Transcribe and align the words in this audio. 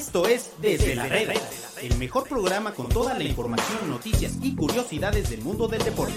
Esto 0.00 0.26
es 0.26 0.52
Desde 0.62 0.94
la 0.94 1.04
Red, 1.04 1.28
el 1.82 1.98
mejor 1.98 2.26
programa 2.26 2.72
con 2.72 2.88
toda 2.88 3.12
la 3.12 3.22
información, 3.22 3.90
noticias 3.90 4.32
y 4.40 4.56
curiosidades 4.56 5.28
del 5.28 5.42
mundo 5.42 5.68
del 5.68 5.84
deporte. 5.84 6.14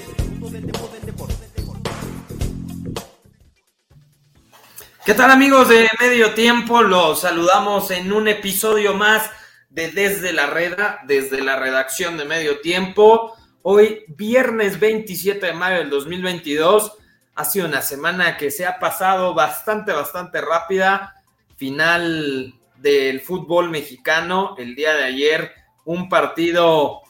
¿Qué 5.05 5.13
tal 5.13 5.31
amigos 5.31 5.67
de 5.67 5.89
Medio 5.99 6.33
Tiempo? 6.33 6.81
Los 6.81 7.19
saludamos 7.19 7.91
en 7.91 8.13
un 8.13 8.29
episodio 8.29 8.93
más 8.93 9.29
de 9.69 9.91
Desde 9.91 10.31
la 10.31 10.47
Red, 10.47 10.77
desde 11.05 11.43
la 11.43 11.57
redacción 11.57 12.15
de 12.15 12.23
Medio 12.23 12.61
Tiempo. 12.61 13.35
Hoy, 13.63 14.05
viernes 14.07 14.79
27 14.79 15.47
de 15.47 15.53
mayo 15.53 15.79
del 15.79 15.89
2022, 15.89 16.93
ha 17.35 17.43
sido 17.43 17.67
una 17.67 17.81
semana 17.81 18.37
que 18.37 18.49
se 18.49 18.65
ha 18.65 18.79
pasado 18.79 19.33
bastante, 19.33 19.91
bastante 19.91 20.39
rápida. 20.39 21.21
Final 21.57 22.53
del 22.83 23.21
fútbol 23.21 23.69
mexicano 23.69 24.55
el 24.57 24.75
día 24.75 24.93
de 24.93 25.05
ayer, 25.05 25.53
un 25.85 26.09
partido, 26.09 27.01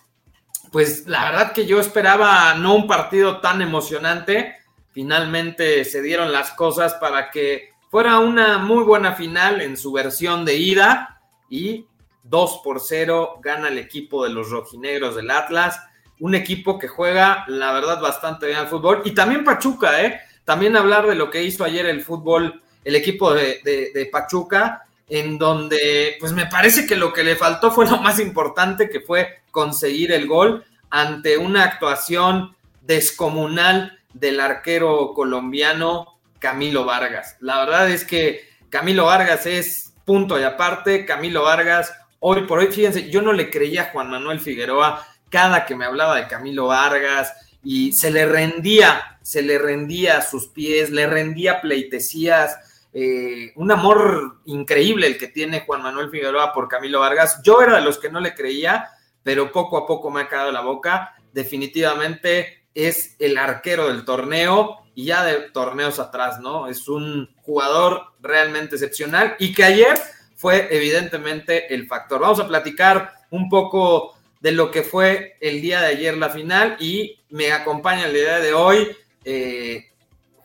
pues 0.71 1.07
la 1.07 1.31
verdad 1.31 1.52
que 1.52 1.65
yo 1.65 1.79
esperaba 1.79 2.53
no 2.53 2.75
un 2.75 2.85
partido 2.85 3.41
tan 3.41 3.59
emocionante, 3.59 4.55
finalmente 4.91 5.84
se 5.84 6.03
dieron 6.03 6.31
las 6.31 6.51
cosas 6.51 6.93
para 6.93 7.31
que 7.31 7.71
fuera 7.89 8.20
una 8.20 8.59
muy 8.59 8.84
buena 8.84 9.13
final 9.13 9.62
en 9.62 9.75
su 9.75 9.91
versión 9.91 10.45
de 10.45 10.57
ida 10.57 11.20
y 11.49 11.87
2 12.21 12.62
por 12.63 12.79
0 12.79 13.40
gana 13.41 13.70
el 13.70 13.79
equipo 13.79 14.23
de 14.23 14.29
los 14.29 14.51
rojinegros 14.51 15.15
del 15.15 15.31
Atlas, 15.31 15.81
un 16.20 16.35
equipo 16.35 16.77
que 16.77 16.87
juega 16.87 17.45
la 17.48 17.73
verdad 17.73 17.99
bastante 17.99 18.45
bien 18.45 18.59
al 18.59 18.67
fútbol 18.67 19.01
y 19.05 19.12
también 19.12 19.43
Pachuca, 19.43 20.03
¿eh? 20.03 20.21
También 20.45 20.77
hablar 20.77 21.07
de 21.07 21.15
lo 21.15 21.31
que 21.31 21.43
hizo 21.43 21.63
ayer 21.63 21.87
el 21.87 22.03
fútbol, 22.03 22.62
el 22.84 22.95
equipo 22.95 23.34
de, 23.34 23.59
de, 23.63 23.91
de 23.91 24.05
Pachuca, 24.05 24.84
en 25.09 25.38
donde 25.38 26.17
pues 26.20 26.31
me 26.31 26.45
parece 26.45 26.85
que 26.85 26.95
lo 26.95 27.13
que 27.13 27.23
le 27.23 27.35
faltó 27.35 27.71
fue 27.71 27.85
lo 27.89 27.98
más 27.98 28.20
importante, 28.20 28.89
que 28.89 29.02
fue 29.02 29.41
conseguir 29.52 30.12
el 30.12 30.27
gol 30.27 30.65
ante 30.90 31.37
una 31.37 31.63
actuación 31.63 32.55
descomunal 32.82 33.99
del 34.13 34.40
arquero 34.40 35.13
colombiano 35.13 36.20
Camilo 36.40 36.85
Vargas. 36.85 37.37
La 37.40 37.59
verdad 37.59 37.90
es 37.90 38.05
que 38.05 38.48
Camilo 38.70 39.05
Vargas 39.05 39.46
es 39.46 39.93
punto 40.05 40.40
y 40.40 40.43
aparte, 40.43 41.05
Camilo 41.05 41.43
Vargas, 41.43 41.93
hoy 42.20 42.43
por 42.43 42.59
hoy, 42.59 42.68
fíjense, 42.68 43.09
yo 43.09 43.21
no 43.21 43.34
le 43.34 43.49
creía 43.49 43.84
a 43.84 43.91
Juan 43.91 44.09
Manuel 44.09 44.40
Figueroa 44.40 45.05
cada 45.29 45.65
que 45.65 45.76
me 45.76 45.85
hablaba 45.85 46.18
de 46.18 46.27
Camilo 46.27 46.68
Vargas 46.68 47.34
y 47.63 47.93
se 47.93 48.12
le 48.12 48.26
rendía, 48.26 49.18
se 49.21 49.41
le 49.41 49.57
rendía 49.57 50.18
a 50.18 50.21
sus 50.21 50.48
pies, 50.48 50.90
le 50.90 51.07
rendía 51.07 51.62
pleitesías, 51.62 52.57
eh, 52.94 53.52
un 53.55 53.72
amor 53.72 54.41
increíble 54.46 55.08
el 55.08 55.18
que 55.18 55.27
tiene 55.27 55.62
Juan 55.62 55.82
Manuel 55.82 56.10
Figueroa 56.10 56.54
por 56.54 56.68
Camilo 56.68 56.99
Vargas. 56.99 57.41
Yo 57.44 57.62
era 57.62 57.77
de 57.77 57.82
los 57.82 57.98
que 57.98 58.10
no 58.10 58.20
le 58.20 58.36
creía, 58.36 58.90
pero 59.24 59.52
poco 59.52 59.77
a 59.77 59.88
poco 59.88 60.12
me 60.12 60.22
ha 60.22 60.30
quedado 60.30 60.52
la 60.52 60.62
boca. 60.62 61.16
Definitivamente 61.32 62.66
es 62.76 63.16
el 63.20 63.38
arquero 63.38 63.88
del 63.88 64.06
torneo 64.06 64.80
y 64.96 65.06
ya 65.06 65.24
de 65.24 65.50
torneos 65.52 66.00
atrás, 66.00 66.40
¿no? 66.40 66.68
Es 66.68 66.88
un 66.88 67.34
jugador 67.41 68.14
realmente 68.22 68.75
excepcional 68.75 69.36
y 69.40 69.53
que 69.53 69.64
ayer 69.64 70.00
fue 70.36 70.68
evidentemente 70.72 71.74
el 71.74 71.88
factor. 71.88 72.22
Vamos 72.22 72.40
a 72.40 72.47
platicar 72.47 73.14
un 73.31 73.50
poco 73.50 74.16
de 74.40 74.52
lo 74.52 74.69
que 74.69 74.84
fue 74.84 75.38
el 75.40 75.62
día 75.62 75.81
de 75.81 75.88
ayer 75.88 76.18
la 76.18 76.30
final 76.30 76.75
y 76.80 77.19
me 77.30 77.52
acompaña 77.52 78.06
el 78.06 78.14
día 78.14 78.40
de 78.40 78.53
hoy 78.53 78.90
eh, 79.24 79.90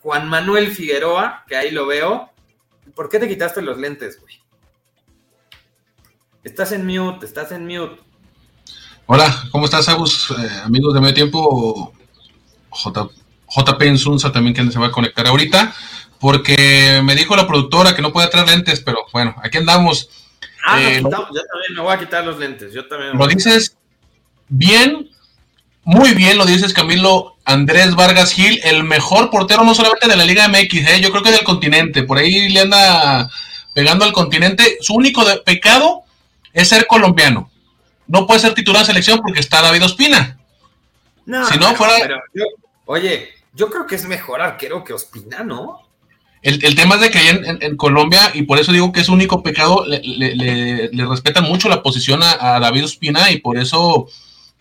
Juan 0.01 0.29
Manuel 0.29 0.71
Figueroa, 0.71 1.45
que 1.49 1.57
ahí 1.57 1.71
lo 1.71 1.87
veo, 1.87 2.31
¿Por 2.94 3.08
qué 3.08 3.19
te 3.19 3.28
quitaste 3.28 3.62
los 3.62 3.78
lentes, 3.78 4.20
güey? 4.20 4.34
Estás 6.44 6.72
en 6.72 6.86
mute, 6.86 7.27
estás 7.27 7.53
en 7.53 7.67
mute. 7.67 8.00
Hola, 9.06 9.45
¿cómo 9.50 9.64
estás, 9.64 9.89
Agus? 9.89 10.30
Eh, 10.30 10.50
amigos 10.64 10.95
de 10.95 11.00
medio 11.00 11.14
tiempo, 11.14 11.92
J, 12.70 13.08
JP 13.48 13.83
Insunza 13.83 14.30
también 14.30 14.55
que 14.55 14.70
se 14.70 14.79
va 14.79 14.89
a 14.89 14.92
conectar 14.92 15.27
ahorita, 15.27 15.74
porque 16.20 17.01
me 17.02 17.14
dijo 17.14 17.35
la 17.36 17.46
productora 17.46 17.95
que 17.95 18.02
no 18.02 18.13
puede 18.13 18.29
traer 18.29 18.48
lentes, 18.48 18.80
pero 18.80 19.07
bueno, 19.13 19.34
aquí 19.42 19.58
andamos. 19.58 20.11
Ah, 20.67 20.80
eh, 20.83 21.01
no, 21.01 21.11
yo 21.11 21.42
también 21.42 21.74
me 21.74 21.80
voy 21.80 21.95
a 21.95 21.98
quitar 21.98 22.24
los 22.24 22.39
lentes, 22.39 22.73
yo 22.73 22.86
también. 22.86 23.17
Lo 23.17 23.27
dices 23.27 23.77
bien, 24.48 25.11
muy 25.89 26.13
bien, 26.13 26.37
lo 26.37 26.45
dices 26.45 26.75
Camilo 26.75 27.39
Andrés 27.47 27.95
Vargas 27.95 28.35
Gil, 28.35 28.61
el 28.63 28.85
mejor 28.85 29.31
portero 29.31 29.65
no 29.65 29.75
solamente 29.75 30.07
de 30.07 30.17
la 30.19 30.27
Liga 30.27 30.47
MX, 30.47 30.75
¿eh? 30.87 31.01
yo 31.01 31.11
creo 31.11 31.23
que 31.23 31.31
del 31.31 31.45
continente, 31.45 32.03
por 32.03 32.19
ahí 32.19 32.51
le 32.51 32.61
anda 32.61 33.31
pegando 33.73 34.05
al 34.05 34.13
continente. 34.13 34.77
Su 34.83 34.93
único 34.93 35.25
pecado 35.47 36.03
es 36.53 36.69
ser 36.69 36.87
colombiano. 36.87 37.51
No 38.07 38.27
puede 38.27 38.41
ser 38.41 38.53
titular 38.53 38.83
de 38.83 38.89
selección 38.89 39.21
porque 39.21 39.41
está 39.41 39.63
David 39.63 39.87
Ospina. 39.87 40.39
No, 41.25 41.47
si 41.47 41.59
no 41.59 41.75
fuera... 41.75 42.20
oye, 42.85 43.31
yo 43.55 43.70
creo 43.70 43.87
que 43.87 43.95
es 43.95 44.05
mejor 44.05 44.43
arquero 44.43 44.85
que 44.85 44.93
Ospina, 44.93 45.43
¿no? 45.43 45.89
El, 46.43 46.75
tema 46.77 46.97
es 46.97 47.01
de 47.01 47.11
que 47.11 47.31
en, 47.31 47.63
en, 47.63 47.77
Colombia, 47.79 48.31
y 48.35 48.43
por 48.43 48.59
eso 48.59 48.73
digo 48.73 48.93
que 48.93 49.01
es 49.01 49.09
único 49.09 49.43
pecado, 49.43 49.87
le, 49.87 50.03
le, 50.03 51.07
respetan 51.07 51.45
mucho 51.45 51.70
la 51.70 51.83
posición 51.83 52.20
a 52.23 52.61
David 52.61 52.85
Ospina 52.85 53.31
y 53.31 53.39
por 53.39 53.57
eso 53.57 54.07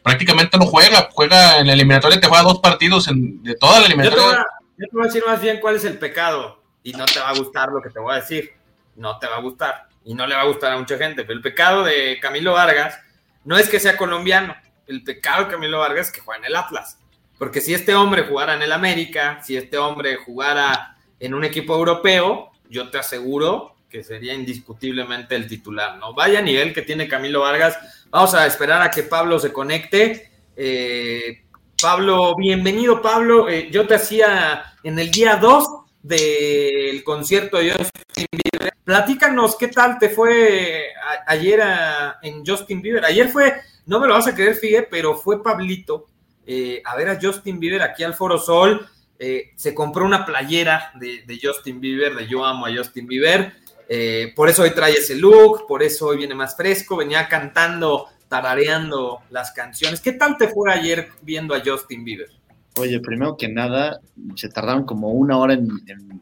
prácticamente 0.07 0.57
no 0.57 0.65
juega, 0.65 1.09
juega 1.11 1.59
en 1.59 1.67
la 1.67 1.73
eliminatoria, 1.73 2.17
te 2.17 2.27
juega 2.27 2.43
dos 2.43 2.59
partidos 2.59 3.09
en, 3.09 3.43
de 3.43 3.55
toda 3.55 3.81
la 3.81 3.87
eliminatoria. 3.87 4.23
Yo 4.23 4.31
te, 4.31 4.35
voy 4.35 4.39
a, 4.39 4.47
yo 4.77 4.85
te, 4.85 4.95
voy 4.95 5.03
a, 5.03 5.05
decir 5.07 5.23
más 5.27 5.41
bien 5.41 5.59
cuál 5.59 5.75
es 5.75 5.83
el 5.83 5.99
pecado 5.99 6.63
y 6.81 6.93
no 6.93 7.05
te 7.05 7.19
va 7.19 7.29
a 7.29 7.33
gustar 7.33 7.69
lo 7.73 7.81
que 7.81 7.89
te 7.89 7.99
voy 7.99 8.13
a 8.13 8.21
decir, 8.21 8.53
no 8.95 9.19
te 9.19 9.27
va 9.27 9.35
a 9.35 9.41
gustar 9.41 9.89
y 10.05 10.13
no 10.13 10.25
le 10.25 10.33
va 10.33 10.43
a 10.43 10.45
gustar 10.45 10.71
a 10.71 10.77
mucha 10.77 10.97
gente, 10.97 11.23
pero 11.23 11.33
el 11.33 11.41
pecado 11.41 11.83
de 11.83 12.19
Camilo 12.21 12.53
Vargas 12.53 12.97
no 13.43 13.57
es 13.57 13.67
que 13.67 13.81
sea 13.81 13.97
colombiano, 13.97 14.55
el 14.87 15.03
pecado 15.03 15.43
de 15.43 15.51
Camilo 15.51 15.79
Vargas 15.79 16.07
es 16.07 16.13
que 16.13 16.21
juega 16.21 16.39
en 16.39 16.45
el 16.45 16.55
Atlas, 16.55 16.99
porque 17.37 17.59
si 17.59 17.73
este 17.73 17.93
hombre 17.93 18.23
jugara 18.23 18.53
en 18.53 18.61
el 18.61 18.71
América, 18.71 19.41
si 19.43 19.57
este 19.57 19.77
hombre 19.77 20.15
jugara 20.15 20.95
en 21.19 21.33
un 21.33 21.43
equipo 21.43 21.75
europeo, 21.75 22.51
yo 22.69 22.89
te 22.89 22.97
aseguro 22.97 23.75
que 23.89 24.03
sería 24.03 24.33
indiscutiblemente 24.33 25.35
el 25.35 25.47
titular, 25.47 25.97
¿no? 25.97 26.13
Vaya 26.13 26.41
nivel 26.41 26.73
que 26.73 26.81
tiene 26.81 27.07
Camilo 27.07 27.41
Vargas. 27.41 27.77
Vamos 28.09 28.33
a 28.33 28.45
esperar 28.45 28.81
a 28.81 28.91
que 28.91 29.03
Pablo 29.03 29.39
se 29.39 29.53
conecte. 29.53 30.29
Eh, 30.55 31.43
Pablo, 31.81 32.35
bienvenido, 32.35 33.01
Pablo. 33.01 33.47
Eh, 33.47 33.69
yo 33.71 33.87
te 33.87 33.95
hacía 33.95 34.73
en 34.83 34.99
el 34.99 35.11
día 35.11 35.37
2 35.37 35.67
del 36.03 37.03
concierto 37.03 37.57
de 37.57 37.71
Justin 37.71 38.27
Bieber. 38.31 38.73
Platícanos 38.83 39.55
qué 39.55 39.69
tal 39.69 39.97
te 39.99 40.09
fue 40.09 40.87
ayer 41.25 41.61
en 42.21 42.45
Justin 42.45 42.81
Bieber. 42.81 43.05
Ayer 43.05 43.29
fue, 43.29 43.53
no 43.85 43.99
me 43.99 44.07
lo 44.07 44.15
vas 44.15 44.27
a 44.27 44.35
creer, 44.35 44.55
Figue, 44.55 44.83
pero 44.83 45.15
fue 45.15 45.41
Pablito 45.41 46.07
eh, 46.45 46.81
a 46.85 46.95
ver 46.95 47.09
a 47.09 47.19
Justin 47.21 47.59
Bieber 47.59 47.81
aquí 47.81 48.03
al 48.03 48.13
Foro 48.13 48.37
Sol. 48.37 48.87
se 49.17 49.73
compró 49.73 50.05
una 50.05 50.25
playera 50.25 50.91
de, 50.95 51.23
de 51.25 51.39
Justin 51.41 51.79
Bieber, 51.79 52.15
de 52.15 52.27
Yo 52.27 52.45
amo 52.45 52.65
a 52.65 52.75
Justin 52.75 53.07
Bieber 53.07 53.66
eh, 53.89 54.33
por 54.35 54.49
eso 54.49 54.63
hoy 54.63 54.71
trae 54.71 54.93
ese 54.93 55.15
look, 55.15 55.65
por 55.67 55.81
eso 55.81 56.07
hoy 56.07 56.17
viene 56.17 56.35
más 56.35 56.55
fresco, 56.55 56.97
venía 56.97 57.27
cantando, 57.27 58.07
tarareando 58.27 59.19
las 59.29 59.51
canciones. 59.51 60.01
¿Qué 60.01 60.13
tal 60.13 60.37
te 60.37 60.49
fue 60.49 60.71
ayer 60.71 61.09
viendo 61.21 61.55
a 61.55 61.61
Justin 61.63 62.03
Bieber? 62.03 62.29
Oye, 62.77 62.99
primero 62.99 63.37
que 63.37 63.47
nada, 63.47 63.99
se 64.35 64.49
tardaron 64.49 64.85
como 64.85 65.11
una 65.11 65.37
hora 65.37 65.53
en, 65.53 65.67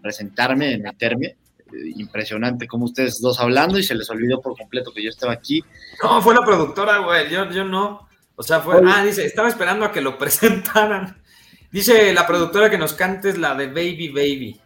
presentarme, 0.02 0.74
en 0.74 0.84
meterme. 0.84 1.36
Eh, 1.74 1.94
impresionante 1.98 2.68
como 2.68 2.86
ustedes 2.86 3.20
dos 3.20 3.40
hablando 3.40 3.80
y 3.80 3.84
se 3.84 3.96
les 3.96 4.08
olvidó 4.10 4.40
por 4.40 4.56
completo 4.56 4.94
que 4.94 5.04
yo 5.04 5.10
estaba 5.10 5.34
aquí. 5.34 5.64
No, 6.04 6.22
fue 6.22 6.36
la 6.36 6.46
productora, 6.46 7.00
güey, 7.00 7.30
yo, 7.30 7.50
yo 7.50 7.66
no. 7.66 8.08
O 8.36 8.44
sea, 8.44 8.60
fue, 8.60 8.80
ah, 8.86 9.04
dice, 9.04 9.26
estaba 9.26 9.50
esperando 9.50 9.86
a 9.86 9.92
que 9.92 10.02
lo 10.02 10.18
presentaran. 10.20 11.18
Dice 11.72 12.14
la 12.14 12.28
productora 12.28 12.70
que 12.70 12.78
nos 12.78 12.94
cantes 12.94 13.38
la 13.38 13.56
de 13.56 13.68
Baby 13.68 14.10
Baby. 14.10 14.62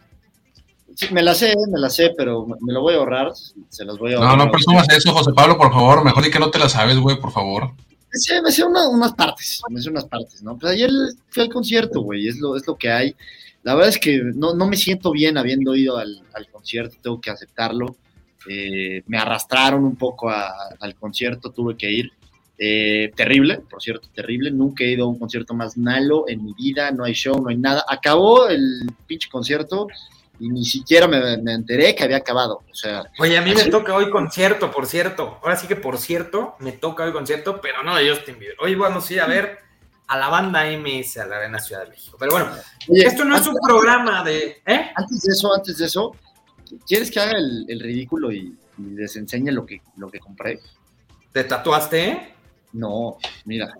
Sí, 0.94 1.06
me 1.12 1.22
la 1.22 1.34
sé, 1.34 1.54
me 1.70 1.78
la 1.78 1.88
sé, 1.88 2.12
pero 2.16 2.46
me 2.46 2.72
lo 2.72 2.82
voy 2.82 2.94
a 2.94 2.98
ahorrar. 2.98 3.32
Se 3.68 3.84
las 3.84 3.98
voy 3.98 4.12
a 4.12 4.16
ahorrar. 4.16 4.36
No, 4.36 4.44
no 4.44 4.50
presumas 4.50 4.88
eso, 4.90 5.12
José 5.12 5.32
Pablo, 5.34 5.56
por 5.56 5.72
favor. 5.72 6.04
Mejor 6.04 6.26
y 6.26 6.30
que 6.30 6.38
no 6.38 6.50
te 6.50 6.58
la 6.58 6.68
sabes, 6.68 6.98
güey, 6.98 7.18
por 7.20 7.32
favor. 7.32 7.72
Sí, 8.12 8.34
me 8.42 8.50
sé 8.50 8.64
unas 8.64 9.12
partes, 9.12 9.62
me 9.68 9.80
sé 9.80 9.88
unas 9.88 10.04
partes, 10.04 10.42
¿no? 10.42 10.58
Pues 10.58 10.72
ayer 10.72 10.90
fui 11.28 11.44
al 11.44 11.48
concierto, 11.48 12.00
güey, 12.00 12.26
es 12.26 12.38
lo, 12.38 12.56
es 12.56 12.66
lo 12.66 12.76
que 12.76 12.90
hay. 12.90 13.14
La 13.62 13.74
verdad 13.74 13.90
es 13.90 13.98
que 13.98 14.20
no, 14.34 14.54
no 14.54 14.66
me 14.66 14.76
siento 14.76 15.12
bien 15.12 15.38
habiendo 15.38 15.76
ido 15.76 15.96
al, 15.96 16.22
al 16.34 16.48
concierto, 16.48 16.96
tengo 17.00 17.20
que 17.20 17.30
aceptarlo. 17.30 17.96
Eh, 18.48 19.02
me 19.06 19.18
arrastraron 19.18 19.84
un 19.84 19.96
poco 19.96 20.30
al 20.30 20.94
concierto, 20.98 21.50
tuve 21.50 21.76
que 21.76 21.90
ir. 21.90 22.10
Eh, 22.58 23.12
terrible, 23.14 23.62
por 23.70 23.80
cierto, 23.80 24.08
terrible. 24.12 24.50
Nunca 24.50 24.84
he 24.84 24.92
ido 24.92 25.04
a 25.04 25.08
un 25.08 25.18
concierto 25.18 25.54
más 25.54 25.78
malo 25.78 26.24
en 26.26 26.44
mi 26.44 26.52
vida, 26.54 26.90
no 26.90 27.04
hay 27.04 27.12
show, 27.12 27.40
no 27.40 27.48
hay 27.48 27.56
nada. 27.56 27.84
Acabó 27.88 28.48
el 28.48 28.90
pinche 29.06 29.28
concierto 29.30 29.86
y 30.40 30.48
ni 30.48 30.64
siquiera 30.64 31.06
me, 31.06 31.34
enteré 31.52 31.94
que 31.94 32.02
había 32.02 32.16
acabado. 32.16 32.62
O 32.70 32.74
sea, 32.74 33.04
Oye, 33.18 33.38
a 33.38 33.42
mí 33.42 33.54
me 33.54 33.66
toca 33.66 33.94
hoy 33.94 34.10
concierto, 34.10 34.70
por 34.70 34.86
cierto. 34.86 35.38
Ahora 35.42 35.54
sí 35.56 35.68
que 35.68 35.76
por 35.76 35.98
cierto, 35.98 36.56
me 36.58 36.72
toca 36.72 37.04
hoy 37.04 37.12
concierto, 37.12 37.60
pero 37.60 37.82
no 37.82 37.94
de 37.94 38.10
Justin 38.10 38.38
Bieber. 38.38 38.56
Hoy 38.60 38.74
vamos 38.74 39.08
a 39.08 39.12
ir 39.12 39.20
a 39.20 39.26
ver 39.26 39.58
a 40.06 40.18
la 40.18 40.28
banda 40.28 40.64
MS 40.64 41.18
a 41.18 41.26
la 41.26 41.36
Arena 41.36 41.58
Ciudad 41.58 41.84
de 41.84 41.90
México. 41.90 42.16
Pero 42.18 42.32
bueno, 42.32 42.50
esto 42.88 43.24
no 43.24 43.36
es 43.36 43.46
un 43.46 43.56
programa 43.64 44.24
de. 44.24 44.62
¿eh? 44.66 44.90
Antes 44.96 45.20
de 45.22 45.32
eso, 45.32 45.54
antes 45.54 45.76
de 45.78 45.84
eso, 45.84 46.16
¿quieres 46.86 47.10
que 47.10 47.20
haga 47.20 47.38
el, 47.38 47.78
ridículo 47.78 48.32
y, 48.32 48.56
y 48.78 48.82
les 48.94 49.14
enseñe 49.16 49.52
lo 49.52 49.66
que, 49.66 49.82
lo 49.96 50.10
que 50.10 50.18
compré. 50.18 50.60
¿Te 51.32 51.44
tatuaste? 51.44 52.34
No, 52.72 53.18
mira. 53.44 53.74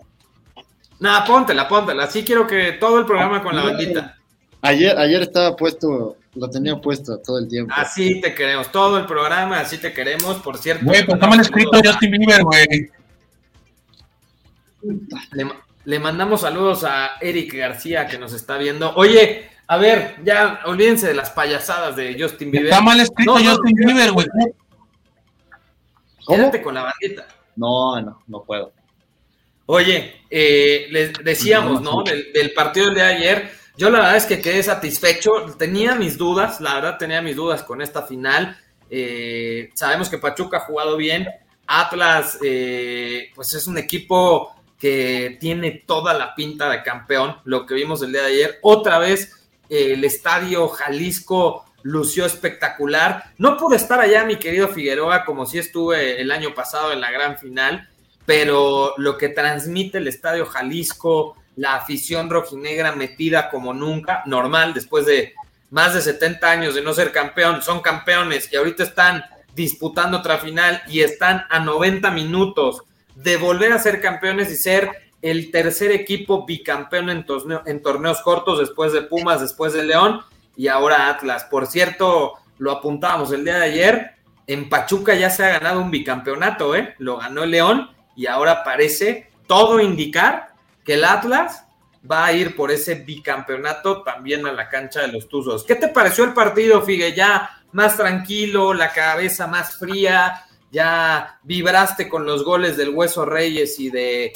Nada, 0.99 1.25
póntela, 1.25 1.67
póntela. 1.67 2.03
Así 2.03 2.23
quiero 2.23 2.45
que 2.45 2.73
todo 2.73 2.99
el 2.99 3.05
programa 3.05 3.41
con 3.41 3.55
la 3.55 3.63
bandita. 3.63 4.17
Ayer, 4.61 4.97
ayer 4.97 5.23
estaba 5.23 5.55
puesto, 5.55 6.17
lo 6.35 6.49
tenía 6.49 6.75
puesto 6.77 7.19
todo 7.19 7.39
el 7.39 7.47
tiempo. 7.47 7.73
Así 7.75 8.21
te 8.21 8.33
queremos, 8.33 8.71
todo 8.71 8.97
el 8.97 9.05
programa, 9.05 9.59
así 9.59 9.77
te 9.77 9.93
queremos, 9.93 10.37
por 10.37 10.57
cierto. 10.57 10.85
Güey, 10.85 11.05
pues 11.05 11.15
está 11.15 11.27
mal 11.27 11.39
escrito 11.39 11.71
Justin 11.83 12.11
Bieber, 12.11 12.43
güey. 12.43 12.91
Le, 15.33 15.51
le 15.85 15.99
mandamos 15.99 16.41
saludos 16.41 16.83
a 16.83 17.11
Eric 17.19 17.53
García 17.53 18.07
que 18.07 18.17
nos 18.17 18.33
está 18.33 18.57
viendo. 18.57 18.93
Oye, 18.95 19.49
a 19.67 19.77
ver, 19.77 20.15
ya 20.23 20.61
olvídense 20.65 21.07
de 21.07 21.13
las 21.13 21.31
payasadas 21.31 21.95
de 21.95 22.17
Justin 22.19 22.51
Bieber. 22.51 22.69
Está 22.69 22.81
mal 22.81 22.99
escrito 22.99 23.33
No, 23.33 23.39
no, 23.39 23.49
Justin 23.51 23.75
Bieber, 23.75 24.11
güey. 24.11 24.27
Quédate 26.27 26.61
con 26.61 26.73
la 26.73 26.83
bandita. 26.83 27.27
No, 27.55 27.99
no, 28.01 28.23
no 28.27 28.43
puedo. 28.43 28.71
Oye, 29.65 30.21
eh, 30.29 30.87
les 30.91 31.13
decíamos, 31.23 31.81
¿no? 31.81 32.03
Del, 32.03 32.31
del 32.33 32.53
partido 32.53 32.87
del 32.87 32.95
de 32.95 33.01
ayer. 33.01 33.60
Yo 33.77 33.89
la 33.89 33.99
verdad 33.99 34.17
es 34.17 34.25
que 34.25 34.41
quedé 34.41 34.61
satisfecho. 34.63 35.55
Tenía 35.57 35.95
mis 35.95 36.17
dudas, 36.17 36.61
la 36.61 36.75
verdad 36.75 36.97
tenía 36.97 37.21
mis 37.21 37.35
dudas 37.35 37.63
con 37.63 37.81
esta 37.81 38.03
final. 38.03 38.57
Eh, 38.89 39.69
sabemos 39.73 40.09
que 40.09 40.17
Pachuca 40.17 40.57
ha 40.57 40.61
jugado 40.61 40.97
bien. 40.97 41.27
Atlas, 41.67 42.37
eh, 42.43 43.29
pues 43.33 43.53
es 43.53 43.67
un 43.67 43.77
equipo 43.77 44.53
que 44.77 45.37
tiene 45.39 45.83
toda 45.85 46.13
la 46.13 46.35
pinta 46.35 46.69
de 46.69 46.83
campeón. 46.83 47.37
Lo 47.45 47.65
que 47.65 47.75
vimos 47.75 48.01
el 48.01 48.11
día 48.11 48.23
de 48.23 48.33
ayer. 48.33 48.59
Otra 48.61 48.97
vez, 48.99 49.47
el 49.69 50.03
estadio 50.03 50.67
Jalisco 50.67 51.65
lució 51.83 52.25
espectacular. 52.25 53.31
No 53.37 53.57
pude 53.57 53.75
estar 53.75 53.99
allá, 53.99 54.25
mi 54.25 54.37
querido 54.37 54.67
Figueroa, 54.67 55.25
como 55.25 55.45
si 55.45 55.59
estuve 55.59 56.21
el 56.21 56.31
año 56.31 56.53
pasado 56.53 56.91
en 56.91 57.01
la 57.01 57.11
gran 57.11 57.37
final, 57.37 57.89
pero 58.25 58.93
lo 58.97 59.17
que 59.17 59.29
transmite 59.29 59.97
el 59.97 60.07
estadio 60.07 60.45
Jalisco, 60.45 61.37
la 61.55 61.75
afición 61.75 62.29
rojinegra 62.29 62.93
metida 62.93 63.49
como 63.49 63.73
nunca, 63.73 64.23
normal, 64.25 64.73
después 64.73 65.05
de 65.05 65.33
más 65.69 65.93
de 65.93 66.01
70 66.01 66.49
años 66.49 66.75
de 66.75 66.81
no 66.81 66.93
ser 66.93 67.11
campeón, 67.11 67.61
son 67.61 67.81
campeones 67.81 68.51
y 68.51 68.55
ahorita 68.55 68.83
están 68.83 69.23
disputando 69.55 70.19
otra 70.19 70.37
final 70.37 70.81
y 70.87 71.01
están 71.01 71.45
a 71.49 71.59
90 71.59 72.09
minutos 72.11 72.83
de 73.15 73.37
volver 73.37 73.73
a 73.73 73.79
ser 73.79 74.01
campeones 74.01 74.51
y 74.51 74.55
ser 74.55 74.89
el 75.21 75.51
tercer 75.51 75.91
equipo 75.91 76.45
bicampeón 76.45 77.09
en, 77.09 77.25
torneo- 77.25 77.63
torneos 77.83 78.21
cortos 78.21 78.59
después 78.59 78.91
de 78.93 79.01
Pumas, 79.03 79.41
después 79.41 79.73
de 79.73 79.83
León 79.83 80.21
y 80.57 80.67
ahora 80.67 81.09
Atlas. 81.09 81.43
Por 81.45 81.67
cierto, 81.67 82.33
lo 82.57 82.71
apuntábamos 82.71 83.31
el 83.31 83.43
día 83.43 83.57
de 83.57 83.65
ayer, 83.65 84.11
en 84.47 84.67
Pachuca 84.69 85.13
ya 85.15 85.29
se 85.29 85.45
ha 85.45 85.49
ganado 85.49 85.79
un 85.81 85.91
bicampeonato, 85.91 86.75
¿eh? 86.75 86.95
Lo 86.97 87.17
ganó 87.17 87.43
el 87.43 87.51
León 87.51 87.91
y 88.15 88.25
ahora 88.25 88.63
parece 88.63 89.29
todo 89.47 89.79
indicar 89.79 90.50
que 90.83 90.95
el 90.95 91.03
Atlas 91.03 91.65
va 92.09 92.25
a 92.25 92.33
ir 92.33 92.55
por 92.55 92.71
ese 92.71 92.95
bicampeonato 92.95 94.03
también 94.03 94.45
a 94.47 94.51
la 94.51 94.69
cancha 94.69 95.01
de 95.01 95.09
los 95.09 95.27
Tuzos. 95.27 95.63
¿Qué 95.63 95.75
te 95.75 95.87
pareció 95.87 96.23
el 96.23 96.33
partido, 96.33 96.81
Figue? 96.81 97.13
Ya 97.13 97.61
más 97.73 97.97
tranquilo, 97.97 98.73
la 98.73 98.91
cabeza 98.91 99.47
más 99.47 99.77
fría, 99.77 100.45
ya 100.71 101.39
vibraste 101.43 102.09
con 102.09 102.25
los 102.25 102.43
goles 102.43 102.77
del 102.77 102.89
Hueso 102.89 103.25
Reyes 103.25 103.79
y 103.79 103.89
de 103.89 104.33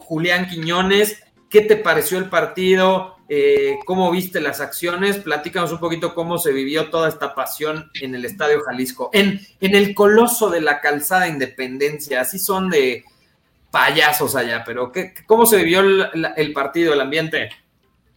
Julián 0.00 0.48
Quiñones. 0.48 1.22
¿Qué 1.48 1.62
te 1.62 1.76
pareció 1.76 2.18
el 2.18 2.28
partido? 2.28 3.16
Eh, 3.28 3.78
¿Cómo 3.84 4.10
viste 4.10 4.40
las 4.40 4.60
acciones? 4.60 5.18
Platícanos 5.18 5.72
un 5.72 5.78
poquito 5.78 6.14
cómo 6.14 6.38
se 6.38 6.52
vivió 6.52 6.90
toda 6.90 7.08
esta 7.08 7.34
pasión 7.34 7.90
en 8.00 8.14
el 8.14 8.24
Estadio 8.24 8.62
Jalisco, 8.62 9.10
en, 9.12 9.40
en 9.60 9.74
el 9.74 9.94
coloso 9.94 10.50
de 10.50 10.60
la 10.60 10.80
calzada 10.80 11.28
Independencia. 11.28 12.20
Así 12.20 12.38
son 12.38 12.70
de 12.70 13.04
payasos 13.70 14.34
allá, 14.36 14.62
pero 14.64 14.92
¿qué, 14.92 15.14
¿cómo 15.26 15.46
se 15.46 15.58
vivió 15.58 15.80
el, 15.80 16.08
el 16.36 16.52
partido, 16.52 16.92
el 16.92 17.00
ambiente? 17.00 17.50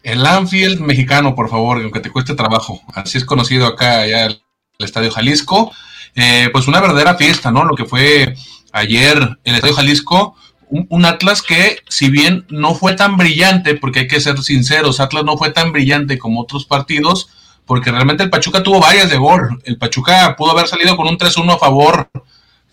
El 0.04 0.26
Anfield 0.26 0.82
mexicano, 0.82 1.34
por 1.34 1.50
favor, 1.50 1.82
aunque 1.82 2.02
te 2.02 2.12
cueste 2.12 2.36
trabajo. 2.36 2.82
Así 2.94 3.18
es 3.18 3.26
conocido 3.26 3.66
acá 3.66 4.06
ya 4.06 4.26
el, 4.26 4.42
Estadio 4.80 5.12
Jalisco. 5.12 5.72
Eh, 6.16 6.50
pues 6.52 6.68
una 6.68 6.82
verdadera 6.82 7.16
fiesta, 7.16 7.52
¿no? 7.52 7.64
Lo 7.64 7.76
que 7.76 7.86
fue 7.86 8.36
ayer 8.74 9.38
el 9.46 9.56
Estadio 9.56 9.76
Jalisco, 9.76 10.36
un, 10.68 10.86
un 10.90 11.06
Atlas 11.06 11.42
que, 11.42 11.78
si 11.88 12.10
bien 12.10 12.46
no 12.50 12.76
fue 12.76 12.94
tan 12.96 13.16
brillante, 13.16 13.76
porque 13.76 14.00
hay 14.00 14.08
que 14.10 14.20
ser 14.20 14.38
sinceros, 14.44 15.00
Atlas 15.00 15.24
no 15.24 15.38
fue 15.38 15.52
tan 15.52 15.72
brillante 15.72 16.20
como 16.20 16.42
otros 16.42 16.66
partidos, 16.66 17.30
porque 17.66 17.92
realmente 17.92 18.24
el 18.24 18.30
Pachuca 18.30 18.62
tuvo 18.62 18.82
varias 18.82 19.10
de 19.10 19.18
gol. 19.18 19.62
El 19.64 19.78
Pachuca 19.78 20.36
pudo 20.36 20.52
haber 20.52 20.68
salido 20.68 20.98
con 20.98 21.08
un 21.08 21.18
3-1 21.18 21.56
a 21.56 21.60
favor 21.60 22.10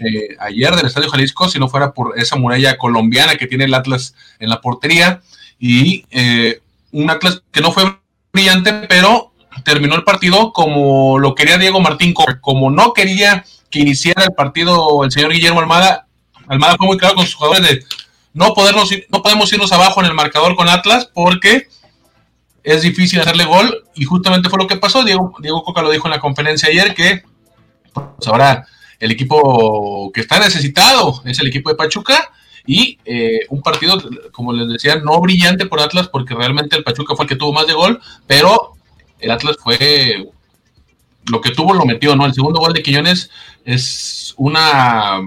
eh, 0.00 0.36
ayer 0.40 0.74
del 0.74 0.86
Estadio 0.86 1.08
Jalisco, 1.10 1.48
si 1.48 1.58
no 1.58 1.68
fuera 1.68 1.92
por 1.92 2.18
esa 2.18 2.36
muralla 2.36 2.76
colombiana 2.76 3.36
que 3.36 3.46
tiene 3.46 3.64
el 3.64 3.74
Atlas 3.74 4.14
en 4.38 4.48
la 4.50 4.60
portería. 4.60 5.20
Y 5.58 6.04
eh, 6.10 6.60
un 6.92 7.10
Atlas 7.10 7.42
que 7.52 7.60
no 7.60 7.70
fue 7.70 7.84
brillante, 8.32 8.72
pero 8.88 9.32
terminó 9.64 9.94
el 9.94 10.04
partido 10.04 10.52
como 10.52 11.18
lo 11.18 11.34
quería 11.34 11.58
Diego 11.58 11.80
Martín, 11.80 12.14
co- 12.14 12.24
como 12.40 12.70
no 12.70 12.92
quería 12.92 13.44
que 13.70 13.80
iniciara 13.80 14.24
el 14.24 14.32
partido 14.32 15.04
el 15.04 15.12
señor 15.12 15.32
Guillermo 15.32 15.60
Almada. 15.60 16.06
Almada 16.48 16.76
fue 16.76 16.86
muy 16.86 16.96
claro 16.96 17.14
con 17.14 17.26
sus 17.26 17.34
jugadores 17.34 17.68
de 17.68 17.84
no, 18.32 18.54
podernos 18.54 18.90
no 19.10 19.22
podemos 19.22 19.52
irnos 19.52 19.70
abajo 19.72 20.00
en 20.00 20.06
el 20.06 20.14
marcador 20.14 20.56
con 20.56 20.68
Atlas 20.68 21.10
porque 21.12 21.68
es 22.62 22.82
difícil 22.82 23.20
hacerle 23.20 23.44
gol 23.44 23.84
y 23.94 24.04
justamente 24.04 24.48
fue 24.48 24.58
lo 24.58 24.66
que 24.66 24.76
pasó. 24.76 25.04
Diego, 25.04 25.34
Diego 25.40 25.62
Coca 25.62 25.82
lo 25.82 25.90
dijo 25.90 26.06
en 26.06 26.12
la 26.12 26.20
conferencia 26.20 26.68
ayer 26.68 26.94
que 26.94 27.22
pues 27.92 28.28
el 29.00 29.10
equipo 29.10 30.12
que 30.12 30.20
está 30.20 30.38
necesitado 30.38 31.22
es 31.24 31.40
el 31.40 31.48
equipo 31.48 31.70
de 31.70 31.76
Pachuca 31.76 32.30
y 32.66 32.98
eh, 33.04 33.40
un 33.48 33.62
partido, 33.62 34.00
como 34.30 34.52
les 34.52 34.68
decía, 34.68 34.96
no 34.96 35.18
brillante 35.20 35.66
por 35.66 35.80
Atlas 35.80 36.08
porque 36.08 36.34
realmente 36.34 36.76
el 36.76 36.84
Pachuca 36.84 37.16
fue 37.16 37.24
el 37.24 37.28
que 37.28 37.36
tuvo 37.36 37.52
más 37.52 37.66
de 37.66 37.72
gol, 37.72 38.00
pero 38.26 38.74
el 39.18 39.30
Atlas 39.30 39.56
fue 39.58 40.28
lo 41.30 41.40
que 41.40 41.50
tuvo 41.50 41.74
lo 41.74 41.84
metió, 41.84 42.14
¿no? 42.14 42.26
El 42.26 42.34
segundo 42.34 42.60
gol 42.60 42.72
de 42.72 42.82
Quiñones 42.82 43.30
es 43.64 44.34
una 44.36 45.20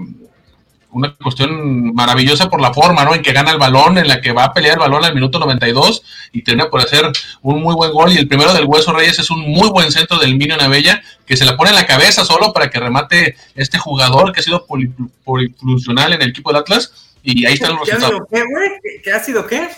una 0.94 1.12
cuestión 1.14 1.92
maravillosa 1.94 2.48
por 2.48 2.60
la 2.60 2.72
forma, 2.72 3.04
¿no? 3.04 3.14
En 3.14 3.22
que 3.22 3.32
gana 3.32 3.50
el 3.50 3.58
balón, 3.58 3.98
en 3.98 4.08
la 4.08 4.20
que 4.20 4.32
va 4.32 4.44
a 4.44 4.52
pelear 4.54 4.74
el 4.74 4.80
balón 4.80 5.04
al 5.04 5.14
minuto 5.14 5.38
92 5.38 6.02
y 6.32 6.42
termina 6.42 6.70
por 6.70 6.80
hacer 6.80 7.04
un 7.42 7.60
muy 7.60 7.74
buen 7.74 7.92
gol. 7.92 8.12
Y 8.12 8.16
el 8.18 8.28
primero 8.28 8.54
del 8.54 8.64
Hueso 8.64 8.92
Reyes 8.92 9.18
es 9.18 9.30
un 9.30 9.40
muy 9.40 9.68
buen 9.68 9.90
centro 9.92 10.18
del 10.18 10.36
Minio 10.36 10.56
Navella, 10.56 11.02
que 11.26 11.36
se 11.36 11.44
la 11.44 11.56
pone 11.56 11.70
en 11.70 11.76
la 11.76 11.86
cabeza 11.86 12.24
solo 12.24 12.52
para 12.52 12.70
que 12.70 12.78
remate 12.80 13.36
este 13.54 13.76
jugador 13.78 14.32
que 14.32 14.40
ha 14.40 14.42
sido 14.44 14.64
poli- 14.66 14.92
polifuncional 15.24 16.12
en 16.12 16.22
el 16.22 16.30
equipo 16.30 16.50
del 16.50 16.60
Atlas. 16.62 17.10
Y 17.22 17.44
ahí 17.46 17.54
están 17.54 17.74
los 17.74 17.84
¿Qué 17.88 17.92
ha 17.92 17.96
resultados. 17.96 18.28
sido 18.28 18.28
qué, 18.30 18.50
güey? 18.50 19.00
¿Qué, 19.02 19.12
ha 19.12 19.20
sido 19.20 19.46
qué? 19.46 19.68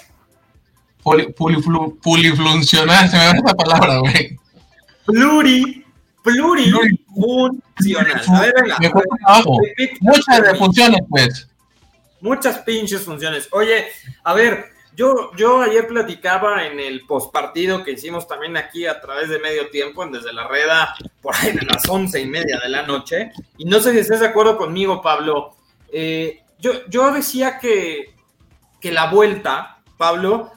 Poli, 1.02 1.26
poliflu- 1.28 1.98
polifuncional, 2.02 3.08
se 3.08 3.16
me 3.16 3.24
va 3.26 3.32
esa 3.32 3.54
palabra, 3.54 3.98
güey. 3.98 4.36
Pluri, 5.06 5.84
plurifuncional. 6.26 8.22
A 8.28 8.40
ver, 8.40 8.54
venga. 8.60 8.76
Trabajo. 9.24 9.58
Muchas 10.00 10.42
de 10.42 10.54
funciones, 10.56 11.00
pues. 11.08 11.48
Muchas 12.20 12.58
pinches 12.58 13.02
funciones. 13.02 13.48
Oye, 13.52 13.86
a 14.24 14.34
ver, 14.34 14.72
yo, 14.96 15.30
yo 15.36 15.60
ayer 15.62 15.86
platicaba 15.86 16.66
en 16.66 16.80
el 16.80 17.02
postpartido 17.02 17.84
que 17.84 17.92
hicimos 17.92 18.26
también 18.26 18.56
aquí 18.56 18.86
a 18.86 19.00
través 19.00 19.28
de 19.28 19.38
medio 19.38 19.68
tiempo, 19.70 20.02
en 20.02 20.12
desde 20.12 20.32
la 20.32 20.48
reda, 20.48 20.94
por 21.20 21.36
ahí 21.36 21.52
de 21.52 21.64
las 21.64 21.88
once 21.88 22.20
y 22.20 22.26
media 22.26 22.58
de 22.58 22.68
la 22.68 22.82
noche. 22.82 23.30
Y 23.58 23.66
no 23.66 23.78
sé 23.80 23.92
si 23.92 23.98
estás 23.98 24.20
de 24.20 24.26
acuerdo 24.26 24.56
conmigo, 24.56 25.02
Pablo. 25.02 25.54
Eh, 25.92 26.42
yo, 26.58 26.86
yo 26.88 27.12
decía 27.12 27.58
que, 27.58 28.14
que 28.80 28.90
la 28.90 29.10
vuelta, 29.10 29.82
Pablo, 29.96 30.50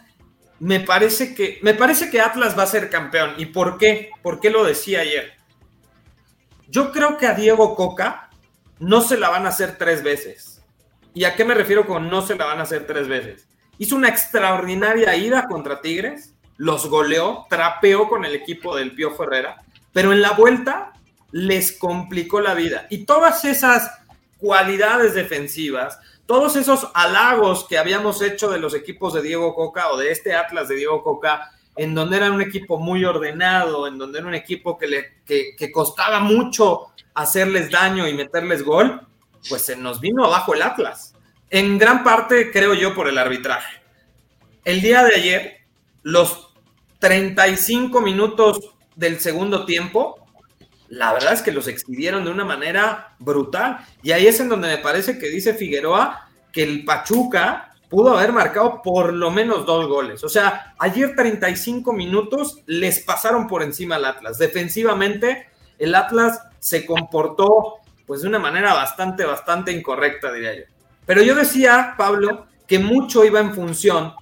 me 0.60 0.80
parece 0.80 1.36
que 1.36 1.60
me 1.62 1.74
parece 1.74 2.10
que 2.10 2.20
Atlas 2.20 2.58
va 2.58 2.64
a 2.64 2.68
ser 2.68 2.90
campeón. 2.90 3.34
¿Y 3.38 3.48
por 3.48 3.78
qué? 3.78 4.12
¿Por 4.22 4.40
qué 4.40 4.50
lo 4.50 4.64
decía 4.64 5.02
ayer? 5.02 5.39
Yo 6.70 6.92
creo 6.92 7.18
que 7.18 7.26
a 7.26 7.34
Diego 7.34 7.76
Coca 7.76 8.30
no 8.80 9.02
se 9.02 9.18
la 9.18 9.30
van 9.30 9.46
a 9.46 9.50
hacer 9.50 9.78
tres 9.78 10.04
veces. 10.04 10.64
¿Y 11.14 11.24
a 11.24 11.36
qué 11.36 11.44
me 11.44 11.56
refiero 11.56 11.88
con 11.88 12.10
no 12.10 12.22
se 12.22 12.36
la 12.36 12.46
van 12.46 12.60
a 12.60 12.64
hacer 12.64 12.86
tres 12.86 13.08
veces? 13.08 13.48
Hizo 13.78 13.96
una 13.96 14.10
extraordinaria 14.10 15.16
ida 15.16 15.48
contra 15.48 15.82
Tigres, 15.82 16.36
los 16.58 16.88
goleó, 16.88 17.46
trapeó 17.50 18.08
con 18.08 18.26
el 18.26 18.36
equipo 18.36 18.76
del 18.76 18.94
Piojo 18.94 19.24
Herrera, 19.24 19.64
pero 19.94 20.14
en 20.14 20.22
la 20.22 20.32
vuelta 20.32 20.94
les 21.32 21.72
complicó 21.72 22.42
la 22.42 22.54
vida. 22.54 22.86
Y 22.90 23.06
todas 23.06 23.46
esas 23.46 23.92
cualidades 24.38 25.14
defensivas, 25.14 26.00
todos 26.26 26.56
esos 26.56 26.90
halagos 26.94 27.66
que 27.68 27.78
habíamos 27.78 28.22
hecho 28.22 28.50
de 28.50 28.60
los 28.60 28.76
equipos 28.76 29.14
de 29.14 29.22
Diego 29.22 29.56
Coca 29.56 29.92
o 29.92 29.98
de 29.98 30.12
este 30.12 30.36
Atlas 30.36 30.68
de 30.68 30.76
Diego 30.76 31.02
Coca, 31.02 31.52
en 31.80 31.96
donde 31.96 32.18
era 32.18 32.30
un 32.30 32.42
equipo 32.42 32.78
muy 32.78 33.06
ordenado, 33.06 33.88
en 33.88 33.98
donde 33.98 34.20
era 34.20 34.28
un 34.28 34.34
equipo 34.34 34.78
que, 34.78 34.86
le, 34.86 35.14
que, 35.26 35.72
costaba 35.72 36.20
mucho 36.20 36.88
hacerles 37.14 37.72
daño 37.72 38.06
y 38.06 38.14
meterles 38.14 38.64
gol, 38.64 39.08
pues 39.48 39.62
se 39.62 39.78
nos 39.78 40.02
vino 40.02 40.26
abajo 40.26 40.54
el 40.54 40.62
Atlas. 40.62 41.14
En 41.50 41.78
gran 41.78 42.04
parte, 42.04 42.52
creo 42.52 42.74
yo, 42.74 42.94
por 42.94 43.08
el 43.08 43.18
arbitraje. 43.18 43.82
El 44.66 44.82
día 44.82 45.06
de 45.06 45.16
ayer, 45.16 45.58
los 46.04 46.50
35 47.00 48.02
minutos 48.02 48.60
del 48.98 49.22
segundo 49.22 49.64
tiempo, 49.64 50.28
la 50.90 51.14
verdad 51.14 51.32
es 51.32 51.42
que 51.42 51.54
los 51.54 51.70
expidieron 51.70 52.26
de 52.26 52.32
una 52.32 52.44
manera 52.44 53.16
brutal. 53.20 53.78
Y 54.04 54.12
ahí 54.12 54.28
es 54.28 54.38
en 54.42 54.50
donde 54.50 54.68
me 54.68 54.80
parece 54.80 55.18
que 55.18 55.30
dice 55.30 55.54
Figueroa 55.54 56.30
que 56.52 56.62
el 56.62 56.84
Pachuca 56.84 57.69
pudo 57.90 58.16
haber 58.16 58.32
marcado 58.32 58.82
por 58.82 59.14
lo 59.14 59.32
menos 59.32 59.66
dos 59.66 59.88
goles. 59.88 60.24
O 60.24 60.30
sea, 60.30 60.76
ayer 60.80 61.16
35 61.16 61.92
minutos 61.92 62.62
les 62.68 63.00
pasaron 63.00 63.48
por 63.48 63.64
encima 63.64 63.96
al 63.96 64.06
Atlas. 64.06 64.38
Defensivamente, 64.38 65.48
el 65.80 65.96
Atlas 65.96 66.42
se 66.60 66.86
comportó 66.86 67.76
pues 68.06 68.22
de 68.22 68.28
una 68.28 68.40
manera 68.40 68.74
bastante, 68.74 69.26
bastante 69.26 69.72
incorrecta, 69.72 70.32
diría 70.32 70.56
yo. 70.56 70.64
Pero 71.06 71.22
yo 71.22 71.36
decía, 71.36 71.96
Pablo, 71.98 72.48
que 72.68 72.80
mucho 72.80 73.26
iba 73.26 73.40
en 73.40 73.54
función 73.54 74.14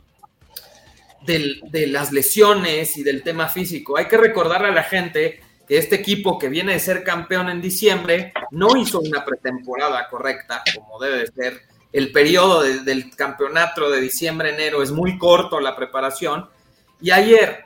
de 1.26 1.88
las 1.88 2.14
lesiones 2.14 2.98
y 2.98 3.04
del 3.04 3.22
tema 3.22 3.50
físico. 3.50 3.98
Hay 3.98 4.06
que 4.06 4.18
recordarle 4.18 4.70
a 4.70 4.72
la 4.72 4.84
gente 4.84 5.42
que 5.68 5.78
este 5.78 5.96
equipo 5.96 6.40
que 6.40 6.48
viene 6.48 6.72
de 6.72 6.80
ser 6.80 7.04
campeón 7.04 7.50
en 7.50 7.62
diciembre 7.62 8.32
no 8.52 8.78
hizo 8.78 9.02
una 9.02 9.26
pretemporada 9.26 10.08
correcta, 10.10 10.64
como 10.76 11.00
debe 11.00 11.20
de 11.20 11.28
ser. 11.28 11.62
El 11.98 12.12
periodo 12.12 12.62
del 12.62 13.16
campeonato 13.16 13.90
de 13.90 14.00
diciembre-enero 14.00 14.84
es 14.84 14.92
muy 14.92 15.18
corto 15.18 15.60
la 15.60 15.76
preparación. 15.76 16.48
Y 17.02 17.10
ayer 17.10 17.66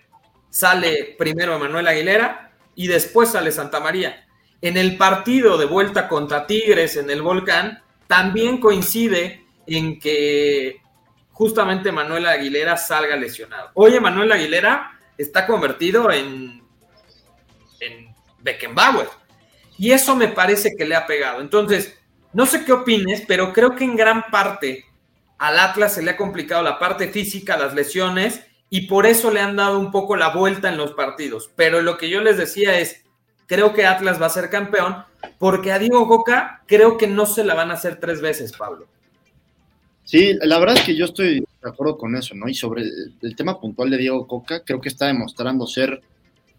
sale 0.49 1.17
primero 1.19 1.59
Manuel 1.59 1.85
Aguilera 1.89 2.53
y 2.73 2.87
después 2.87 3.31
sale 3.31 3.51
Santa 3.51 3.81
María. 3.81 4.25
En 4.61 4.77
el 4.77 4.95
partido 4.95 5.57
de 5.57 5.65
vuelta 5.65 6.07
contra 6.07 6.47
Tigres 6.47 6.95
en 6.95 7.09
el 7.09 7.21
Volcán, 7.21 7.83
también 8.07 8.61
coincide 8.61 9.43
en 9.67 9.99
que 9.99 10.79
justamente 11.33 11.91
Manuel 11.91 12.25
Aguilera 12.25 12.77
salga 12.77 13.17
lesionado. 13.17 13.71
Oye, 13.73 13.99
Manuel 13.99 14.31
Aguilera 14.31 14.97
está 15.17 15.45
convertido 15.45 16.09
en 16.09 16.63
en 17.81 18.15
Beckenbauer. 18.39 19.09
Y 19.77 19.91
eso 19.91 20.15
me 20.15 20.29
parece 20.29 20.69
que 20.77 20.85
le 20.85 20.95
ha 20.95 21.05
pegado. 21.05 21.41
Entonces, 21.41 21.97
no 22.33 22.45
sé 22.45 22.63
qué 22.65 22.73
opines, 22.73 23.23
pero 23.27 23.53
creo 23.53 23.75
que 23.75 23.83
en 23.83 23.95
gran 23.95 24.25
parte 24.31 24.85
al 25.37 25.59
Atlas 25.59 25.95
se 25.95 26.03
le 26.03 26.11
ha 26.11 26.17
complicado 26.17 26.61
la 26.61 26.77
parte 26.77 27.07
física, 27.07 27.57
las 27.57 27.73
lesiones, 27.73 28.41
y 28.69 28.81
por 28.81 29.05
eso 29.05 29.31
le 29.31 29.41
han 29.41 29.55
dado 29.55 29.79
un 29.79 29.91
poco 29.91 30.15
la 30.15 30.29
vuelta 30.29 30.69
en 30.69 30.77
los 30.77 30.93
partidos. 30.93 31.49
Pero 31.55 31.81
lo 31.81 31.97
que 31.97 32.09
yo 32.09 32.21
les 32.21 32.37
decía 32.37 32.79
es, 32.79 33.03
creo 33.47 33.73
que 33.73 33.85
Atlas 33.85 34.21
va 34.21 34.27
a 34.27 34.29
ser 34.29 34.49
campeón, 34.49 35.03
porque 35.39 35.71
a 35.71 35.79
Diego 35.79 36.07
Coca 36.07 36.61
creo 36.67 36.97
que 36.97 37.07
no 37.07 37.25
se 37.25 37.43
la 37.43 37.53
van 37.53 37.71
a 37.71 37.73
hacer 37.73 37.99
tres 37.99 38.21
veces, 38.21 38.53
Pablo. 38.53 38.87
Sí, 40.03 40.37
la 40.41 40.59
verdad 40.59 40.77
es 40.77 40.83
que 40.83 40.95
yo 40.95 41.05
estoy 41.05 41.39
de 41.39 41.69
acuerdo 41.69 41.97
con 41.97 42.15
eso, 42.15 42.35
¿no? 42.35 42.47
Y 42.47 42.53
sobre 42.53 42.83
el 43.21 43.35
tema 43.35 43.59
puntual 43.59 43.89
de 43.89 43.97
Diego 43.97 44.27
Coca, 44.27 44.63
creo 44.63 44.79
que 44.79 44.89
está 44.89 45.07
demostrando 45.07 45.65
ser 45.67 46.01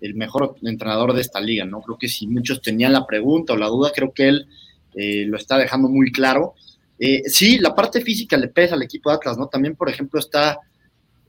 el 0.01 0.15
mejor 0.15 0.57
entrenador 0.63 1.13
de 1.13 1.21
esta 1.21 1.41
liga, 1.41 1.65
¿no? 1.65 1.81
Creo 1.83 1.97
que 1.97 2.09
si 2.09 2.27
muchos 2.27 2.61
tenían 2.61 2.93
la 2.93 3.07
pregunta 3.07 3.53
o 3.53 3.57
la 3.57 3.69
duda, 3.69 3.93
creo 3.95 4.13
que 4.13 4.29
él 4.29 4.49
eh, 4.95 5.25
lo 5.27 5.37
está 5.37 5.59
dejando 5.59 5.89
muy 5.89 6.11
claro. 6.13 6.55
Eh, 6.99 7.23
sí, 7.27 7.59
la 7.59 7.75
parte 7.75 8.01
física 8.01 8.37
le 8.37 8.49
pesa 8.49 8.75
al 8.75 8.83
equipo 8.83 9.11
de 9.11 9.17
Atlas, 9.17 9.37
¿no? 9.37 9.49
También, 9.49 9.77
por 9.77 9.89
ejemplo, 9.89 10.21
está 10.21 10.59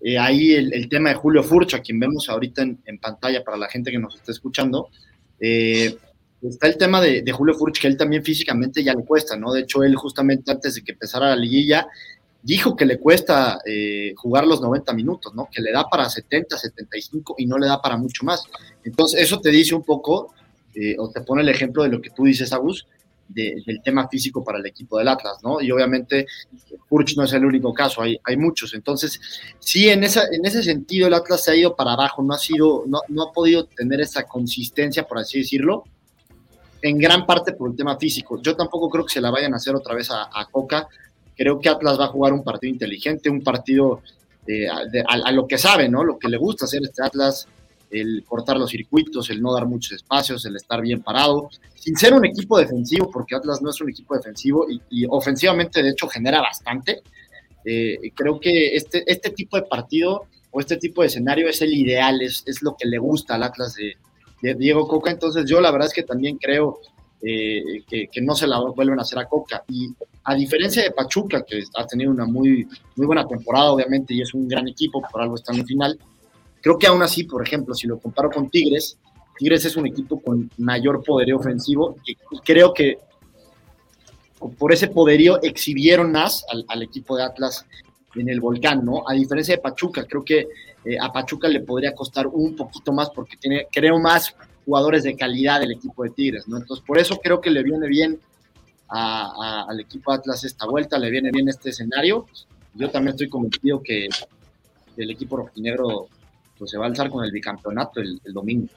eh, 0.02 0.18
ahí 0.18 0.54
el, 0.54 0.90
tema 0.90 1.10
de 1.10 1.16
Julio 1.16 1.44
Furch, 1.44 1.74
a 1.74 1.82
quien 1.82 2.00
vemos 2.00 2.30
ahorita 2.30 2.62
en, 2.62 3.00
pantalla 3.02 3.44
para 3.44 3.58
la 3.58 3.70
gente 3.70 3.92
que 3.92 4.00
nos 4.00 4.16
está 4.16 4.32
escuchando. 4.32 4.90
está 5.40 6.68
el 6.68 6.78
tema 6.78 7.02
de, 7.02 7.32
Julio 7.32 7.56
Furch, 7.56 7.80
que 7.80 7.88
él 7.88 7.98
también 7.98 8.24
físicamente 8.24 8.84
ya 8.84 8.94
le 8.94 9.04
cuesta, 9.04 9.36
¿no? 9.36 9.54
De 9.54 9.62
hecho, 9.62 9.84
él 9.84 9.96
justamente 9.96 10.52
antes 10.52 10.76
de 10.76 10.84
que 10.84 10.92
empezara 10.92 11.30
la 11.30 11.36
liguilla, 11.36 11.88
dijo 12.44 12.76
que 12.76 12.86
le 12.86 13.00
cuesta 13.00 13.60
eh, 13.66 14.14
jugar 14.18 14.46
los 14.46 14.62
90 14.62 14.94
minutos, 14.94 15.34
¿no? 15.34 15.48
Que 15.52 15.62
le 15.62 15.72
da 15.72 15.86
para 15.90 16.10
70, 16.10 16.58
75 16.58 17.36
y 17.38 17.46
no 17.46 17.58
le 17.58 17.68
da 17.68 17.82
para 17.82 17.98
mucho 17.98 18.26
más. 18.26 18.44
Entonces, 18.84 19.22
eso 19.22 19.40
te 19.40 19.50
dice 19.50 19.74
un 19.74 19.84
poco, 19.84 20.34
eh, 20.76 20.96
o 21.00 21.10
te 21.10 21.22
pone 21.22 21.42
el 21.42 21.50
ejemplo 21.50 21.84
de 21.84 21.90
lo 21.90 22.02
que 22.02 22.10
tú 22.10 22.26
dices, 22.26 22.52
Agus, 22.52 22.86
del 23.28 23.82
tema 23.84 24.08
físico 24.08 24.44
para 24.44 24.60
el 24.60 24.66
equipo 24.66 24.98
del 24.98 25.08
Atlas, 25.08 25.38
¿no? 25.44 25.60
Y 25.62 25.72
obviamente, 25.72 26.28
Furch 26.88 27.18
no 27.18 27.24
es 27.24 27.34
el 27.34 27.46
único 27.46 27.74
caso, 27.74 28.02
hay, 28.02 28.20
hay 28.24 28.38
muchos. 28.38 28.74
Entonces, 28.74 29.20
sí, 29.60 29.90
en, 29.90 30.04
esa, 30.04 30.26
en 30.32 30.46
ese 30.46 30.62
sentido, 30.62 31.08
el 31.08 31.14
Atlas 31.14 31.44
se 31.44 31.52
ha 31.52 31.56
ido 31.56 31.76
para 31.76 31.94
abajo, 31.94 32.22
no 32.22 32.34
ha, 32.34 32.38
sido, 32.38 32.84
no, 32.88 33.00
no 33.08 33.24
ha 33.24 33.32
podido 33.32 33.66
tener 33.66 34.02
esa 34.02 34.24
consistencia, 34.24 35.04
por 35.04 35.18
así 35.18 35.40
decirlo, 35.40 35.84
en 36.82 36.98
gran 36.98 37.26
parte 37.26 37.54
por 37.54 37.72
el 37.72 37.76
tema 37.76 37.98
físico. 37.98 38.42
Yo 38.42 38.56
tampoco 38.56 38.90
creo 38.90 39.06
que 39.06 39.14
se 39.14 39.22
la 39.22 39.32
vayan 39.32 39.54
a 39.54 39.58
hacer 39.58 39.76
otra 39.76 39.96
vez 39.96 40.12
a, 40.12 40.30
a 40.32 40.46
Coca, 40.52 40.88
Creo 41.36 41.60
que 41.60 41.70
Atlas 41.70 42.00
va 42.00 42.06
a 42.06 42.10
jugar 42.10 42.34
un 42.34 42.44
partido 42.44 42.72
inteligente, 42.72 43.30
un 43.30 43.42
partido 43.42 44.02
eh, 44.48 44.68
a, 44.68 45.32
lo 45.32 45.48
que 45.48 45.58
sabe, 45.58 45.90
¿no? 45.90 46.04
Lo 46.04 46.20
que 46.20 46.30
le 46.30 46.38
gusta 46.38 46.66
hacer 46.66 46.82
este 46.84 47.04
Atlas, 47.04 47.48
el 47.94 48.24
cortar 48.26 48.58
los 48.58 48.70
circuitos, 48.70 49.30
el 49.30 49.42
no 49.42 49.54
dar 49.54 49.66
muchos 49.66 49.94
espacios, 49.94 50.46
el 50.46 50.56
estar 50.56 50.82
bien 50.82 51.02
parado, 51.02 51.50
sin 51.76 51.96
ser 51.96 52.14
un 52.14 52.26
equipo 52.26 52.58
defensivo, 52.58 53.10
porque 53.12 53.36
Atlas 53.36 53.62
no 53.62 53.70
es 53.70 53.80
un 53.80 53.90
equipo 53.90 54.16
defensivo 54.16 54.66
y, 54.90 55.06
ofensivamente, 55.10 55.84
de 55.84 55.92
hecho, 55.92 56.08
genera 56.08 56.42
bastante. 56.42 57.02
Eh, 57.66 58.12
creo 58.14 58.40
que 58.40 58.76
este, 58.76 59.04
este 59.06 59.30
tipo 59.30 59.56
de 59.56 59.64
partido 59.64 60.26
o 60.52 60.60
este 60.60 60.78
tipo 60.78 61.02
de 61.02 61.08
escenario 61.08 61.48
es 61.48 61.62
el 61.62 61.74
ideal, 61.74 62.22
es, 62.22 62.44
es 62.46 62.62
lo 62.62 62.76
que 62.76 62.88
le 62.88 62.98
gusta 62.98 63.36
al 63.36 63.44
Atlas 63.44 63.76
de, 63.76 63.96
de 64.42 64.56
Diego 64.56 64.88
Coca. 64.88 65.12
Entonces, 65.12 65.46
yo 65.46 65.62
la 65.62 65.72
verdad 65.72 65.88
es 65.88 65.94
que 65.94 66.04
también 66.04 66.38
creo 66.38 66.80
eh, 67.26 67.84
que, 67.88 68.22
no 68.22 68.36
se 68.36 68.48
la 68.48 68.60
vuelven 68.60 69.00
a 69.00 69.04
hacer 69.04 69.18
a 69.18 69.26
Coca. 69.26 69.64
Y 69.70 69.90
a 70.26 70.36
diferencia 70.36 70.84
de 70.84 70.92
Pachuca, 70.92 71.44
que 71.44 71.64
ha 71.76 71.88
tenido 71.88 72.12
una 72.12 72.26
muy, 72.26 72.68
muy 72.98 73.08
buena 73.08 73.26
temporada, 73.26 73.72
obviamente, 73.72 74.14
y 74.14 74.22
es 74.22 74.34
un 74.34 74.48
gran 74.48 74.68
equipo, 74.68 75.02
por 75.02 75.22
algo 75.22 75.36
está 75.36 75.54
en 75.54 75.60
el 75.60 75.66
final, 75.66 75.98
creo 76.64 76.80
que 76.80 76.88
aún 76.88 77.04
así, 77.04 77.26
por 77.26 77.46
ejemplo, 77.46 77.76
si 77.76 77.88
lo 77.88 78.00
comparo 78.00 78.32
con 78.32 78.50
Tigres, 78.50 78.98
Tigres 79.38 79.66
es 79.66 79.76
un 79.76 79.86
equipo 79.86 80.22
con 80.22 80.50
mayor 80.58 81.04
poderío 81.04 81.38
ofensivo 81.38 81.98
y 82.06 82.16
creo 82.40 82.74
que 82.74 82.98
por 84.58 84.72
ese 84.72 84.88
poderío 84.88 85.42
exhibieron 85.42 86.12
más 86.12 86.46
al, 86.68 86.82
equipo 86.82 87.18
de 87.18 87.24
Atlas 87.24 87.66
en 88.16 88.30
el 88.30 88.40
volcán, 88.40 88.86
¿no? 88.86 89.04
A 89.08 89.14
diferencia 89.14 89.56
de 89.56 89.62
Pachuca, 89.62 90.06
creo 90.06 90.24
que 90.24 90.48
eh, 90.86 90.98
a 91.00 91.12
Pachuca 91.12 91.48
le 91.48 91.62
podría 91.62 91.94
costar 91.94 92.28
un 92.28 92.56
poquito 92.56 92.94
más 92.94 93.10
porque 93.10 93.36
tiene, 93.38 93.68
creo, 93.72 94.00
más 94.00 94.34
jugadores 94.66 95.04
de 95.04 95.16
calidad 95.16 95.60
del 95.60 95.72
equipo 95.72 96.04
de 96.04 96.12
Tigres, 96.12 96.48
¿no? 96.48 96.58
Entonces, 96.58 96.86
por 96.86 96.98
eso 96.98 97.20
creo 97.22 97.42
que 97.42 97.50
le 97.50 97.64
viene 97.64 97.88
bien 97.88 98.20
al 98.90 99.80
equipo 99.80 100.12
Atlas 100.12 100.44
esta 100.44 100.66
vuelta, 100.68 100.98
le 100.98 101.10
viene 101.10 101.32
bien 101.32 101.50
este 101.50 101.72
escenario. 101.72 102.28
Yo 102.76 102.90
también 102.90 103.14
estoy 103.14 103.28
convencido 103.28 103.82
que 103.82 104.08
el 104.98 105.10
equipo 105.12 105.38
rojinegro 105.38 106.08
pues, 106.64 106.72
se 106.72 106.78
va 106.78 106.86
a 106.86 106.88
alzar 106.90 107.10
con 107.10 107.24
el 107.24 107.32
bicampeonato 107.32 108.02
el, 108.02 108.20
domingo. 108.26 108.68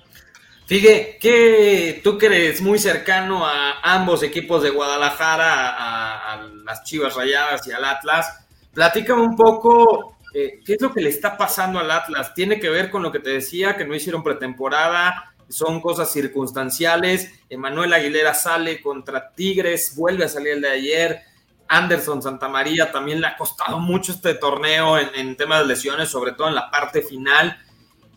Fíjate, 0.66 1.19
que 1.21 2.00
tú 2.02 2.19
eres 2.21 2.61
muy 2.61 2.78
cercano 2.78 3.47
a 3.47 3.81
ambos 3.83 4.23
equipos 4.23 4.62
de 4.62 4.71
Guadalajara, 4.71 5.71
a, 5.71 6.35
a 6.35 6.43
las 6.64 6.83
Chivas 6.83 7.14
Rayadas 7.14 7.66
y 7.69 7.73
al 7.73 7.85
Atlas, 7.85 8.47
platícame 8.75 9.23
un 9.23 9.37
poco 9.37 10.16
eh, 10.35 10.61
qué 10.64 10.75
es 10.75 10.83
lo 10.83 10.93
que 10.93 11.00
le 11.00 11.09
está 11.09 11.37
pasando 11.37 11.78
al 11.78 11.90
Atlas. 11.90 12.35
¿Tiene 12.35 12.59
que 12.59 12.69
ver 12.69 12.90
con 12.90 13.02
lo 13.02 13.12
que 13.12 13.21
te 13.21 13.31
decía, 13.31 13.76
que 13.76 13.87
no 13.87 13.95
hicieron 13.95 14.23
pretemporada? 14.23 15.33
son 15.49 15.81
cosas 15.81 16.12
circunstanciales. 16.12 17.31
Emanuel 17.49 17.93
Aguilera 17.93 18.35
sale 18.35 18.81
contra 18.81 19.31
Tigres, 19.31 19.95
vuelve 19.97 20.25
a 20.25 20.28
salir 20.28 20.55
el 20.55 20.61
de 20.61 20.71
ayer. 20.71 21.21
Anderson 21.69 22.23
Santamaría 22.23 22.93
también 22.93 23.21
le 23.21 23.26
ha 23.26 23.37
costado 23.37 23.78
mucho 23.78 24.12
este 24.12 24.35
torneo 24.35 24.99
en, 24.99 25.37
temas 25.37 25.61
de 25.61 25.66
lesiones, 25.66 26.09
sobre 26.09 26.33
todo 26.33 26.49
en 26.49 26.55
la 26.55 26.71
parte 26.71 27.02
final. 27.02 27.59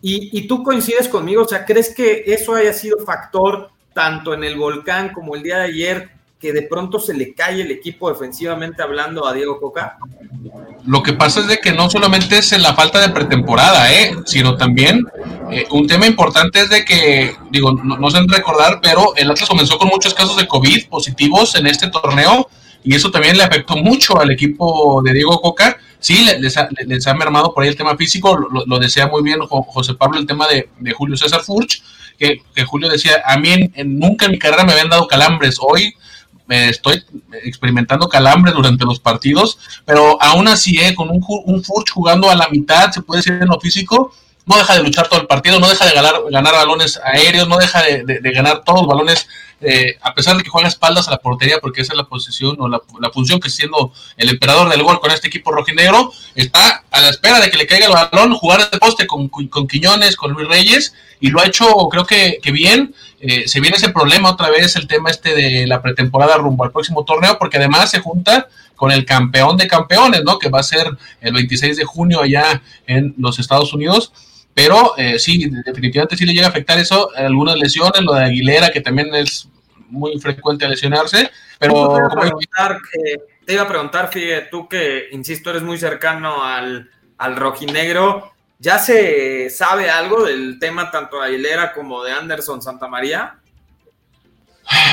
Y, 0.01 0.37
y, 0.37 0.47
tú 0.47 0.63
coincides 0.63 1.09
conmigo, 1.09 1.43
o 1.43 1.47
sea, 1.47 1.65
¿crees 1.65 1.93
que 1.93 2.23
eso 2.25 2.55
haya 2.55 2.71
sido 2.71 2.99
factor 3.05 3.69
tanto 3.93 4.33
en 4.33 4.43
el 4.45 4.55
volcán 4.55 5.11
como 5.11 5.35
el 5.35 5.43
día 5.43 5.57
de 5.57 5.65
ayer, 5.65 6.09
que 6.39 6.53
de 6.53 6.61
pronto 6.61 6.99
se 6.99 7.13
le 7.13 7.33
cae 7.33 7.61
el 7.61 7.71
equipo 7.71 8.09
defensivamente 8.09 8.81
hablando 8.81 9.27
a 9.27 9.33
Diego 9.33 9.59
Coca? 9.59 9.97
Lo 10.85 11.03
que 11.03 11.13
pasa 11.13 11.41
es 11.41 11.47
de 11.47 11.57
que 11.57 11.73
no 11.73 11.89
solamente 11.89 12.37
es 12.37 12.57
la 12.59 12.73
falta 12.73 13.01
de 13.01 13.09
pretemporada, 13.09 13.93
¿eh? 13.93 14.15
sino 14.25 14.55
también 14.55 15.05
eh, 15.51 15.65
un 15.71 15.85
tema 15.85 16.07
importante 16.07 16.61
es 16.61 16.69
de 16.69 16.85
que, 16.85 17.35
digo, 17.51 17.73
no, 17.73 18.09
sé 18.09 18.19
recordar, 18.27 18.79
pero 18.81 19.13
el 19.17 19.29
Atlas 19.29 19.49
comenzó 19.49 19.77
con 19.77 19.89
muchos 19.89 20.13
casos 20.13 20.37
de 20.37 20.47
COVID 20.47 20.87
positivos 20.87 21.55
en 21.55 21.67
este 21.67 21.89
torneo 21.89 22.49
y 22.83 22.95
eso 22.95 23.11
también 23.11 23.37
le 23.37 23.43
afectó 23.43 23.75
mucho 23.77 24.19
al 24.19 24.31
equipo 24.31 25.01
de 25.03 25.13
Diego 25.13 25.41
Coca. 25.41 25.77
Sí, 25.99 26.25
les 26.39 26.55
ha, 26.55 26.69
les 26.85 27.05
ha 27.07 27.13
mermado 27.13 27.53
por 27.53 27.63
ahí 27.63 27.69
el 27.69 27.75
tema 27.75 27.97
físico, 27.97 28.37
lo, 28.37 28.79
desea 28.79 29.07
muy 29.07 29.21
bien 29.21 29.39
José 29.41 29.95
Pablo 29.95 30.17
el 30.17 30.25
tema 30.25 30.47
de, 30.47 30.69
Julio 30.93 31.17
César 31.17 31.41
Furch, 31.41 31.83
que, 32.17 32.41
Julio 32.65 32.87
decía, 32.87 33.21
a 33.25 33.37
mí 33.37 33.69
nunca 33.85 34.25
en 34.25 34.31
mi 34.31 34.39
carrera 34.39 34.63
me 34.63 34.71
habían 34.71 34.89
dado 34.89 35.07
calambres, 35.07 35.57
hoy 35.59 35.93
estoy 36.47 37.03
experimentando 37.43 38.07
calambres 38.07 38.55
durante 38.55 38.85
los 38.85 38.99
partidos, 38.99 39.59
pero 39.85 40.21
aún 40.21 40.47
así, 40.47 40.79
eh, 40.79 40.95
con 40.95 41.09
un, 41.09 41.23
un 41.45 41.63
Furch 41.63 41.91
jugando 41.91 42.29
a 42.29 42.35
la 42.35 42.47
mitad, 42.49 42.91
se 42.91 43.01
puede 43.01 43.19
decir 43.19 43.33
en 43.33 43.47
lo 43.47 43.59
físico, 43.59 44.13
no 44.49 44.57
deja 44.57 44.73
de 44.73 44.83
luchar 44.83 45.07
todo 45.07 45.21
el 45.21 45.27
partido, 45.27 45.59
no 45.59 45.69
deja 45.69 45.85
de 45.85 45.93
ganar, 45.93 46.15
ganar 46.31 46.53
balones 46.53 46.99
aéreos, 47.03 47.47
no 47.47 47.57
deja 47.57 47.83
de, 47.83 48.19
ganar 48.33 48.63
todos 48.63 48.79
los 48.79 48.87
balones, 48.87 49.27
eh, 49.61 49.95
a 50.01 50.15
pesar 50.15 50.35
de 50.35 50.43
que 50.43 50.49
juega 50.49 50.67
espaldas 50.67 51.07
a 51.07 51.11
la 51.11 51.19
portería, 51.19 51.59
porque 51.61 51.81
esa 51.81 51.93
es 51.93 51.97
la 51.97 52.05
posición 52.05 52.55
o 52.59 52.67
la, 52.67 52.81
función 53.13 53.39
que 53.39 53.51
siendo 53.51 53.93
el 54.17 54.29
emperador 54.29 54.67
del 54.69 54.81
gol 54.81 54.99
con 54.99 55.11
este 55.11 55.27
equipo 55.27 55.51
rojinegro, 55.51 56.11
está 56.33 56.83
a 56.89 56.99
la 56.99 57.09
espera 57.09 57.39
de 57.39 57.51
que 57.51 57.57
le 57.57 57.67
caiga 57.67 57.85
el 57.85 57.93
balón, 57.93 58.33
jugar 58.33 58.67
de 58.71 58.79
poste 58.79 59.05
con, 59.05 59.29
con 59.29 59.67
Quiñones, 59.67 60.15
con 60.15 60.31
Luis 60.31 60.47
Reyes, 60.47 60.95
y 61.19 61.29
lo 61.29 61.41
ha 61.41 61.45
hecho 61.45 61.67
creo 61.91 62.05
que, 62.05 62.39
bien. 62.51 62.95
Eh, 63.21 63.47
se 63.47 63.59
viene 63.59 63.77
ese 63.77 63.89
problema 63.89 64.31
otra 64.31 64.49
vez, 64.49 64.77
el 64.77 64.87
tema 64.87 65.11
este 65.11 65.35
de 65.35 65.67
la 65.67 65.81
pretemporada 65.81 66.37
rumbo 66.37 66.63
al 66.63 66.71
próximo 66.71 67.03
torneo, 67.05 67.37
porque 67.37 67.57
además 67.57 67.91
se 67.91 67.99
junta 67.99 68.47
con 68.75 68.91
el 68.91 69.05
campeón 69.05 69.57
de 69.57 69.67
campeones, 69.67 70.23
¿no? 70.23 70.39
Que 70.39 70.49
va 70.49 70.61
a 70.61 70.63
ser 70.63 70.87
el 71.21 71.33
26 71.33 71.77
de 71.77 71.83
junio 71.83 72.21
allá 72.21 72.63
en 72.87 73.13
los 73.17 73.37
Estados 73.37 73.73
Unidos. 73.73 74.13
Pero 74.61 74.97
eh, 74.97 75.17
sí, 75.17 75.49
definitivamente 75.65 76.17
sí 76.17 76.25
le 76.25 76.33
llega 76.33 76.47
a 76.47 76.49
afectar 76.49 76.77
eso, 76.77 77.09
algunas 77.15 77.55
lesiones, 77.55 78.01
lo 78.01 78.13
de 78.13 78.25
Aguilera, 78.25 78.71
que 78.71 78.81
también 78.81 79.13
es 79.15 79.47
muy 79.87 80.19
frecuente 80.19 80.67
lesionarse. 80.67 81.29
Pero 81.57 81.73
te 81.73 81.97
iba 81.97 82.07
a 82.07 82.19
preguntar, 82.19 82.77
te 83.45 83.53
iba 83.53 83.61
a 83.61 83.67
preguntar 83.67 84.11
Fide, 84.11 84.41
tú 84.51 84.67
que, 84.67 85.07
insisto, 85.11 85.49
eres 85.49 85.61
muy 85.61 85.77
cercano 85.77 86.43
al, 86.43 86.89
al 87.17 87.35
rojinegro, 87.35 88.33
¿Ya 88.61 88.77
se 88.77 89.49
sabe 89.49 89.89
algo 89.89 90.25
del 90.25 90.59
tema 90.59 90.91
tanto 90.91 91.21
de 91.21 91.27
Aguilera 91.27 91.71
como 91.71 92.03
de 92.03 92.11
Anderson 92.11 92.61
Santamaría? 92.61 93.35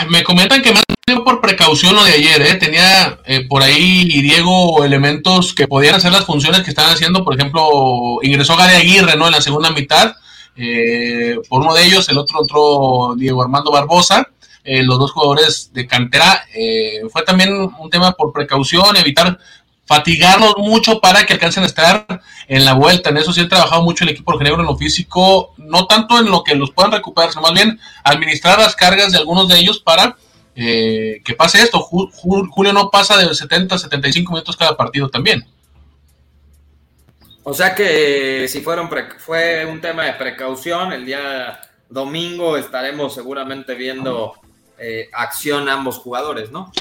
Me 0.09 0.23
comentan 0.23 0.63
que 0.63 0.73
más 0.73 0.85
por 1.15 1.41
precaución 1.41 1.95
lo 1.95 2.03
de 2.03 2.15
ayer, 2.15 2.43
¿eh? 2.43 2.55
tenía 2.57 3.21
eh, 3.27 3.47
por 3.47 3.63
ahí 3.63 4.05
Diego 4.05 4.85
elementos 4.85 5.55
que 5.55 5.69
podían 5.69 5.95
hacer 5.95 6.11
las 6.11 6.25
funciones 6.25 6.63
que 6.63 6.71
estaban 6.71 6.93
haciendo, 6.93 7.23
por 7.25 7.37
ejemplo, 7.37 8.19
ingresó 8.23 8.57
Gary 8.57 8.75
Aguirre 8.75 9.17
¿no? 9.17 9.27
en 9.27 9.33
la 9.33 9.41
segunda 9.41 9.71
mitad, 9.71 10.17
eh, 10.57 11.37
por 11.49 11.61
uno 11.61 11.75
de 11.75 11.85
ellos, 11.85 12.09
el 12.09 12.19
otro, 12.19 12.41
otro 12.41 13.15
Diego 13.17 13.41
Armando 13.41 13.71
Barbosa, 13.71 14.29
eh, 14.65 14.83
los 14.83 14.99
dos 14.99 15.13
jugadores 15.13 15.71
de 15.73 15.87
cantera, 15.87 16.45
fue 17.13 17.23
también 17.23 17.53
un 17.79 17.89
tema 17.89 18.11
por 18.11 18.33
precaución, 18.33 18.97
evitar 18.97 19.39
fatigarlos 19.87 20.57
mucho 20.59 20.99
para 20.99 21.25
que 21.25 21.35
alcancen 21.35 21.63
a 21.63 21.67
estar 21.67 22.05
en 22.49 22.65
la 22.65 22.73
vuelta. 22.73 23.11
En 23.11 23.19
eso 23.19 23.33
sí 23.33 23.43
ha 23.43 23.49
trabajado 23.49 23.83
mucho 23.83 24.03
el 24.03 24.11
equipo 24.11 24.37
genero 24.37 24.59
en 24.59 24.67
lo 24.67 24.77
físico, 24.77 25.55
no 25.57 25.87
tanto 25.87 26.19
en 26.19 26.27
lo 26.27 26.43
que 26.43 26.57
los 26.57 26.73
puedan 26.73 26.91
recuperar, 26.91 27.31
sino 27.31 27.43
más 27.43 27.53
bien 27.53 27.79
administrar 28.03 28.59
las 28.59 28.75
cargas 28.75 29.13
de 29.13 29.19
algunos 29.19 29.47
de 29.47 29.61
ellos 29.61 29.79
para 29.79 30.17
eh, 30.57 31.21
que 31.25 31.35
pase 31.35 31.63
esto. 31.63 31.81
Julio 31.81 32.73
no 32.73 32.91
pasa 32.91 33.17
de 33.17 33.33
70 33.33 33.75
a 33.75 33.79
75 33.79 34.33
minutos 34.33 34.57
cada 34.57 34.77
partido 34.77 35.09
también. 35.09 35.47
O 37.45 37.55
sea 37.55 37.75
que 37.75 38.47
si 38.49 38.61
fueron 38.61 38.91
fue 39.19 39.65
un 39.67 39.81
tema 39.81 40.05
de 40.05 40.15
precaución, 40.15 40.93
el 40.93 41.07
día 41.07 41.61
domingo 41.89 42.57
estaremos 42.57 43.15
seguramente 43.15 43.75
viendo 43.75 44.35
eh, 44.79 45.09
acción 45.13 45.69
ambos 45.69 45.99
jugadores, 45.99 46.51
¿no? 46.51 46.73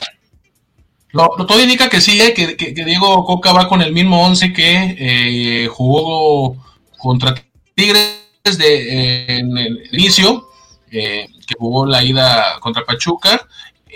No, 1.15 1.29
todo 1.29 1.61
indica 1.61 1.87
que 1.87 2.01
sí, 2.01 2.19
eh, 2.19 2.33
que, 2.33 2.57
que, 2.57 2.73
Diego 2.83 3.23
Coca 3.23 3.53
va 3.53 3.69
con 3.69 3.81
el 3.81 3.93
mismo 3.93 4.21
11 4.25 4.51
que 4.51 4.95
eh, 4.99 5.67
jugó 5.67 6.57
contra 6.97 7.33
Tigres 7.73 8.17
de, 8.57 9.37
en 9.37 9.57
el 9.57 9.87
inicio, 9.93 10.49
eh, 10.91 11.27
que 11.47 11.55
jugó 11.57 11.85
la 11.85 12.03
ida 12.03 12.59
contra 12.59 12.83
Pachuca. 12.83 13.47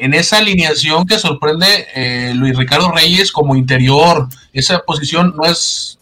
En 0.02 0.14
esa 0.14 0.38
alineación 0.38 1.06
que 1.06 1.20
sorprende 1.20 2.34
Luis 2.36 2.58
Ricardo 2.58 2.92
Reyes 2.92 3.32
como 3.32 3.56
interior, 3.56 4.28
esa 4.54 4.80
posición 4.80 5.34
no 5.38 5.46
es 5.46 6.00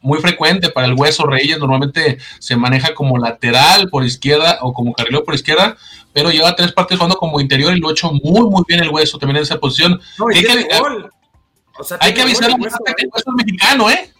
muy 0.00 0.18
frecuente 0.20 0.70
para 0.70 0.86
el 0.86 0.94
Hueso 0.94 1.26
Reyes, 1.26 1.58
normalmente 1.58 2.18
se 2.38 2.56
maneja 2.56 2.94
como 2.94 3.18
lateral 3.18 3.88
por 3.90 4.04
izquierda 4.04 4.58
o 4.62 4.72
como 4.72 4.92
carrilero 4.92 5.24
por 5.24 5.34
izquierda, 5.34 5.76
pero 6.12 6.30
lleva 6.30 6.56
tres 6.56 6.72
partidos 6.72 7.00
jugando 7.00 7.16
como 7.16 7.40
interior 7.40 7.76
y 7.76 7.80
lo 7.80 7.88
ha 7.88 7.92
hecho 7.92 8.10
muy, 8.12 8.48
muy 8.48 8.62
bien 8.66 8.80
el 8.80 8.90
hueso 8.90 9.18
también 9.18 9.36
en 9.38 9.42
esa 9.42 9.58
posición. 9.58 10.00
hay, 10.34 10.42
que, 10.42 10.68
hay 12.00 12.14
que 12.14 12.22
avisarle 12.22 12.54
al 12.54 12.70
Tata 12.70 12.94
que 12.94 13.04
el 13.04 13.10
hueso 13.12 13.30
es 13.30 13.44
mexicano, 13.44 13.90
¿eh? 13.90 14.12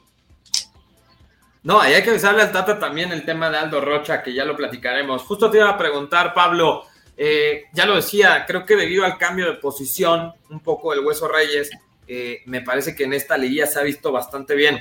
No, 1.62 1.80
hay 1.80 2.02
que 2.02 2.10
avisarle 2.10 2.42
al 2.42 2.52
Tata 2.52 2.78
también 2.78 3.12
el 3.12 3.24
tema 3.24 3.50
de 3.50 3.58
Aldo 3.58 3.80
Rocha, 3.80 4.22
que 4.22 4.32
ya 4.32 4.44
lo 4.44 4.56
platicaremos. 4.56 5.22
Justo 5.22 5.50
te 5.50 5.58
iba 5.58 5.68
a 5.68 5.76
preguntar, 5.76 6.34
Pablo, 6.34 6.84
eh, 7.20 7.64
ya 7.72 7.84
lo 7.84 7.96
decía, 7.96 8.44
creo 8.46 8.64
que 8.64 8.76
debido 8.76 9.04
al 9.04 9.18
cambio 9.18 9.46
de 9.46 9.58
posición, 9.58 10.32
un 10.50 10.60
poco 10.60 10.92
el 10.92 11.00
Hueso 11.00 11.26
Reyes, 11.26 11.68
eh, 12.06 12.42
me 12.46 12.62
parece 12.62 12.94
que 12.94 13.04
en 13.04 13.12
esta 13.12 13.36
liguilla 13.36 13.66
se 13.66 13.80
ha 13.80 13.82
visto 13.82 14.12
bastante 14.12 14.54
bien. 14.54 14.78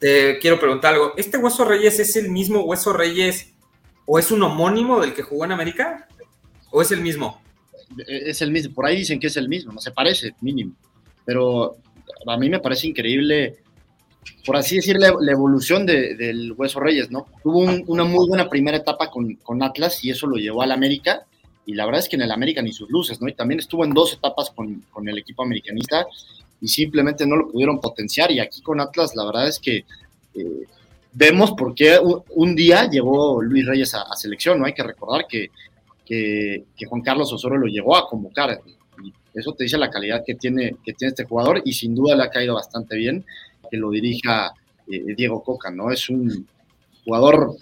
Te 0.00 0.40
quiero 0.40 0.58
preguntar 0.58 0.94
algo, 0.94 1.14
¿este 1.16 1.38
Hueso 1.38 1.64
Reyes 1.64 2.00
es 2.00 2.16
el 2.16 2.30
mismo 2.30 2.62
Hueso 2.62 2.92
Reyes 2.92 3.54
o 4.06 4.18
es 4.18 4.32
un 4.32 4.42
homónimo 4.42 5.00
del 5.00 5.14
que 5.14 5.22
jugó 5.22 5.44
en 5.44 5.52
América? 5.52 6.08
¿O 6.72 6.82
es 6.82 6.90
el 6.90 7.00
mismo? 7.00 7.40
Es 8.08 8.42
el 8.42 8.50
mismo, 8.50 8.74
por 8.74 8.86
ahí 8.86 8.96
dicen 8.96 9.20
que 9.20 9.28
es 9.28 9.36
el 9.36 9.48
mismo, 9.48 9.72
no 9.72 9.80
se 9.80 9.92
parece, 9.92 10.34
mínimo. 10.40 10.74
Pero 11.24 11.76
a 12.26 12.36
mí 12.36 12.50
me 12.50 12.58
parece 12.58 12.88
increíble, 12.88 13.58
por 14.44 14.56
así 14.56 14.76
decirlo, 14.76 15.20
la, 15.20 15.32
evolución 15.32 15.86
del 15.86 16.52
Hueso 16.56 16.80
Reyes, 16.80 17.08
¿no? 17.10 17.26
Tuvo 17.42 17.60
una 17.86 18.02
muy 18.02 18.26
buena 18.28 18.48
primera 18.48 18.78
etapa 18.78 19.10
con, 19.10 19.62
Atlas 19.62 20.04
y 20.04 20.10
eso 20.10 20.26
lo 20.26 20.36
llevó 20.36 20.62
al 20.62 20.72
América. 20.72 21.27
Y 21.68 21.74
la 21.74 21.84
verdad 21.84 22.00
es 22.00 22.08
que 22.08 22.16
en 22.16 22.22
el 22.22 22.32
América 22.32 22.62
ni 22.62 22.72
sus 22.72 22.88
luces, 22.90 23.20
¿no? 23.20 23.28
Y 23.28 23.34
también 23.34 23.60
estuvo 23.60 23.84
en 23.84 23.92
dos 23.92 24.14
etapas 24.14 24.50
con, 24.50 24.82
el 25.06 25.18
equipo 25.18 25.42
americanista 25.42 26.06
y 26.60 26.66
simplemente 26.66 27.26
no 27.26 27.36
lo 27.36 27.48
pudieron 27.48 27.78
potenciar. 27.78 28.32
Y 28.32 28.40
aquí 28.40 28.62
con 28.62 28.80
Atlas, 28.80 29.14
la 29.14 29.26
verdad 29.26 29.46
es 29.46 29.58
que 29.58 29.84
eh, 30.34 30.64
vemos 31.12 31.52
por 31.52 31.74
qué 31.74 31.98
un, 32.00 32.54
día 32.56 32.88
llegó 32.88 33.42
Luis 33.42 33.66
Reyes 33.66 33.94
a, 33.94 34.02
a, 34.02 34.16
selección, 34.16 34.58
¿no? 34.58 34.64
Hay 34.64 34.72
que 34.72 34.82
recordar 34.82 35.26
que 35.28 35.50
que, 36.08 36.86
Juan 36.88 37.02
Carlos 37.02 37.32
Osorio 37.32 37.58
lo 37.58 37.66
llegó 37.66 37.96
a 37.96 38.08
convocar. 38.08 38.60
Y 39.02 39.12
eso 39.34 39.52
te 39.52 39.64
dice 39.64 39.76
la 39.76 39.90
calidad 39.90 40.22
que 40.26 40.34
tiene, 40.34 40.76
que 40.82 40.94
tiene 40.94 41.10
este 41.10 41.24
jugador 41.24 41.60
y 41.64 41.72
sin 41.72 41.94
duda 41.94 42.16
le 42.16 42.22
ha 42.22 42.30
caído 42.30 42.54
bastante 42.54 42.96
bien 42.96 43.24
que 43.70 43.76
lo 43.76 43.90
dirija 43.90 44.54
eh, 44.90 45.14
Diego 45.14 45.42
Coca, 45.42 45.70
¿no? 45.70 45.90
Es 45.90 46.08
un 46.08 46.48
jugador 47.04 47.54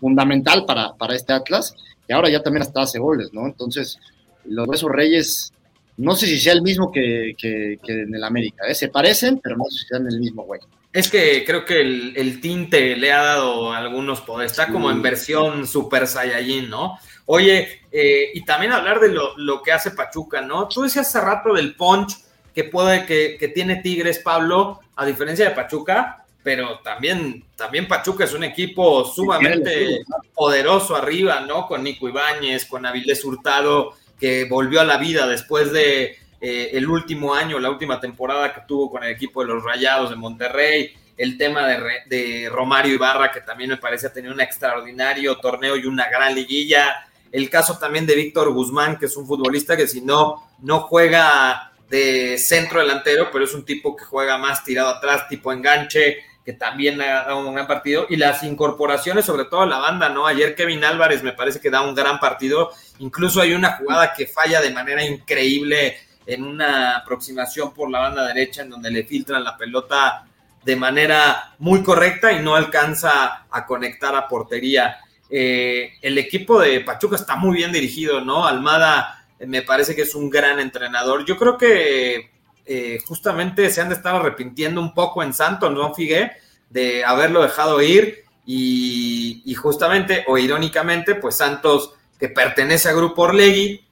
fundamental 0.00 0.64
para, 0.66 0.94
para 0.94 1.14
este 1.14 1.32
Atlas 1.32 1.76
y 2.08 2.12
ahora 2.12 2.28
ya 2.28 2.42
también 2.42 2.62
hasta 2.62 2.82
hace 2.82 2.98
goles, 2.98 3.32
¿no? 3.32 3.46
Entonces, 3.46 3.98
los 4.44 4.66
Besos 4.66 4.90
Reyes, 4.90 5.52
no 5.96 6.14
sé 6.14 6.26
si 6.26 6.38
sea 6.38 6.52
el 6.52 6.62
mismo 6.62 6.90
que, 6.90 7.34
en 7.40 8.14
el 8.14 8.24
América, 8.24 8.66
¿eh? 8.66 8.74
Se 8.74 8.88
parecen, 8.88 9.40
pero 9.42 9.56
no 9.56 9.64
sé 9.64 9.78
si 9.78 9.86
sean 9.86 10.06
el 10.06 10.18
mismo 10.18 10.44
güey. 10.44 10.60
Es 10.92 11.10
que 11.10 11.42
creo 11.46 11.64
que 11.64 11.80
el, 11.80 12.40
tinte 12.40 12.96
le 12.96 13.12
ha 13.12 13.22
dado 13.22 13.72
algunos 13.72 14.20
poderes. 14.20 14.52
Está 14.52 14.68
como 14.68 14.90
en 14.90 15.00
versión 15.00 15.66
Super 15.66 16.06
Saiyajin, 16.06 16.68
¿no? 16.68 16.98
Oye, 17.26 17.80
eh, 17.90 18.30
y 18.34 18.44
también 18.44 18.72
hablar 18.72 19.00
de 19.00 19.08
lo, 19.08 19.62
que 19.62 19.72
hace 19.72 19.92
Pachuca, 19.92 20.42
¿no? 20.42 20.68
Tú 20.68 20.82
decías 20.82 21.08
hace 21.08 21.20
rato 21.24 21.54
del 21.54 21.76
punch 21.76 22.18
que 22.54 22.64
puede, 22.64 23.06
que, 23.06 23.50
tiene 23.54 23.76
Tigres, 23.76 24.18
Pablo, 24.18 24.80
a 24.96 25.06
diferencia 25.06 25.48
de 25.48 25.54
Pachuca, 25.54 26.21
pero 26.42 26.80
también, 26.80 27.44
también 27.56 27.86
Pachuca 27.86 28.24
es 28.24 28.32
un 28.32 28.44
equipo 28.44 29.04
sumamente 29.04 30.00
poderoso 30.34 30.96
arriba, 30.96 31.40
¿no? 31.40 31.66
Con 31.66 31.84
Nico 31.84 32.08
Ibáñez, 32.08 32.66
con 32.66 32.84
Avilés 32.84 33.24
Hurtado, 33.24 33.94
que 34.18 34.44
volvió 34.44 34.80
a 34.80 34.84
la 34.84 34.96
vida 34.96 35.26
después 35.26 35.72
de 35.72 36.16
eh, 36.40 36.70
el 36.72 36.88
último 36.88 37.34
año, 37.34 37.60
la 37.60 37.70
última 37.70 38.00
temporada 38.00 38.52
que 38.52 38.62
tuvo 38.66 38.90
con 38.90 39.04
el 39.04 39.10
equipo 39.10 39.42
de 39.42 39.48
los 39.48 39.62
Rayados 39.62 40.10
de 40.10 40.16
Monterrey, 40.16 40.92
el 41.16 41.38
tema 41.38 41.66
de, 41.68 41.78
de 42.06 42.48
Romario 42.50 42.94
Ibarra, 42.94 43.30
que 43.30 43.42
también 43.42 43.70
me 43.70 43.76
parece 43.76 44.08
ha 44.08 44.12
tenido 44.12 44.34
un 44.34 44.40
extraordinario 44.40 45.36
torneo 45.38 45.76
y 45.76 45.86
una 45.86 46.08
gran 46.08 46.34
liguilla, 46.34 47.06
el 47.30 47.48
caso 47.48 47.78
también 47.78 48.06
de 48.06 48.16
Víctor 48.16 48.52
Guzmán, 48.52 48.98
que 48.98 49.06
es 49.06 49.16
un 49.16 49.26
futbolista 49.26 49.76
que 49.76 49.86
si 49.86 50.00
no, 50.00 50.50
no 50.60 50.80
juega 50.80 51.72
de 51.88 52.38
centro 52.38 52.80
delantero, 52.80 53.28
pero 53.30 53.44
es 53.44 53.54
un 53.54 53.64
tipo 53.64 53.94
que 53.94 54.04
juega 54.04 54.38
más 54.38 54.64
tirado 54.64 54.88
atrás, 54.88 55.28
tipo 55.28 55.52
enganche, 55.52 56.18
que 56.44 56.52
también 56.52 57.00
ha 57.00 57.34
un 57.34 57.54
gran 57.54 57.66
partido. 57.66 58.06
Y 58.08 58.16
las 58.16 58.42
incorporaciones, 58.42 59.24
sobre 59.24 59.44
todo 59.44 59.66
la 59.66 59.78
banda, 59.78 60.08
¿no? 60.08 60.26
Ayer 60.26 60.54
Kevin 60.54 60.84
Álvarez 60.84 61.22
me 61.22 61.32
parece 61.32 61.60
que 61.60 61.70
da 61.70 61.82
un 61.82 61.94
gran 61.94 62.18
partido. 62.18 62.70
Incluso 62.98 63.40
hay 63.40 63.54
una 63.54 63.76
jugada 63.76 64.12
que 64.12 64.26
falla 64.26 64.60
de 64.60 64.70
manera 64.70 65.04
increíble 65.04 65.96
en 66.26 66.44
una 66.44 66.96
aproximación 66.96 67.72
por 67.72 67.90
la 67.90 68.00
banda 68.00 68.26
derecha, 68.26 68.62
en 68.62 68.70
donde 68.70 68.90
le 68.90 69.04
filtran 69.04 69.44
la 69.44 69.56
pelota 69.56 70.24
de 70.64 70.76
manera 70.76 71.54
muy 71.58 71.82
correcta 71.82 72.32
y 72.32 72.40
no 72.40 72.54
alcanza 72.54 73.46
a 73.50 73.66
conectar 73.66 74.14
a 74.14 74.28
portería. 74.28 74.98
Eh, 75.28 75.94
el 76.02 76.18
equipo 76.18 76.60
de 76.60 76.80
Pachuca 76.80 77.16
está 77.16 77.36
muy 77.36 77.56
bien 77.56 77.72
dirigido, 77.72 78.20
¿no? 78.20 78.46
Almada 78.46 79.24
eh, 79.38 79.46
me 79.46 79.62
parece 79.62 79.96
que 79.96 80.02
es 80.02 80.14
un 80.14 80.30
gran 80.30 80.60
entrenador. 80.60 81.24
Yo 81.24 81.36
creo 81.36 81.56
que 81.56 82.31
eh, 82.66 82.98
justamente 83.06 83.70
se 83.70 83.80
han 83.80 83.88
de 83.88 83.94
estar 83.94 84.14
arrepintiendo 84.14 84.80
un 84.80 84.94
poco 84.94 85.22
en 85.22 85.32
Santos, 85.34 85.72
¿no, 85.72 85.94
Figue? 85.94 86.32
De 86.70 87.04
haberlo 87.04 87.42
dejado 87.42 87.82
ir 87.82 88.24
y, 88.46 89.54
justamente 89.54 90.24
o 90.26 90.38
irónicamente, 90.38 91.14
pues 91.14 91.36
Santos, 91.36 91.94
que 92.18 92.28
pertenece 92.28 92.88
a 92.88 92.92
Grupo 92.92 93.22
Orlegui, 93.22 93.84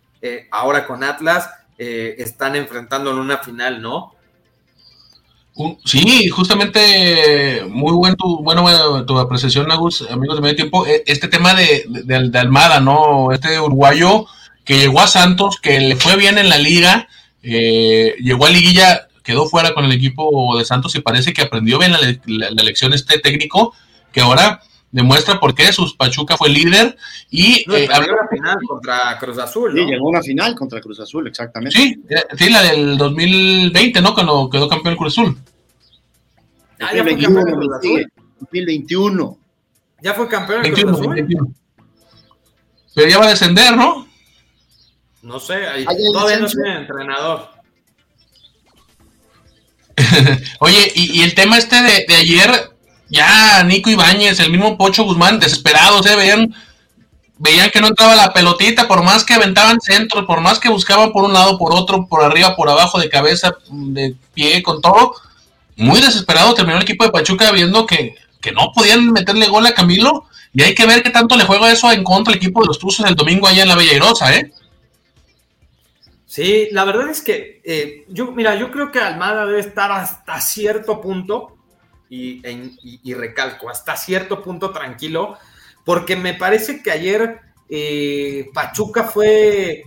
ahora 0.50 0.86
con 0.86 1.04
Atlas, 1.04 1.50
están 1.78 2.56
enfrentando 2.56 3.10
en 3.10 3.18
una 3.18 3.38
final, 3.38 3.80
¿no? 3.80 4.14
Sí, 5.84 6.28
justamente 6.28 7.64
muy 7.68 7.92
buen 7.92 8.16
tu, 8.16 8.38
bueno, 8.42 9.04
tu 9.04 9.18
apreciación, 9.18 9.70
Agus, 9.70 10.06
amigos 10.10 10.36
de 10.36 10.42
medio 10.42 10.56
tiempo. 10.56 10.86
E, 10.86 11.02
este 11.06 11.28
tema 11.28 11.54
de, 11.54 11.84
de, 11.86 12.38
Almada, 12.38 12.80
¿no? 12.80 13.32
Este 13.32 13.60
uruguayo 13.60 14.26
que 14.64 14.78
llegó 14.78 15.00
a 15.00 15.06
Santos, 15.06 15.58
que 15.60 15.80
le 15.80 15.96
fue 15.96 16.16
bien 16.16 16.38
en 16.38 16.48
la 16.48 16.58
liga, 16.58 17.08
eh, 17.42 18.14
llegó 18.18 18.46
a 18.46 18.50
Liguilla, 18.50 19.08
quedó 19.22 19.46
fuera 19.46 19.74
con 19.74 19.84
el 19.84 19.92
equipo 19.92 20.56
de 20.58 20.64
Santos 20.64 20.94
y 20.94 21.00
parece 21.00 21.32
que 21.32 21.42
aprendió 21.42 21.78
bien 21.78 21.92
la, 21.92 22.62
lección 22.62 22.92
este 22.92 23.18
técnico, 23.18 23.74
que 24.12 24.20
ahora 24.20 24.60
demuestra 24.92 25.38
por 25.38 25.54
qué 25.54 25.72
sus 25.72 25.94
Pachuca 25.94 26.36
fue 26.36 26.48
líder 26.48 26.96
y 27.30 27.64
no, 27.66 27.76
eh, 27.76 27.86
la 27.86 28.28
final 28.28 28.58
contra 28.66 29.18
Cruz 29.18 29.38
Azul. 29.38 29.74
¿no? 29.74 29.82
Sí, 29.82 29.88
llegó 29.88 30.06
a 30.08 30.10
una 30.10 30.22
final 30.22 30.54
contra 30.54 30.80
Cruz 30.80 31.00
Azul, 31.00 31.28
exactamente. 31.28 31.78
Sí, 31.78 32.02
eh, 32.08 32.22
sí, 32.36 32.50
la 32.50 32.62
del 32.62 32.98
2020, 32.98 34.00
¿no? 34.02 34.14
Cuando 34.14 34.50
quedó 34.50 34.68
campeón 34.68 34.96
Cruz 34.96 35.18
Azul. 35.18 35.38
Ah, 36.80 36.94
ya 36.94 37.02
fue 37.02 37.16
campeón 37.18 37.44
Cruz 37.44 37.76
Azul. 37.78 38.12
2021. 38.40 39.38
Ya 40.02 40.14
fue 40.14 40.28
campeón 40.28 40.62
Cruz 40.62 40.92
Azul. 40.92 41.54
Pero 42.94 43.08
ya 43.08 43.18
va 43.18 43.26
a 43.26 43.30
descender, 43.30 43.76
¿no? 43.76 44.09
No 45.22 45.38
sé, 45.38 45.66
ahí, 45.66 45.84
todavía 45.84 46.38
no 46.38 46.48
soy 46.48 46.68
entrenador. 46.68 47.50
Oye, 50.60 50.92
y, 50.94 51.22
el 51.22 51.34
tema 51.34 51.58
este 51.58 51.82
de, 51.82 52.06
de, 52.08 52.16
ayer, 52.16 52.70
ya 53.08 53.62
Nico 53.64 53.90
Ibáñez, 53.90 54.40
el 54.40 54.50
mismo 54.50 54.78
Pocho 54.78 55.04
Guzmán, 55.04 55.38
desesperados, 55.38 56.06
¿eh? 56.06 56.16
Veían, 56.16 56.54
veían 57.36 57.70
que 57.70 57.82
no 57.82 57.88
entraba 57.88 58.16
la 58.16 58.32
pelotita, 58.32 58.88
por 58.88 59.02
más 59.02 59.24
que 59.24 59.34
aventaban 59.34 59.80
centros, 59.80 60.24
por 60.24 60.40
más 60.40 60.58
que 60.58 60.70
buscaban 60.70 61.12
por 61.12 61.24
un 61.24 61.34
lado, 61.34 61.58
por 61.58 61.74
otro, 61.74 62.06
por 62.06 62.24
arriba, 62.24 62.56
por 62.56 62.70
abajo, 62.70 62.98
de 62.98 63.10
cabeza, 63.10 63.52
de 63.70 64.14
pie, 64.32 64.62
con 64.62 64.80
todo. 64.80 65.14
Muy 65.76 66.00
desesperado 66.00 66.54
terminó 66.54 66.78
el 66.78 66.84
equipo 66.84 67.04
de 67.04 67.10
Pachuca 67.10 67.50
viendo 67.52 67.84
que, 67.84 68.14
que 68.40 68.52
no 68.52 68.72
podían 68.74 69.10
meterle 69.12 69.48
gol 69.48 69.66
a 69.66 69.74
Camilo. 69.74 70.24
Y 70.52 70.62
hay 70.62 70.74
que 70.74 70.86
ver 70.86 71.02
qué 71.02 71.10
tanto 71.10 71.36
le 71.36 71.44
juega 71.44 71.70
eso 71.70 71.92
en 71.92 72.02
contra 72.02 72.32
el 72.32 72.38
equipo 72.38 72.60
de 72.60 72.68
los 72.68 72.78
Tuzos 72.78 73.06
el 73.06 73.14
domingo 73.14 73.46
allá 73.46 73.62
en 73.62 73.68
la 73.68 73.76
Bella 73.76 73.94
Irosa, 73.94 74.34
¿eh? 74.34 74.52
Sí, 76.30 76.68
la 76.70 76.84
verdad 76.84 77.08
es 77.08 77.22
que 77.22 77.60
eh, 77.64 78.04
yo, 78.06 78.30
mira, 78.30 78.54
yo 78.54 78.70
creo 78.70 78.92
que 78.92 79.00
Almada 79.00 79.44
debe 79.46 79.58
estar 79.58 79.90
hasta 79.90 80.40
cierto 80.40 81.00
punto, 81.00 81.56
y, 82.08 83.12
recalco, 83.14 83.68
hasta 83.68 83.96
cierto 83.96 84.40
punto 84.40 84.70
tranquilo, 84.70 85.36
porque 85.84 86.14
me 86.14 86.34
parece 86.34 86.84
que 86.84 86.92
ayer 86.92 87.40
eh, 87.68 88.48
Pachuca 88.54 89.02
fue, 89.02 89.82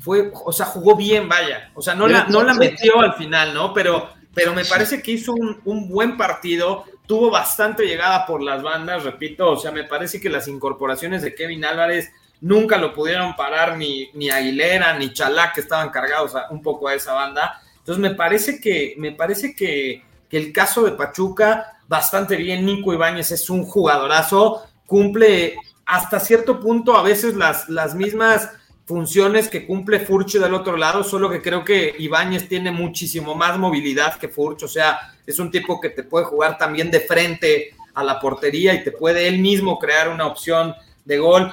fue, 0.00 0.32
o 0.32 0.52
sea, 0.52 0.66
jugó 0.66 0.96
bien, 0.96 1.28
vaya, 1.28 1.70
o 1.76 1.80
sea, 1.80 1.94
no 1.94 2.08
la, 2.08 2.24
no 2.24 2.42
la 2.42 2.54
metió 2.54 2.98
al 2.98 3.14
final, 3.14 3.54
¿no? 3.54 3.72
Pero, 3.72 4.08
pero 4.34 4.54
me 4.54 4.64
parece 4.64 5.00
que 5.00 5.12
hizo 5.12 5.32
un, 5.32 5.60
un 5.64 5.88
buen 5.88 6.16
partido, 6.16 6.86
tuvo 7.06 7.30
bastante 7.30 7.86
llegada 7.86 8.26
por 8.26 8.42
las 8.42 8.64
bandas, 8.64 9.04
repito, 9.04 9.48
o 9.50 9.56
sea, 9.56 9.70
me 9.70 9.84
parece 9.84 10.20
que 10.20 10.28
las 10.28 10.48
incorporaciones 10.48 11.22
de 11.22 11.36
Kevin 11.36 11.64
Álvarez 11.64 12.10
nunca 12.42 12.76
lo 12.76 12.92
pudieron 12.92 13.34
parar 13.34 13.78
ni, 13.78 14.10
ni 14.14 14.28
Aguilera 14.28 14.98
ni 14.98 15.12
Chalá, 15.12 15.52
que 15.54 15.62
estaban 15.62 15.90
cargados 15.90 16.32
un 16.50 16.60
poco 16.60 16.88
a 16.88 16.94
esa 16.94 17.14
banda. 17.14 17.62
Entonces 17.78 18.02
me 18.02 18.14
parece 18.14 18.60
que, 18.60 18.94
me 18.98 19.12
parece 19.12 19.56
que, 19.56 20.04
el 20.30 20.52
caso 20.52 20.82
de 20.82 20.92
Pachuca, 20.92 21.78
bastante 21.88 22.36
bien, 22.36 22.64
Nico 22.64 22.94
Ibáñez 22.94 23.30
es 23.32 23.50
un 23.50 23.64
jugadorazo, 23.64 24.62
cumple 24.86 25.56
hasta 25.84 26.20
cierto 26.20 26.58
punto 26.58 26.96
a 26.96 27.02
veces 27.02 27.34
las, 27.34 27.68
las 27.68 27.94
mismas 27.94 28.48
funciones 28.86 29.48
que 29.48 29.66
cumple 29.66 30.00
Furch 30.00 30.38
del 30.38 30.54
otro 30.54 30.78
lado, 30.78 31.04
solo 31.04 31.28
que 31.28 31.42
creo 31.42 31.64
que 31.64 31.94
Ibáñez 31.98 32.48
tiene 32.48 32.70
muchísimo 32.70 33.34
más 33.34 33.58
movilidad 33.58 34.16
que 34.16 34.28
Furch, 34.28 34.62
o 34.62 34.68
sea, 34.68 34.98
es 35.26 35.38
un 35.38 35.50
tipo 35.50 35.80
que 35.80 35.90
te 35.90 36.02
puede 36.02 36.24
jugar 36.24 36.56
también 36.56 36.90
de 36.90 37.00
frente 37.00 37.76
a 37.92 38.02
la 38.02 38.18
portería 38.18 38.72
y 38.72 38.82
te 38.82 38.90
puede 38.90 39.28
él 39.28 39.38
mismo 39.38 39.78
crear 39.78 40.08
una 40.08 40.26
opción 40.26 40.74
de 41.04 41.18
gol. 41.18 41.52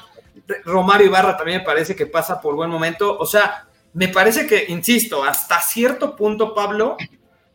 Romario 0.65 1.08
Ibarra 1.08 1.38
también 1.38 1.60
me 1.60 1.65
parece 1.65 1.95
que 1.95 2.06
pasa 2.06 2.41
por 2.41 2.56
buen 2.56 2.69
momento. 2.69 3.17
O 3.17 3.25
sea, 3.25 3.67
me 3.93 4.08
parece 4.08 4.45
que, 4.45 4.65
insisto, 4.69 5.23
hasta 5.23 5.62
cierto 5.62 6.15
punto, 6.15 6.54
Pablo, 6.54 6.97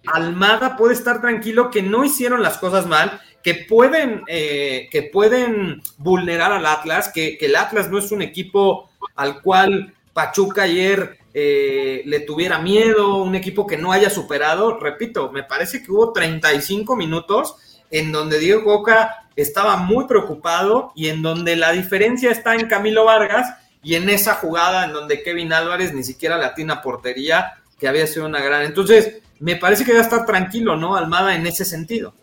Almada 0.07 0.77
puede 0.77 0.95
estar 0.95 1.21
tranquilo 1.21 1.71
que 1.71 1.83
no 1.83 2.05
hicieron 2.05 2.43
las 2.43 2.59
cosas 2.59 2.87
mal, 2.87 3.21
que 3.43 3.55
pueden, 3.55 4.23
eh, 4.27 4.89
que 4.91 5.03
pueden 5.05 5.83
vulnerar 5.99 6.53
al 6.53 6.67
Atlas, 6.67 7.11
que, 7.13 7.39
el 7.41 7.57
Atlas 7.57 7.91
no 7.91 7.99
es 7.99 8.11
un 8.11 8.23
equipo 8.23 8.91
al 9.15 9.43
cual 9.43 9.95
Pachuca 10.13 10.63
ayer 10.63 11.19
eh, 11.33 12.03
le 12.07 12.21
tuviera 12.21 12.59
miedo, 12.59 13.23
un 13.23 13.35
equipo 13.35 13.67
que 13.67 13.77
no 13.77 13.93
haya 13.93 14.11
superado. 14.11 14.79
Repito, 14.79 15.31
me 15.31 15.43
parece 15.43 15.83
que 15.83 15.91
hubo 15.91 16.13
35 16.13 16.97
minutos 16.97 17.57
en 17.95 18.11
donde 18.11 18.41
Diego 18.41 18.65
Coca 18.65 19.29
estaba 19.37 19.77
muy 19.77 20.07
preocupado 20.07 20.91
y 20.97 21.11
en 21.11 21.23
donde 21.23 21.55
la 21.55 21.71
diferencia 21.71 22.33
está 22.33 22.57
en 22.57 22.67
Camilo 22.67 23.05
Vargas 23.05 23.55
y 23.85 23.95
en 23.95 24.09
esa 24.09 24.35
jugada 24.35 24.85
en 24.85 24.93
donde 24.93 25.23
Kevin 25.23 25.53
Álvarez 25.53 25.95
ni 25.95 26.03
siquiera 26.03 26.37
le 26.37 26.45
atina 26.45 26.83
portería, 26.83 27.53
que 27.79 27.87
había 27.87 28.09
sido 28.09 28.27
una 28.27 28.43
gran. 28.43 28.63
Entonces, 28.63 29.19
me 29.39 29.55
parece 29.55 29.85
que 29.85 29.93
debe 29.93 30.03
estar 30.03 30.27
tranquilo, 30.27 30.77
¿no? 30.77 30.97
Almada 30.97 31.37
en 31.37 31.47
ese 31.47 31.65
sentido. 31.65 32.15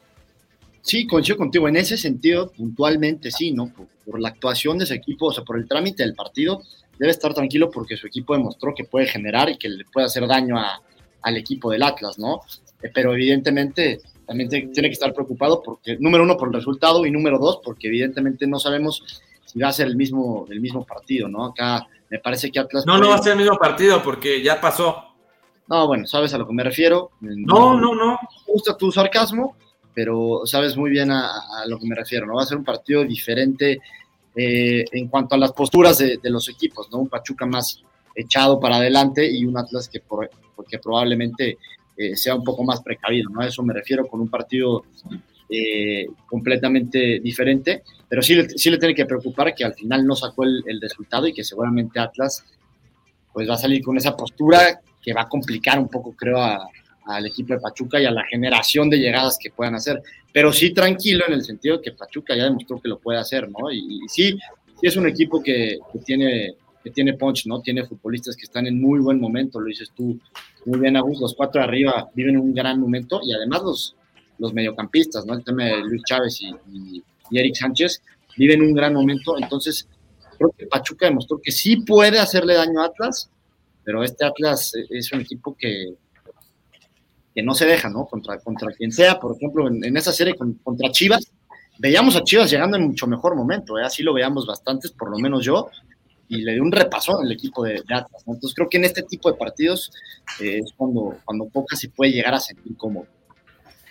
Sí, 0.82 1.08
coincido 1.08 1.38
contigo. 1.38 1.70
En 1.70 1.78
ese 1.78 1.96
sentido, 1.96 2.52
puntualmente 2.52 3.32
sí, 3.32 3.54
¿no? 3.54 3.72
Por, 4.06 4.20
la 4.20 4.28
actuación 4.28 4.78
de 4.78 4.84
ese 4.84 4.96
equipo, 4.96 5.28
o 5.28 5.32
sea, 5.32 5.46
por 5.46 5.58
el 5.58 5.70
trámite 5.70 6.04
del 6.04 6.16
partido, 6.16 6.64
debe 7.00 7.12
estar 7.12 7.34
tranquilo 7.34 7.72
porque 7.72 7.96
su 7.96 8.08
equipo 8.08 8.34
demostró 8.34 8.74
que 8.76 8.84
puede 8.84 9.06
generar 9.06 9.50
y 9.50 9.58
que 9.58 9.70
le 9.70 9.86
puede 9.86 10.08
hacer 10.08 10.28
daño 10.28 10.58
al 11.22 11.38
equipo 11.38 11.72
del 11.72 11.84
Atlas, 11.84 12.20
¿no? 12.20 12.42
Eh, 12.84 12.92
pero 12.94 13.14
evidentemente 13.14 14.02
también 14.32 14.48
tiene 14.48 14.88
que 14.88 14.94
estar 14.94 15.14
preocupado 15.14 15.62
porque, 15.62 15.98
número 16.00 16.24
uno, 16.24 16.38
por 16.38 16.48
el 16.48 16.54
resultado 16.54 17.06
y 17.06 17.12
número 17.12 17.38
dos, 17.38 17.60
porque 17.62 17.90
evidentemente 17.90 18.48
no 18.48 18.60
sabemos 18.60 19.04
si 19.44 19.60
va 19.60 19.68
a 19.68 19.74
ser 19.74 19.88
el 19.88 19.98
mismo, 19.98 20.46
el 20.50 20.62
mismo 20.62 20.86
partido, 20.86 21.28
¿no? 21.28 21.44
Acá 21.44 21.86
me 22.10 22.18
parece 22.18 22.50
que 22.50 22.58
Atlas... 22.58 22.86
No, 22.86 22.98
no 22.98 23.10
va 23.10 23.16
a 23.16 23.22
ser 23.22 23.34
el 23.34 23.40
mismo 23.40 23.58
partido 23.58 24.02
porque 24.02 24.42
ya 24.42 24.62
pasó. 24.62 25.04
No, 25.68 25.86
bueno, 25.86 26.08
sabes 26.08 26.34
a 26.34 26.38
lo 26.38 26.48
que 26.48 26.54
me 26.54 26.64
refiero. 26.64 27.12
No, 27.20 27.78
no, 27.78 27.94
no. 27.94 28.12
Me 28.48 28.54
gusta 28.54 28.78
tu 28.78 28.90
sarcasmo, 28.90 29.58
pero 29.94 30.44
sabes 30.46 30.78
muy 30.78 30.90
bien 30.90 31.12
a, 31.12 31.30
lo 31.68 31.78
que 31.78 31.88
me 31.88 31.96
refiero, 31.96 32.26
¿no? 32.26 32.36
Va 32.36 32.44
a 32.44 32.46
ser 32.46 32.58
un 32.58 32.64
partido 32.64 33.04
diferente 33.04 33.82
eh, 34.34 34.86
en 34.94 35.10
cuanto 35.10 35.36
a 35.36 35.40
las 35.40 35.52
posturas 35.52 35.98
de, 35.98 36.20
los 36.24 36.48
equipos, 36.48 36.90
¿no? 36.90 37.00
Un 37.00 37.10
Pachuca 37.10 37.46
más 37.46 37.84
echado 38.16 38.62
para 38.62 38.78
adelante 38.78 39.30
y 39.30 39.44
un 39.44 39.58
Atlas 39.58 39.90
que 39.90 40.00
porque 40.00 40.80
probablemente 40.80 41.58
eh, 41.98 42.16
sea 42.16 42.36
un 42.36 42.44
poco 42.44 42.64
más 42.64 42.82
precavido, 42.82 43.30
¿no? 43.30 43.42
A 43.42 43.48
eso 43.48 43.64
me 43.64 43.74
refiero 43.74 44.08
con 44.08 44.22
un 44.22 44.30
partido 44.30 44.84
eh, 45.50 46.08
completamente 46.28 47.20
diferente, 47.20 47.84
pero 48.08 48.22
sí, 48.22 48.42
sí 48.56 48.70
le 48.70 48.78
tiene 48.78 48.96
que 48.96 49.06
preocupar 49.06 49.54
que 49.54 49.66
al 49.66 49.74
final 49.74 50.06
no 50.08 50.16
sacó 50.16 50.46
el, 50.46 50.80
resultado 50.82 51.28
y 51.28 51.34
que 51.34 51.44
seguramente 51.44 52.00
Atlas 52.00 52.46
pues 53.34 53.50
va 53.50 53.56
a 53.56 53.58
salir 53.58 53.84
con 53.84 53.98
esa 53.98 54.16
postura 54.16 54.80
que 55.02 55.14
va 55.14 55.24
a 55.24 55.28
complicar 55.30 55.78
un 55.78 55.90
poco, 55.90 56.14
creo, 56.16 56.38
al 56.38 57.26
equipo 57.26 57.54
de 57.54 57.60
Pachuca 57.60 58.00
y 58.00 58.06
a 58.06 58.12
la 58.12 58.24
generación 58.26 58.90
de 58.90 58.98
llegadas 58.98 59.38
que 59.38 59.52
puedan 59.52 59.76
hacer. 59.76 60.02
Pero 60.32 60.54
sí 60.54 60.74
tranquilo 60.74 61.26
en 61.28 61.34
el 61.34 61.44
sentido 61.44 61.82
que 61.82 61.92
Pachuca 61.92 62.34
ya 62.34 62.46
demostró 62.46 62.80
que 62.80 62.88
lo 62.88 63.00
puede 63.00 63.20
hacer, 63.20 63.50
¿no? 63.50 63.72
Y, 63.72 64.02
sí, 64.08 64.38
sí 64.80 64.88
es 64.88 64.96
un 64.96 65.08
equipo 65.08 65.44
que, 65.44 65.80
que, 65.92 66.00
tiene, 66.00 66.56
que 66.84 66.92
tiene 66.92 67.14
punch, 67.14 67.46
¿no? 67.46 67.62
Tiene 67.62 67.86
futbolistas 67.86 68.36
que 68.36 68.44
están 68.44 68.68
en 68.68 68.82
muy 68.82 69.00
buen 69.00 69.20
momento, 69.20 69.60
lo 69.60 69.68
dices 69.68 69.92
tú, 69.96 70.20
muy 70.66 70.80
bien, 70.80 70.98
Agus. 70.98 71.20
Los 71.20 71.36
cuatro 71.36 71.62
arriba 71.62 72.10
viven 72.14 72.38
un 72.38 72.54
gran 72.54 72.80
momento 72.80 73.22
y 73.24 73.34
además 73.34 73.62
los, 73.64 73.96
los 74.38 74.54
mediocampistas, 74.54 75.26
¿no? 75.26 75.34
El 75.34 75.44
tema 75.44 75.66
de 75.66 75.78
Luis 75.78 76.04
Chávez 76.04 76.42
y, 76.42 77.04
Eric 77.34 77.56
Sánchez 77.56 78.02
viven 78.36 78.62
un 78.62 78.74
gran 78.74 78.94
momento. 78.94 79.38
Entonces, 79.38 79.88
creo 80.38 80.54
que 80.58 80.66
Pachuca 80.66 81.06
demostró 81.06 81.40
que 81.42 81.52
sí 81.52 81.78
puede 81.78 82.20
hacerle 82.20 82.56
daño 82.56 82.82
a 82.82 82.88
Atlas, 82.88 83.30
pero 83.86 84.04
este 84.04 84.26
Atlas 84.26 84.74
es 84.90 85.12
un 85.14 85.22
equipo 85.22 85.56
que, 85.58 85.94
que 87.34 87.42
no 87.42 87.54
se 87.54 87.66
deja, 87.66 87.90
¿no? 87.90 88.06
Contra, 88.06 88.38
contra 88.40 88.72
quien 88.74 88.92
sea, 88.92 89.20
por 89.20 89.36
ejemplo, 89.36 89.68
en, 89.68 89.96
esa 89.96 90.12
serie 90.12 90.36
contra 90.36 90.92
Chivas, 90.92 91.32
veíamos 91.80 92.16
a 92.16 92.24
Chivas 92.24 92.52
llegando 92.52 92.78
en 92.78 92.88
mucho 92.88 93.08
mejor 93.08 93.36
momento, 93.36 93.80
¿eh? 93.80 93.84
así 93.86 94.04
lo 94.04 94.14
veíamos 94.14 94.46
bastantes, 94.46 94.92
por 94.92 95.10
lo 95.10 95.18
menos 95.18 95.46
yo, 95.46 95.70
y 96.32 96.44
le 96.44 96.54
dio 96.54 96.64
un 96.64 96.72
repaso 96.72 97.20
al 97.20 97.30
equipo 97.30 97.66
de, 97.66 97.80
Atlas. 97.80 98.24
Entonces 98.26 98.54
creo 98.56 98.70
que 98.70 98.78
en 98.78 98.86
este 98.86 99.04
tipo 99.04 99.30
de 99.30 99.38
partidos 99.38 99.92
eh, 100.40 100.62
es 100.64 100.72
cuando, 100.78 101.18
cuando 101.26 101.50
Poca 101.50 101.76
se 101.76 101.90
puede 101.90 102.14
llegar 102.14 102.34
a 102.34 102.40
sentir 102.40 102.78
cómodo. 102.78 103.06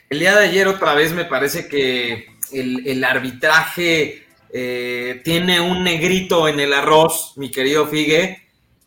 El 0.09 0.20
día 0.20 0.35
de 0.35 0.46
ayer 0.46 0.66
otra 0.66 0.94
vez 0.94 1.12
me 1.12 1.26
parece 1.26 1.68
que 1.68 2.29
el, 2.50 3.05
arbitraje 3.05 4.24
eh, 4.55 5.20
tiene 5.22 5.61
un 5.61 5.85
negrito 5.85 6.48
en 6.48 6.61
el 6.61 6.72
arroz, 6.72 7.35
mi 7.37 7.50
querido 7.50 7.87
Figue, 7.87 8.38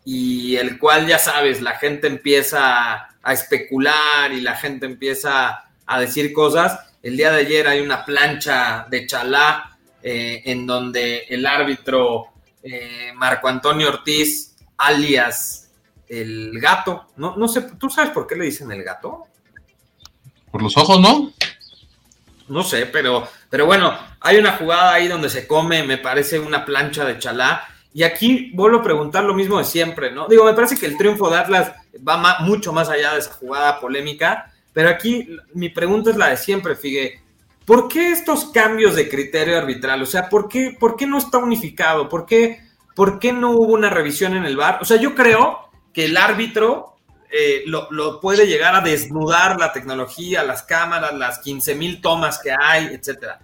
y 0.03 0.55
el 0.55 0.79
cual 0.79 1.05
ya 1.05 1.19
sabes, 1.19 1.61
la 1.61 1.77
gente 1.77 2.07
empieza 2.07 3.07
a 3.21 3.33
especular 3.33 4.33
y 4.33 4.41
la 4.41 4.55
gente 4.55 4.87
empieza 4.87 5.63
a 5.85 5.99
decir 5.99 6.33
cosas. 6.33 6.79
El 7.03 7.17
día 7.17 7.31
de 7.31 7.41
ayer 7.41 7.67
hay 7.67 7.81
una 7.81 8.03
plancha 8.03 8.87
de 8.89 9.05
chalá 9.05 9.77
eh, 10.01 10.41
en 10.45 10.65
donde 10.65 11.19
el 11.29 11.45
árbitro 11.45 12.32
eh, 12.63 13.11
Marco 13.15 13.47
Antonio 13.47 13.89
Ortiz, 13.89 14.55
alias 14.77 15.69
el 16.07 16.59
gato. 16.59 17.07
No, 17.17 17.35
no 17.35 17.47
sé, 17.47 17.61
¿tú 17.77 17.89
sabes 17.89 18.11
por 18.11 18.25
qué 18.25 18.35
le 18.35 18.45
dicen 18.45 18.71
el 18.71 18.83
gato? 18.83 19.27
Por 20.51 20.61
los 20.61 20.77
ojos, 20.77 20.99
¿no? 20.99 21.33
No 22.47 22.63
sé, 22.63 22.85
pero, 22.85 23.27
pero 23.49 23.65
bueno, 23.65 23.97
hay 24.19 24.37
una 24.37 24.53
jugada 24.53 24.93
ahí 24.93 25.07
donde 25.07 25.29
se 25.29 25.47
come, 25.47 25.83
me 25.83 25.97
parece 25.97 26.39
una 26.39 26.65
plancha 26.65 27.05
de 27.05 27.17
chalá. 27.19 27.67
Y 27.93 28.03
aquí 28.03 28.51
vuelvo 28.53 28.79
a 28.79 28.83
preguntar 28.83 29.23
lo 29.23 29.33
mismo 29.33 29.59
de 29.59 29.65
siempre, 29.65 30.11
¿no? 30.11 30.27
Digo, 30.27 30.45
me 30.45 30.53
parece 30.53 30.77
que 30.77 30.85
el 30.85 30.97
triunfo 30.97 31.29
de 31.29 31.37
Atlas 31.37 31.73
va 32.07 32.39
mucho 32.39 32.73
más 32.73 32.89
allá 32.89 33.13
de 33.13 33.19
esa 33.19 33.33
jugada 33.33 33.79
polémica, 33.79 34.51
pero 34.73 34.89
aquí 34.89 35.37
mi 35.53 35.69
pregunta 35.69 36.09
es 36.09 36.17
la 36.17 36.29
de 36.29 36.37
siempre, 36.37 36.75
Figue. 36.75 37.22
¿Por 37.65 37.87
qué 37.87 38.11
estos 38.11 38.45
cambios 38.45 38.95
de 38.95 39.09
criterio 39.09 39.57
arbitral? 39.57 40.01
O 40.01 40.05
sea, 40.05 40.29
¿por 40.29 40.47
qué, 40.47 40.75
por 40.79 40.95
qué 40.95 41.07
no 41.07 41.17
está 41.17 41.37
unificado? 41.37 42.09
¿Por 42.09 42.25
qué, 42.25 42.61
¿Por 42.95 43.19
qué 43.19 43.33
no 43.33 43.51
hubo 43.51 43.73
una 43.73 43.89
revisión 43.89 44.35
en 44.35 44.45
el 44.45 44.57
VAR? 44.57 44.79
O 44.81 44.85
sea, 44.85 44.97
yo 44.97 45.15
creo 45.15 45.69
que 45.93 46.05
el 46.05 46.17
árbitro 46.17 46.95
eh, 47.31 47.63
lo, 47.65 48.19
puede 48.19 48.45
llegar 48.45 48.75
a 48.75 48.81
desnudar 48.81 49.59
la 49.59 49.71
tecnología, 49.71 50.43
las 50.43 50.63
cámaras, 50.63 51.13
las 51.13 51.39
15 51.39 51.75
mil 51.75 52.01
tomas 52.01 52.39
que 52.39 52.51
hay, 52.51 52.87
etcétera. 52.87 53.39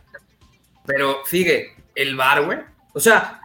Pero 0.86 1.26
fíjate, 1.26 1.76
el 1.96 2.16
VAR, 2.16 2.46
güey. 2.46 2.60
O 2.94 3.00
sea, 3.00 3.42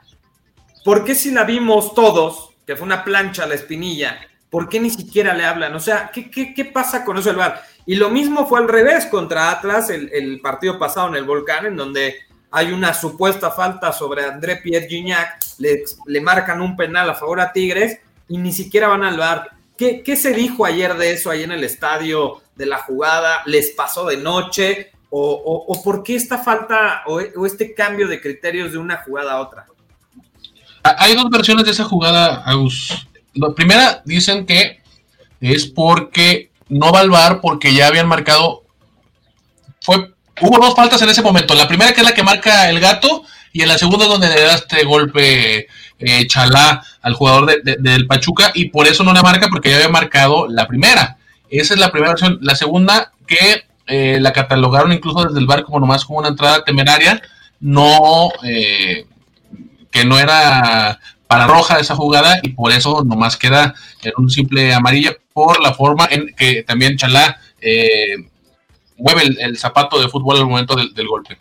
¿por 0.84 1.04
qué 1.04 1.14
si 1.14 1.30
la 1.30 1.44
vimos 1.44 1.94
todos, 1.94 2.50
que 2.66 2.76
fue 2.76 2.84
una 2.84 3.04
plancha 3.04 3.46
la 3.46 3.54
espinilla, 3.54 4.20
¿por 4.54 4.68
qué 4.68 4.78
ni 4.78 4.88
siquiera 4.88 5.34
le 5.34 5.44
hablan? 5.44 5.74
O 5.74 5.80
sea, 5.80 6.12
¿qué, 6.14 6.30
qué, 6.30 6.54
qué 6.54 6.64
pasa 6.64 7.04
con 7.04 7.18
eso 7.18 7.28
del 7.28 7.38
VAR? 7.38 7.60
Y 7.86 7.96
lo 7.96 8.08
mismo 8.08 8.46
fue 8.46 8.60
al 8.60 8.68
revés 8.68 9.06
contra 9.06 9.50
Atlas 9.50 9.90
el, 9.90 10.08
el, 10.12 10.40
partido 10.40 10.78
pasado 10.78 11.08
en 11.08 11.16
el 11.16 11.24
Volcán, 11.24 11.66
en 11.66 11.76
donde 11.76 12.20
hay 12.52 12.70
una 12.70 12.94
supuesta 12.94 13.50
falta 13.50 13.92
sobre 13.92 14.24
André 14.24 14.58
Pierre 14.58 14.86
Gignac, 14.86 15.44
le, 15.58 15.82
le 16.06 16.20
marcan 16.20 16.60
un 16.60 16.76
penal 16.76 17.10
a 17.10 17.14
favor 17.14 17.40
a 17.40 17.52
Tigres 17.52 17.98
y 18.28 18.38
ni 18.38 18.52
siquiera 18.52 18.86
van 18.86 19.02
al 19.02 19.18
VAR. 19.18 19.50
¿Qué, 19.76 20.04
¿Qué, 20.04 20.14
se 20.14 20.32
dijo 20.32 20.64
ayer 20.64 20.94
de 20.94 21.14
eso 21.14 21.30
ahí 21.30 21.42
en 21.42 21.50
el 21.50 21.64
estadio 21.64 22.40
de 22.54 22.66
la 22.66 22.78
jugada? 22.78 23.42
¿Les 23.46 23.72
pasó 23.72 24.06
de 24.06 24.18
noche? 24.18 24.92
¿O, 25.10 25.32
o, 25.32 25.64
o 25.72 25.82
por 25.82 26.04
qué 26.04 26.14
esta 26.14 26.38
falta 26.38 27.02
o, 27.06 27.20
o, 27.34 27.44
este 27.44 27.74
cambio 27.74 28.06
de 28.06 28.20
criterios 28.20 28.70
de 28.70 28.78
una 28.78 28.98
jugada 28.98 29.32
a 29.32 29.40
otra? 29.40 29.66
Hay 30.84 31.16
dos 31.16 31.28
versiones 31.28 31.64
de 31.64 31.72
esa 31.72 31.82
jugada, 31.82 32.44
Agus. 32.46 33.08
La 33.34 33.54
primera 33.54 34.02
dicen 34.04 34.46
que 34.46 34.80
es 35.40 35.66
porque 35.66 36.50
no 36.68 36.92
va 36.92 37.00
al 37.00 37.10
VAR 37.10 37.40
porque 37.40 37.74
ya 37.74 37.88
habían 37.88 38.08
marcado. 38.08 38.62
Fue, 39.80 40.12
hubo 40.40 40.58
dos 40.58 40.74
faltas 40.74 41.02
en 41.02 41.08
ese 41.08 41.22
momento. 41.22 41.54
La 41.54 41.68
primera 41.68 41.92
que 41.92 42.00
es 42.00 42.06
la 42.06 42.14
que 42.14 42.22
marca 42.22 42.68
el 42.70 42.80
gato 42.80 43.24
y 43.52 43.62
en 43.62 43.68
la 43.68 43.78
segunda 43.78 44.04
es 44.04 44.10
donde 44.10 44.28
le 44.28 44.40
da 44.40 44.54
este 44.54 44.84
golpe 44.84 45.68
eh, 45.98 46.26
chalá 46.26 46.82
al 47.02 47.14
jugador 47.14 47.46
de, 47.46 47.60
de, 47.62 47.76
del 47.78 48.06
Pachuca 48.06 48.50
y 48.54 48.68
por 48.70 48.86
eso 48.86 49.04
no 49.04 49.12
la 49.12 49.22
marca 49.22 49.48
porque 49.50 49.70
ya 49.70 49.76
había 49.76 49.88
marcado 49.88 50.48
la 50.48 50.66
primera. 50.66 51.18
Esa 51.50 51.74
es 51.74 51.80
la 51.80 51.92
primera 51.92 52.12
versión. 52.12 52.38
La 52.40 52.56
segunda 52.56 53.12
que 53.26 53.64
eh, 53.86 54.18
la 54.20 54.32
catalogaron 54.32 54.92
incluso 54.92 55.24
desde 55.24 55.38
el 55.38 55.46
bar 55.46 55.62
como 55.62 55.80
nomás 55.80 56.04
como 56.04 56.18
una 56.18 56.28
entrada 56.28 56.64
temeraria, 56.64 57.20
no 57.60 58.30
eh, 58.42 59.06
que 59.90 60.04
no 60.04 60.18
era 60.18 60.98
para 61.26 61.46
roja 61.46 61.78
esa 61.78 61.96
jugada 61.96 62.38
y 62.42 62.50
por 62.50 62.72
eso 62.72 63.02
nomás 63.04 63.36
queda 63.36 63.74
en 64.02 64.12
un 64.18 64.30
simple 64.30 64.74
amarilla 64.74 65.16
por 65.32 65.62
la 65.62 65.74
forma 65.74 66.06
en 66.10 66.34
que 66.34 66.62
también 66.62 66.96
Chalá 66.96 67.40
eh, 67.60 68.16
mueve 68.96 69.22
el, 69.38 69.56
zapato 69.58 70.00
de 70.00 70.08
fútbol 70.08 70.36
al 70.36 70.46
momento 70.46 70.76
del, 70.76 71.08
golpe. 71.08 71.38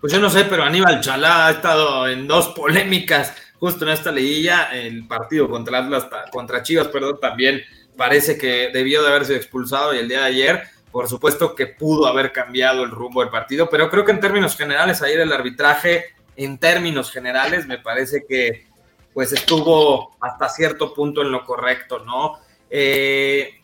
Pues 0.00 0.12
yo 0.12 0.20
no 0.20 0.30
sé, 0.30 0.44
pero 0.44 0.64
Aníbal 0.64 1.00
Chalá 1.00 1.46
ha 1.46 1.50
estado 1.50 2.08
en 2.08 2.26
dos 2.26 2.48
polémicas 2.48 3.34
justo 3.58 3.84
en 3.84 3.92
esta 3.92 4.12
liguilla, 4.12 4.70
el 4.72 5.06
partido 5.06 5.48
contra 5.48 5.78
Atlas, 5.78 6.06
contra 6.30 6.62
Chivas, 6.62 6.88
perdón, 6.88 7.18
también 7.20 7.62
parece 7.96 8.38
que 8.38 8.70
debió 8.72 9.02
de 9.02 9.08
haberse 9.08 9.36
expulsado 9.36 9.94
y 9.94 9.98
el 9.98 10.08
día 10.08 10.20
de 10.20 10.26
ayer, 10.26 10.62
por 10.92 11.08
supuesto 11.08 11.54
que 11.54 11.66
pudo 11.66 12.06
haber 12.06 12.32
cambiado 12.32 12.84
el 12.84 12.90
rumbo 12.90 13.20
del 13.20 13.30
partido, 13.30 13.68
pero 13.68 13.90
creo 13.90 14.04
que 14.04 14.12
en 14.12 14.20
términos 14.20 14.56
generales 14.56 15.02
ayer 15.02 15.20
el 15.20 15.32
arbitraje, 15.32 16.04
en 16.38 16.58
términos 16.58 17.10
generales, 17.10 17.66
me 17.66 17.78
parece 17.78 18.24
que 18.26 18.66
pues 19.12 19.32
estuvo 19.32 20.16
hasta 20.20 20.48
cierto 20.48 20.94
punto 20.94 21.22
en 21.22 21.32
lo 21.32 21.44
correcto, 21.44 21.98
¿no? 22.04 22.38
Eh, 22.70 23.60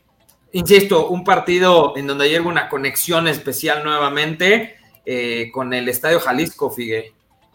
insisto, 0.52 1.06
un 1.08 1.22
partido 1.22 1.96
en 1.96 2.08
donde 2.08 2.24
ayer 2.24 2.40
hubo 2.40 2.48
una 2.48 2.68
conexión 2.68 3.28
especial 3.28 3.84
nuevamente 3.84 4.76
eh, 5.06 5.50
con 5.52 5.72
el 5.72 5.88
Estadio 5.88 6.18
Jalisco, 6.18 6.68
Figue. 6.68 7.12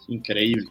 Increíble. 0.08 0.70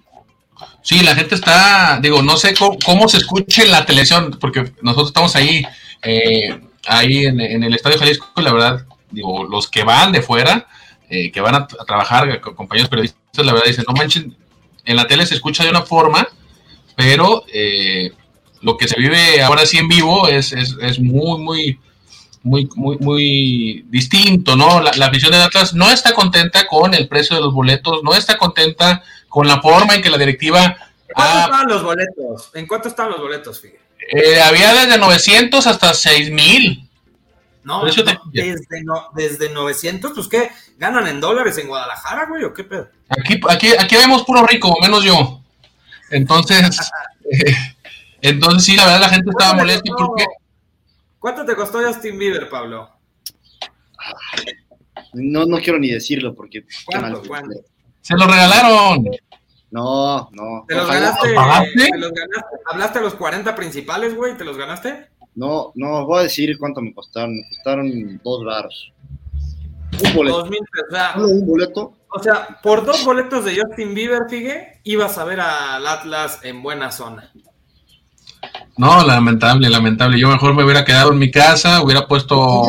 Sí, 0.81 1.03
la 1.03 1.15
gente 1.15 1.35
está, 1.35 2.01
digo, 2.01 2.23
no 2.23 2.39
sé 2.39 2.55
cómo, 2.55 2.79
cómo 2.83 3.07
se 3.07 3.19
escuche 3.19 3.67
la 3.67 3.85
televisión, 3.85 4.39
porque 4.41 4.73
nosotros 4.81 5.09
estamos 5.09 5.37
ahí, 5.37 5.63
eh, 6.03 6.59
ahí 6.87 7.27
en, 7.27 7.39
en, 7.39 7.63
el 7.65 7.75
Estadio 7.75 7.99
Jalisco, 7.99 8.33
la 8.37 8.53
verdad, 8.53 8.87
digo, 9.11 9.45
los 9.45 9.69
que 9.69 9.85
van 9.85 10.11
de 10.11 10.23
fuera, 10.23 10.67
eh, 11.11 11.31
que 11.31 11.43
van 11.43 11.55
a, 11.55 11.59
a, 11.59 11.85
trabajar 11.85 12.41
con 12.41 12.55
compañeros 12.55 12.89
periodistas, 12.89 13.21
la 13.45 13.53
verdad 13.53 13.69
dicen, 13.69 13.85
no 13.87 13.95
manchen, 13.95 14.37
en 14.85 14.97
la 14.97 15.07
tele 15.07 15.27
se 15.27 15.35
escucha 15.35 15.65
de 15.65 15.71
una 15.71 15.83
forma, 15.83 16.29
pero 16.97 17.45
eh, 17.53 18.13
lo 18.63 18.77
que 18.77 18.89
se 18.89 18.99
vive 18.99 19.43
ahora 19.43 19.67
sí 19.67 19.79
en 19.79 19.89
vivo 19.89 20.29
es, 20.29 20.53
es, 20.53 20.77
es 20.81 20.99
muy, 20.99 21.39
muy, 21.41 21.79
muy, 22.43 22.69
muy, 22.75 22.99
muy 22.99 23.85
distinto, 23.89 24.57
¿no? 24.57 24.81
La, 24.81 24.93
la 24.93 25.07
afición 25.07 25.33
de 25.33 25.39
Atlas 25.39 25.75
no 25.75 25.91
está 25.91 26.13
contenta 26.13 26.67
con 26.67 26.95
el 26.95 27.09
precio 27.09 27.37
de 27.37 27.43
los 27.43 27.53
boletos, 27.53 28.03
no 28.03 28.15
está 28.15 28.39
contenta 28.39 29.03
con 29.29 29.47
la 29.47 29.61
forma 29.61 29.95
en 29.95 30.03
que 30.03 30.11
la 30.11 30.19
directiva... 30.19 30.77
¿En 31.09 31.15
cuánto 31.15 31.33
ha... 31.33 31.41
estaban 31.45 31.69
los 31.69 31.83
boletos? 31.83 32.51
¿En 32.55 32.67
cuánto 32.67 32.89
estaban 32.89 33.13
los 33.13 33.21
boletos, 33.21 33.61
Figueroa? 33.61 33.89
Eh, 34.11 34.41
había 34.41 34.73
desde 34.73 34.99
900 34.99 35.67
hasta 35.67 35.93
6000. 35.93 36.88
No, 37.65 37.83
no 37.83 37.91
desde, 38.33 38.85
no, 38.85 39.11
desde 39.15 39.51
900, 39.51 40.13
pues 40.15 40.29
qué, 40.29 40.51
ganan 40.79 41.07
en 41.07 41.21
dólares 41.21 41.59
en 41.59 41.69
Guadalajara, 41.69 42.27
güey, 42.27 42.45
o 42.45 42.55
qué 42.55 42.65
pedo. 42.65 42.89
Aquí, 43.09 43.41
aquí, 43.49 43.69
aquí 43.79 43.97
vemos 43.97 44.25
puro 44.25 44.47
rico, 44.47 44.75
menos 44.81 45.05
yo. 45.05 45.43
Entonces, 46.11 46.91
eh, 47.31 47.55
entonces 48.23 48.65
sí, 48.65 48.77
la 48.77 48.85
verdad 48.87 49.01
la 49.01 49.09
gente 49.11 49.31
estaba 49.31 49.55
molesta 49.55 49.93
porque... 49.97 50.25
¿Cuánto 51.19 51.45
te 51.45 51.57
costó 51.57 51.81
Justin 51.85 52.19
Bieber, 52.19 52.49
Pablo? 52.49 52.91
No, 55.13 55.45
no 55.45 55.59
quiero 55.59 55.79
ni 55.79 55.91
decirlo 55.91 56.35
porque... 56.35 56.65
¿Cuánto, 56.87 57.23
¿cuánto? 57.27 57.61
Se 58.01 58.17
lo 58.17 58.27
regalaron. 58.27 59.05
No, 59.71 60.31
no. 60.33 60.65
¿Te 60.67 60.75
los 60.75 60.89
ganaste, 60.89 61.29
¿Te 61.29 61.99
los 61.99 62.13
ganaste? 62.13 62.57
¿Hablaste 62.65 62.99
a 63.01 63.03
los 63.03 63.15
40 63.15 63.55
principales, 63.55 64.15
güey? 64.15 64.37
¿Te 64.37 64.45
los 64.45 64.57
ganaste? 64.57 65.09
No, 65.39 65.71
no, 65.77 66.05
voy 66.05 66.19
a 66.19 66.23
decir 66.25 66.59
cuánto 66.59 66.81
me 66.81 66.93
costaron. 66.93 67.37
Me 67.37 67.49
costaron 67.49 68.21
dos 68.25 68.45
baros. 68.45 68.93
Un 70.05 70.15
boleto. 70.15 70.39
Dos 70.39 70.51
mil, 70.51 70.61
o 70.61 70.91
sea, 70.91 71.13
un 71.17 71.47
boleto. 71.47 71.93
O 72.11 72.21
sea, 72.21 72.59
por 72.61 72.85
dos 72.85 73.05
boletos 73.05 73.45
de 73.45 73.57
Justin 73.57 73.95
Bieber, 73.95 74.23
Figue, 74.29 74.81
ibas 74.83 75.17
a 75.17 75.25
ver 75.25 75.41
al 75.41 75.87
Atlas 75.87 76.41
en 76.43 76.61
buena 76.61 76.91
zona. 76.91 77.31
No, 78.77 79.05
lamentable, 79.05 79.71
lamentable. 79.71 80.19
Yo 80.19 80.29
mejor 80.29 80.55
me 80.55 80.65
hubiera 80.65 80.85
quedado 80.85 81.13
en 81.13 81.19
mi 81.19 81.31
casa, 81.31 81.83
hubiera 81.83 82.09
puesto 82.09 82.65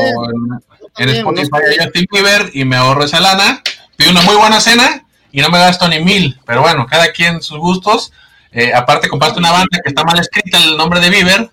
en, 0.98 1.10
en 1.10 1.10
Spotify 1.16 1.58
a 1.80 1.84
Justin 1.86 2.06
Bieber 2.12 2.52
y 2.54 2.66
me 2.66 2.76
ahorro 2.76 3.04
esa 3.04 3.20
lana. 3.20 3.64
Pido 3.98 4.12
una 4.12 4.22
muy 4.22 4.36
buena 4.36 4.60
cena 4.60 5.08
y 5.32 5.42
no 5.42 5.50
me 5.50 5.58
gasto 5.58 5.88
ni 5.88 6.00
mil, 6.02 6.40
pero 6.46 6.62
bueno, 6.62 6.86
cada 6.88 7.12
quien 7.12 7.42
sus 7.42 7.58
gustos. 7.58 8.12
Eh, 8.52 8.74
aparte 8.74 9.10
compraste 9.10 9.40
una 9.40 9.52
banda 9.52 9.80
que 9.84 9.90
está 9.90 10.04
mal 10.04 10.20
escrita 10.20 10.58
el 10.58 10.78
nombre 10.78 11.00
de 11.00 11.10
Bieber, 11.10 11.50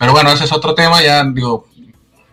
pero 0.00 0.12
bueno, 0.12 0.32
ese 0.32 0.44
es 0.44 0.52
otro 0.52 0.74
tema, 0.74 1.02
ya 1.02 1.22
digo, 1.22 1.68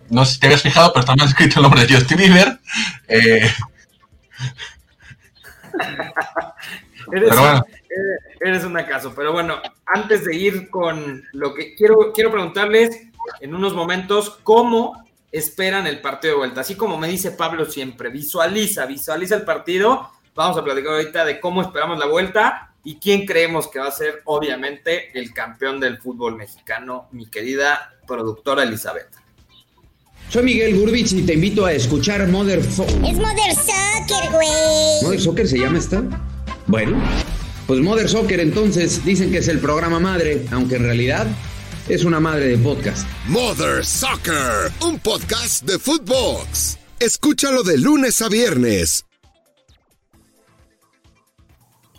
no 0.10 0.24
sé 0.24 0.34
si 0.34 0.40
te 0.40 0.48
habías 0.48 0.62
fijado, 0.64 0.94
pero 0.94 1.02
está 1.02 1.16
mal 1.16 1.28
escrito 1.28 1.60
el 1.60 1.64
nombre 1.64 1.86
de 1.86 1.94
Justin 1.94 2.18
Bieber. 2.18 2.60
Eh... 3.08 3.52
eres, 7.12 7.30
pero 7.30 7.42
bueno. 7.42 7.66
eres 8.40 8.64
un 8.64 8.78
acaso, 8.78 9.14
pero 9.14 9.34
bueno, 9.34 9.62
antes 9.86 10.24
de 10.24 10.34
ir 10.36 10.70
con 10.70 11.24
lo 11.34 11.54
que 11.54 11.76
quiero, 11.76 12.14
quiero 12.14 12.32
preguntarles 12.32 13.02
en 13.42 13.54
unos 13.54 13.74
momentos 13.74 14.40
cómo 14.44 15.06
esperan 15.32 15.86
el 15.86 16.00
partido 16.00 16.36
de 16.36 16.40
vuelta. 16.40 16.62
Así 16.62 16.76
como 16.76 16.98
me 16.98 17.10
dice 17.10 17.32
Pablo 17.32 17.66
siempre, 17.66 18.10
visualiza, 18.10 18.86
visualiza 18.86 19.36
el 19.36 19.44
partido 19.44 20.10
Vamos 20.38 20.56
a 20.56 20.64
platicar 20.64 20.94
ahorita 20.94 21.26
de 21.26 21.40
cómo 21.40 21.64
esperamos 21.64 21.98
la 21.98 22.06
vuelta 22.06 22.67
y 22.88 23.00
quién 23.00 23.26
creemos 23.26 23.68
que 23.68 23.80
va 23.80 23.88
a 23.88 23.92
ser, 23.92 24.22
obviamente, 24.24 25.10
el 25.14 25.34
campeón 25.34 25.78
del 25.78 25.98
fútbol 25.98 26.38
mexicano, 26.38 27.10
mi 27.12 27.26
querida 27.26 27.94
productora 28.08 28.64
Elizabeth. 28.64 29.10
Soy 30.30 30.44
Miguel 30.44 30.74
Gurbich 30.80 31.12
y 31.12 31.24
te 31.24 31.34
invito 31.34 31.66
a 31.66 31.74
escuchar 31.74 32.26
Mother 32.30 32.64
Fo 32.64 32.86
Es 32.86 33.18
Mother 33.18 33.54
Soccer, 33.54 34.32
güey. 34.32 35.04
¿Mother 35.04 35.20
Soccer 35.20 35.48
se 35.50 35.60
llama 35.60 35.80
esta? 35.80 36.02
Bueno, 36.68 36.98
pues 37.68 37.82
Mother 37.82 38.08
Soccer 38.08 38.40
entonces 38.40 39.04
dicen 39.04 39.32
que 39.32 39.40
es 39.40 39.50
el 39.50 39.60
programa 39.60 40.00
madre, 40.00 40.46
aunque 40.52 40.78
en 40.78 40.84
realidad 40.84 41.28
es 41.90 42.06
una 42.06 42.22
madre 42.22 42.48
de 42.48 42.58
podcast. 42.58 43.06
Mother 43.28 43.86
Soccer, 43.86 44.72
un 44.80 44.98
podcast 45.00 45.66
de 45.66 45.78
Footbox. 45.78 46.78
Escúchalo 47.02 47.64
de 47.64 47.80
lunes 47.80 48.22
a 48.22 48.30
viernes 48.30 49.04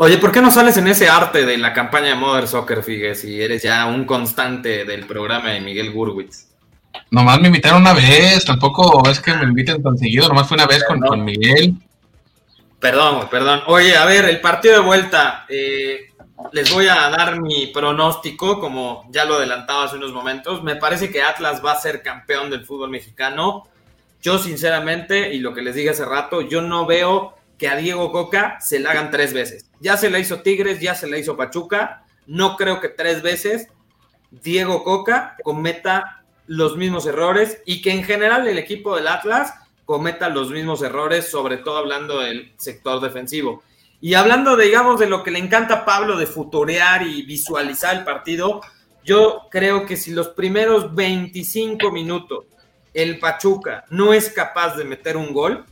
Oye, 0.01 0.19
¿por 0.19 0.31
qué 0.31 0.41
no 0.41 0.53
sales 0.53 0.77
en 0.77 0.87
ese 0.87 1.09
arte 1.09 1.45
de 1.45 1.59
la 1.59 1.73
campaña 1.73 2.11
de 2.11 2.15
Mother 2.15 2.47
Soccer, 2.47 2.85
Figue, 2.85 3.17
si 3.17 3.43
eres 3.43 3.65
ya 3.65 3.85
un 3.87 4.05
constante 4.05 4.85
del 4.85 5.05
programa 5.07 5.51
de 5.51 5.61
Miguel 5.61 5.93
Gurwitz? 5.93 6.47
Nomás 7.11 7.41
me 7.41 7.49
invitaron 7.49 7.83
una 7.83 7.95
vez, 7.95 8.45
tampoco 8.45 9.09
es 9.11 9.19
que 9.19 9.35
me 9.35 9.43
inviten 9.43 9.83
tan 9.83 9.99
seguido, 9.99 10.29
nomás 10.29 10.47
fue 10.47 10.55
una 10.55 10.67
vez 10.67 10.85
con, 10.85 11.01
con, 11.01 11.25
Miguel. 11.25 11.75
Perdón, 12.79 13.29
perdón. 13.29 13.63
Oye, 13.67 13.97
a 13.97 14.05
ver, 14.05 14.27
el 14.27 14.41
partido 14.41 14.75
de 14.75 14.87
vuelta, 14.87 15.45
eh, 15.49 16.13
les 16.53 16.73
voy 16.73 16.87
a 16.87 17.11
dar 17.11 17.41
mi 17.41 17.67
pronóstico, 17.67 18.61
como 18.61 19.05
ya 19.11 19.25
lo 19.25 19.35
adelantaba 19.35 19.87
hace 19.87 19.97
unos 19.97 20.13
momentos. 20.13 20.63
Me 20.63 20.77
parece 20.77 21.11
que 21.11 21.23
Atlas 21.23 21.61
va 21.65 21.73
a 21.73 21.81
ser 21.81 22.03
campeón 22.03 22.51
del 22.51 22.65
fútbol 22.65 22.91
mexicano. 22.91 23.65
Yo 24.23 24.39
sinceramente, 24.39 25.35
y 25.35 25.41
lo 25.41 25.53
que 25.53 25.63
les 25.63 25.75
dije 25.75 25.91
hace 25.91 26.05
rato, 26.05 26.41
yo 26.43 26.63
no 26.63 26.87
veo 26.87 27.38
que 27.59 27.69
a 27.69 27.77
Diego 27.77 28.13
Coca 28.13 28.59
se 28.61 28.79
le 28.79 28.89
hagan 28.89 29.11
tres 29.11 29.33
veces. 29.35 29.69
Ya 29.81 29.97
se 29.97 30.11
le 30.11 30.21
hizo 30.21 30.43
Tigres, 30.43 30.81
ya 30.81 30.95
se 30.95 31.09
le 31.09 31.19
hizo 31.19 31.37
Pachuca. 31.37 32.05
No 32.27 32.57
creo 32.57 32.81
que 32.81 32.89
tres 32.89 33.21
veces 33.21 33.69
Diego 34.31 34.85
Coca 34.85 35.37
cometa 35.43 36.25
los 36.47 36.77
mismos 36.77 37.07
errores 37.07 37.61
y 37.67 37.83
que 37.83 37.93
en 37.93 38.05
general 38.05 38.47
el 38.47 38.59
equipo 38.59 38.97
del 38.97 39.09
Atlas 39.09 39.55
cometa 39.85 40.29
los 40.29 40.51
mismos 40.51 40.83
errores, 40.83 41.31
sobre 41.31 41.59
todo 41.59 41.79
hablando 41.79 42.21
del 42.21 42.53
sector 42.57 43.01
defensivo. 43.01 43.63
Y 44.01 44.15
hablando, 44.15 44.57
digamos, 44.57 45.01
de 45.01 45.09
lo 45.09 45.25
que 45.25 45.31
le 45.31 45.41
encanta 45.41 45.75
a 45.75 45.85
Pablo 45.85 46.17
de 46.17 46.27
futurear 46.27 47.03
y 47.03 47.23
visualizar 47.23 47.97
el 47.97 48.05
partido, 48.05 48.61
yo 49.03 49.49
creo 49.51 49.87
que 49.87 49.97
si 49.97 50.13
los 50.13 50.29
primeros 50.29 50.95
25 50.95 51.91
minutos 51.91 52.45
el 52.95 53.19
Pachuca 53.19 53.85
no 53.91 54.13
es 54.13 54.31
capaz 54.31 54.77
de 54.77 54.85
meter 54.85 55.17
un 55.17 55.33
gol, 55.33 55.65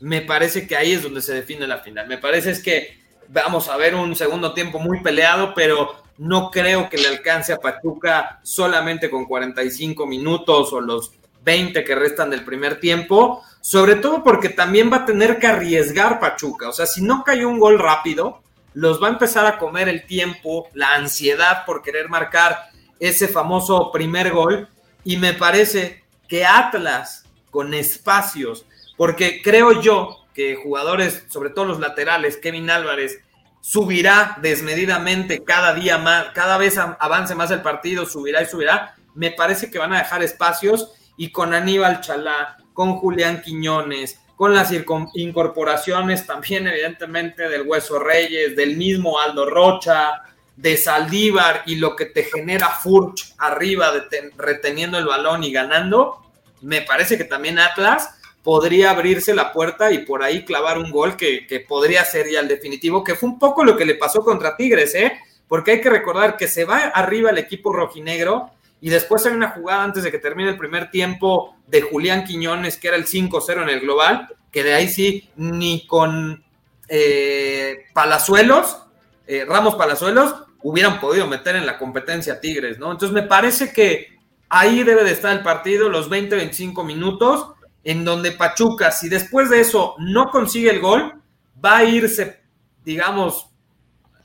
me 0.00 0.20
parece 0.22 0.66
que 0.66 0.76
ahí 0.76 0.92
es 0.92 1.02
donde 1.02 1.22
se 1.22 1.34
define 1.34 1.66
la 1.66 1.78
final. 1.78 2.06
Me 2.06 2.18
parece 2.18 2.50
es 2.50 2.62
que 2.62 2.98
vamos 3.28 3.68
a 3.68 3.76
ver 3.76 3.94
un 3.94 4.14
segundo 4.14 4.52
tiempo 4.52 4.78
muy 4.78 5.00
peleado, 5.00 5.54
pero 5.54 5.96
no 6.18 6.50
creo 6.50 6.88
que 6.88 6.98
le 6.98 7.08
alcance 7.08 7.52
a 7.52 7.58
Pachuca 7.58 8.40
solamente 8.42 9.10
con 9.10 9.24
45 9.24 10.06
minutos 10.06 10.72
o 10.72 10.80
los 10.80 11.12
20 11.44 11.84
que 11.84 11.94
restan 11.94 12.30
del 12.30 12.44
primer 12.44 12.80
tiempo, 12.80 13.42
sobre 13.60 13.96
todo 13.96 14.22
porque 14.22 14.48
también 14.48 14.92
va 14.92 14.98
a 14.98 15.06
tener 15.06 15.38
que 15.38 15.46
arriesgar 15.46 16.18
Pachuca. 16.18 16.68
O 16.68 16.72
sea, 16.72 16.86
si 16.86 17.02
no 17.02 17.22
cae 17.24 17.46
un 17.46 17.58
gol 17.58 17.78
rápido, 17.78 18.42
los 18.74 19.02
va 19.02 19.08
a 19.08 19.12
empezar 19.12 19.46
a 19.46 19.58
comer 19.58 19.88
el 19.88 20.06
tiempo, 20.06 20.68
la 20.74 20.94
ansiedad 20.94 21.64
por 21.64 21.82
querer 21.82 22.08
marcar 22.08 22.58
ese 22.98 23.28
famoso 23.28 23.90
primer 23.92 24.32
gol. 24.32 24.68
Y 25.04 25.16
me 25.18 25.34
parece 25.34 26.02
que 26.28 26.44
Atlas, 26.44 27.24
con 27.50 27.74
espacios, 27.74 28.65
porque 28.96 29.40
creo 29.42 29.80
yo 29.80 30.24
que 30.34 30.54
jugadores, 30.56 31.24
sobre 31.28 31.50
todo 31.50 31.64
los 31.64 31.80
laterales, 31.80 32.36
Kevin 32.36 32.70
Álvarez, 32.70 33.20
subirá 33.60 34.38
desmedidamente 34.42 35.42
cada 35.42 35.74
día 35.74 35.98
más, 35.98 36.26
cada 36.34 36.58
vez 36.58 36.78
avance 36.78 37.34
más 37.34 37.50
el 37.50 37.62
partido, 37.62 38.06
subirá 38.06 38.42
y 38.42 38.46
subirá. 38.46 38.94
Me 39.14 39.30
parece 39.30 39.70
que 39.70 39.78
van 39.78 39.92
a 39.92 39.98
dejar 39.98 40.22
espacios 40.22 40.92
y 41.16 41.30
con 41.32 41.54
Aníbal 41.54 42.00
Chalá, 42.00 42.58
con 42.74 42.96
Julián 42.96 43.42
Quiñones, 43.42 44.20
con 44.36 44.54
las 44.54 44.70
incorporaciones 45.14 46.26
también 46.26 46.68
evidentemente 46.68 47.48
del 47.48 47.66
Hueso 47.66 47.98
Reyes, 47.98 48.54
del 48.54 48.76
mismo 48.76 49.18
Aldo 49.18 49.48
Rocha, 49.48 50.22
de 50.56 50.76
Saldívar 50.76 51.62
y 51.66 51.76
lo 51.76 51.96
que 51.96 52.06
te 52.06 52.24
genera 52.24 52.68
Furch 52.68 53.34
arriba 53.38 53.92
reteniendo 54.36 54.98
el 54.98 55.06
balón 55.06 55.44
y 55.44 55.52
ganando, 55.52 56.22
me 56.62 56.82
parece 56.82 57.18
que 57.18 57.24
también 57.24 57.58
Atlas 57.58 58.15
podría 58.46 58.92
abrirse 58.92 59.34
la 59.34 59.52
puerta 59.52 59.90
y 59.90 60.06
por 60.06 60.22
ahí 60.22 60.44
clavar 60.44 60.78
un 60.78 60.92
gol 60.92 61.16
que, 61.16 61.48
que, 61.48 61.58
podría 61.58 62.04
ser 62.04 62.30
ya 62.30 62.38
el 62.38 62.46
definitivo, 62.46 63.02
que 63.02 63.16
fue 63.16 63.28
un 63.28 63.40
poco 63.40 63.64
lo 63.64 63.76
que 63.76 63.84
le 63.84 63.96
pasó 63.96 64.20
contra 64.20 64.56
Tigres, 64.56 64.94
¿eh? 64.94 65.14
Porque 65.48 65.72
hay 65.72 65.80
que 65.80 65.90
recordar 65.90 66.36
que 66.36 66.46
se 66.46 66.64
va 66.64 66.76
arriba 66.76 67.30
el 67.30 67.38
equipo 67.38 67.72
rojinegro 67.72 68.52
y 68.80 68.88
después 68.88 69.26
hay 69.26 69.32
una 69.32 69.50
jugada 69.50 69.82
antes 69.82 70.04
de 70.04 70.12
que 70.12 70.20
termine 70.20 70.50
el 70.50 70.56
primer 70.56 70.92
tiempo 70.92 71.56
de 71.66 71.82
Julián 71.82 72.22
Quiñones, 72.22 72.76
que 72.76 72.86
era 72.86 72.96
el 72.96 73.06
5-0 73.06 73.64
en 73.64 73.68
el 73.68 73.80
global, 73.80 74.28
que 74.52 74.62
de 74.62 74.74
ahí 74.74 74.86
sí, 74.86 75.28
ni 75.34 75.84
con 75.84 76.44
eh, 76.88 77.86
Palazuelos, 77.94 78.78
eh, 79.26 79.44
Ramos 79.44 79.74
Palazuelos, 79.74 80.36
hubieran 80.62 81.00
podido 81.00 81.26
meter 81.26 81.56
en 81.56 81.66
la 81.66 81.78
competencia 81.78 82.40
Tigres, 82.40 82.78
¿no? 82.78 82.92
Entonces 82.92 83.12
me 83.12 83.24
parece 83.24 83.72
que 83.72 84.16
ahí 84.48 84.84
debe 84.84 85.02
de 85.02 85.10
estar 85.10 85.32
el 85.32 85.42
partido, 85.42 85.88
los 85.88 86.08
20-25 86.08 86.84
minutos, 86.84 87.55
en 87.86 88.04
donde 88.04 88.32
Pachuca, 88.32 88.90
si 88.90 89.08
después 89.08 89.48
de 89.48 89.60
eso 89.60 89.94
no 90.00 90.28
consigue 90.30 90.70
el 90.70 90.80
gol, 90.80 91.22
va 91.64 91.78
a 91.78 91.84
irse, 91.84 92.40
digamos, 92.84 93.48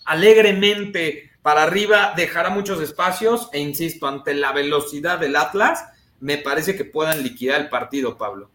alegremente 0.03 1.29
para 1.43 1.61
arriba, 1.61 2.13
dejará 2.17 2.49
muchos 2.49 2.81
espacios 2.81 3.49
e 3.53 3.59
insisto, 3.59 4.07
ante 4.07 4.33
la 4.33 4.51
velocidad 4.51 5.19
del 5.19 5.35
Atlas, 5.35 5.85
me 6.19 6.39
parece 6.39 6.75
que 6.75 6.85
puedan 6.85 7.21
liquidar 7.21 7.61
el 7.61 7.69
partido, 7.69 8.17
Pablo. 8.17 8.49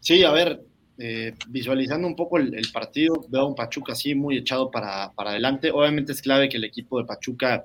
Sí, 0.00 0.22
a 0.22 0.32
ver, 0.32 0.60
eh, 0.98 1.32
visualizando 1.48 2.06
un 2.06 2.14
poco 2.14 2.36
el, 2.36 2.68
partido, 2.74 3.24
veo 3.30 3.40
a 3.40 3.46
un 3.46 3.54
Pachuca 3.54 3.92
así 3.92 4.14
muy 4.14 4.36
echado 4.36 4.70
para, 4.70 5.12
adelante. 5.16 5.70
Obviamente 5.70 6.12
es 6.12 6.20
clave 6.20 6.50
que 6.50 6.58
el 6.58 6.64
equipo 6.64 6.98
de 6.98 7.06
Pachuca 7.06 7.64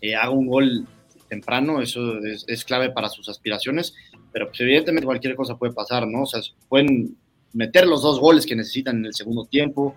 eh, 0.00 0.14
haga 0.14 0.30
un 0.30 0.46
gol 0.46 0.86
temprano, 1.32 1.80
eso 1.80 2.18
es, 2.46 2.64
clave 2.66 2.90
para 2.90 3.08
sus 3.08 3.26
aspiraciones, 3.30 3.94
pero 4.32 4.48
pues 4.48 4.60
evidentemente 4.60 5.06
cualquier 5.06 5.34
cosa 5.34 5.56
puede 5.56 5.72
pasar, 5.72 6.06
¿no? 6.06 6.22
O 6.22 6.26
sea, 6.26 6.40
pueden 6.68 7.16
meter 7.52 7.86
los 7.86 8.02
dos 8.02 8.18
goles 8.18 8.46
que 8.46 8.56
necesitan 8.56 8.98
en 8.98 9.06
el 9.06 9.14
segundo 9.14 9.44
tiempo, 9.44 9.94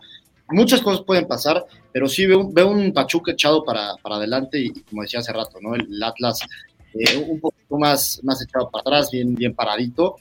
muchas 0.50 0.82
cosas 0.82 1.04
pueden 1.06 1.28
pasar, 1.28 1.66
pero 1.92 2.08
sí 2.08 2.26
veo, 2.26 2.50
veo 2.52 2.70
un 2.70 2.94
Pachuca 2.94 3.32
echado 3.32 3.64
para, 3.64 3.96
para 4.02 4.16
adelante 4.16 4.60
y 4.60 4.70
como 4.70 5.02
decía 5.02 5.20
hace 5.20 5.34
rato, 5.34 5.60
¿no? 5.62 5.76
El, 5.76 6.02
Atlas 6.04 6.40
eh, 6.94 7.18
un 7.18 7.40
poquito 7.40 7.78
más, 7.78 8.20
más 8.24 8.42
echado 8.42 8.70
para 8.70 8.82
atrás, 8.82 9.10
bien, 9.12 9.36
bien 9.36 9.54
paradito. 9.54 10.18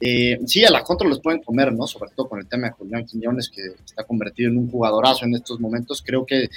Eh, 0.00 0.38
sí, 0.46 0.64
a 0.64 0.70
la 0.70 0.84
contra 0.84 1.08
los 1.08 1.20
pueden 1.20 1.42
comer, 1.42 1.72
¿no? 1.72 1.86
Sobre 1.86 2.10
todo 2.14 2.28
con 2.28 2.38
el 2.38 2.46
tema 2.46 2.68
de 2.68 2.72
Julián 2.72 3.04
Quiñones, 3.04 3.48
que 3.48 3.62
está 3.84 4.04
convertido 4.04 4.50
en 4.50 4.58
un 4.58 4.70
jugadorazo 4.70 5.24
en 5.24 5.34
estos 5.34 5.58
momentos. 5.58 6.02
Creo 6.04 6.24
que 6.24 6.44
eh, 6.44 6.50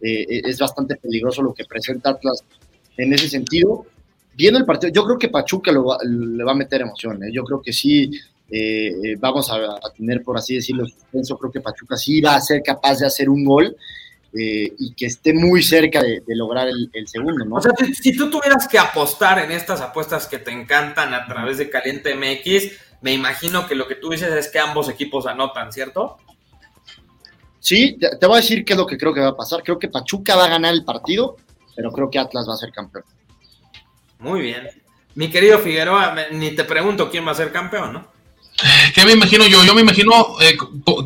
es 0.00 0.58
bastante 0.58 0.96
peligroso 0.96 1.42
lo 1.42 1.54
que 1.54 1.64
presenta 1.64 2.10
Atlas 2.10 2.44
en 2.96 3.12
ese 3.12 3.28
sentido. 3.28 3.86
Viendo 4.36 4.58
el 4.58 4.64
partido, 4.64 4.92
yo 4.92 5.04
creo 5.04 5.18
que 5.18 5.28
Pachuca 5.28 5.70
lo 5.70 5.96
le 6.02 6.44
va 6.44 6.52
a 6.52 6.56
meter 6.56 6.80
emoción. 6.80 7.20
Yo 7.32 7.44
creo 7.44 7.62
que 7.62 7.72
sí, 7.72 8.10
vamos 9.18 9.50
a, 9.50 9.78
tener, 9.96 10.22
por 10.22 10.36
así 10.36 10.56
decirlo, 10.56 10.86
suspenso. 10.86 11.38
Creo 11.38 11.52
que 11.52 11.60
Pachuca 11.60 11.96
sí 11.96 12.20
va 12.20 12.34
a 12.34 12.40
ser 12.40 12.62
capaz 12.62 12.98
de 12.98 13.06
hacer 13.06 13.28
un 13.28 13.44
gol. 13.44 13.76
Eh, 14.36 14.74
y 14.80 14.92
que 14.94 15.06
esté 15.06 15.32
muy 15.32 15.62
cerca 15.62 16.02
de, 16.02 16.20
lograr 16.26 16.66
el, 16.66 17.06
segundo, 17.06 17.44
¿no? 17.44 17.54
O 17.54 17.60
sea, 17.60 17.70
si, 18.02 18.16
tú 18.16 18.28
tuvieras 18.28 18.66
que 18.66 18.80
apostar 18.80 19.38
en 19.38 19.52
estas 19.52 19.80
apuestas 19.80 20.26
que 20.26 20.38
te 20.38 20.50
encantan 20.50 21.14
a 21.14 21.24
través 21.24 21.58
de 21.58 21.70
Caliente 21.70 22.16
MX, 22.16 22.72
me 23.00 23.12
imagino 23.12 23.68
que 23.68 23.76
lo 23.76 23.86
que 23.86 23.94
tú 23.94 24.10
dices 24.10 24.32
es 24.32 24.48
que 24.48 24.58
ambos 24.58 24.88
equipos 24.88 25.26
anotan, 25.26 25.72
¿cierto? 25.72 26.16
Sí, 27.60 27.96
te, 27.98 28.26
voy 28.26 28.38
a 28.38 28.40
decir 28.40 28.64
qué 28.64 28.72
es 28.72 28.78
lo 28.78 28.86
que 28.86 28.98
creo 28.98 29.14
que 29.14 29.20
va 29.20 29.28
a 29.28 29.36
pasar. 29.36 29.62
Creo 29.62 29.78
que 29.78 29.88
Pachuca 29.88 30.34
va 30.34 30.46
a 30.46 30.48
ganar 30.48 30.74
el 30.74 30.84
partido, 30.84 31.36
pero 31.76 31.92
creo 31.92 32.10
que 32.10 32.18
Atlas 32.18 32.48
va 32.48 32.54
a 32.54 32.56
ser 32.56 32.72
campeón. 32.72 33.04
Muy 34.18 34.40
bien. 34.40 34.68
Mi 35.14 35.30
querido 35.30 35.58
Figueroa, 35.58 36.14
ni 36.32 36.50
te 36.52 36.64
pregunto 36.64 37.10
quién 37.10 37.26
va 37.26 37.32
a 37.32 37.36
ser 37.36 37.52
campeón, 37.52 37.92
¿no? 37.92 38.14
¿Qué 38.94 39.04
me 39.04 39.12
imagino 39.12 39.46
yo? 39.46 39.64
Yo 39.64 39.74
me 39.74 39.80
imagino, 39.80 40.36
eh, 40.40 40.56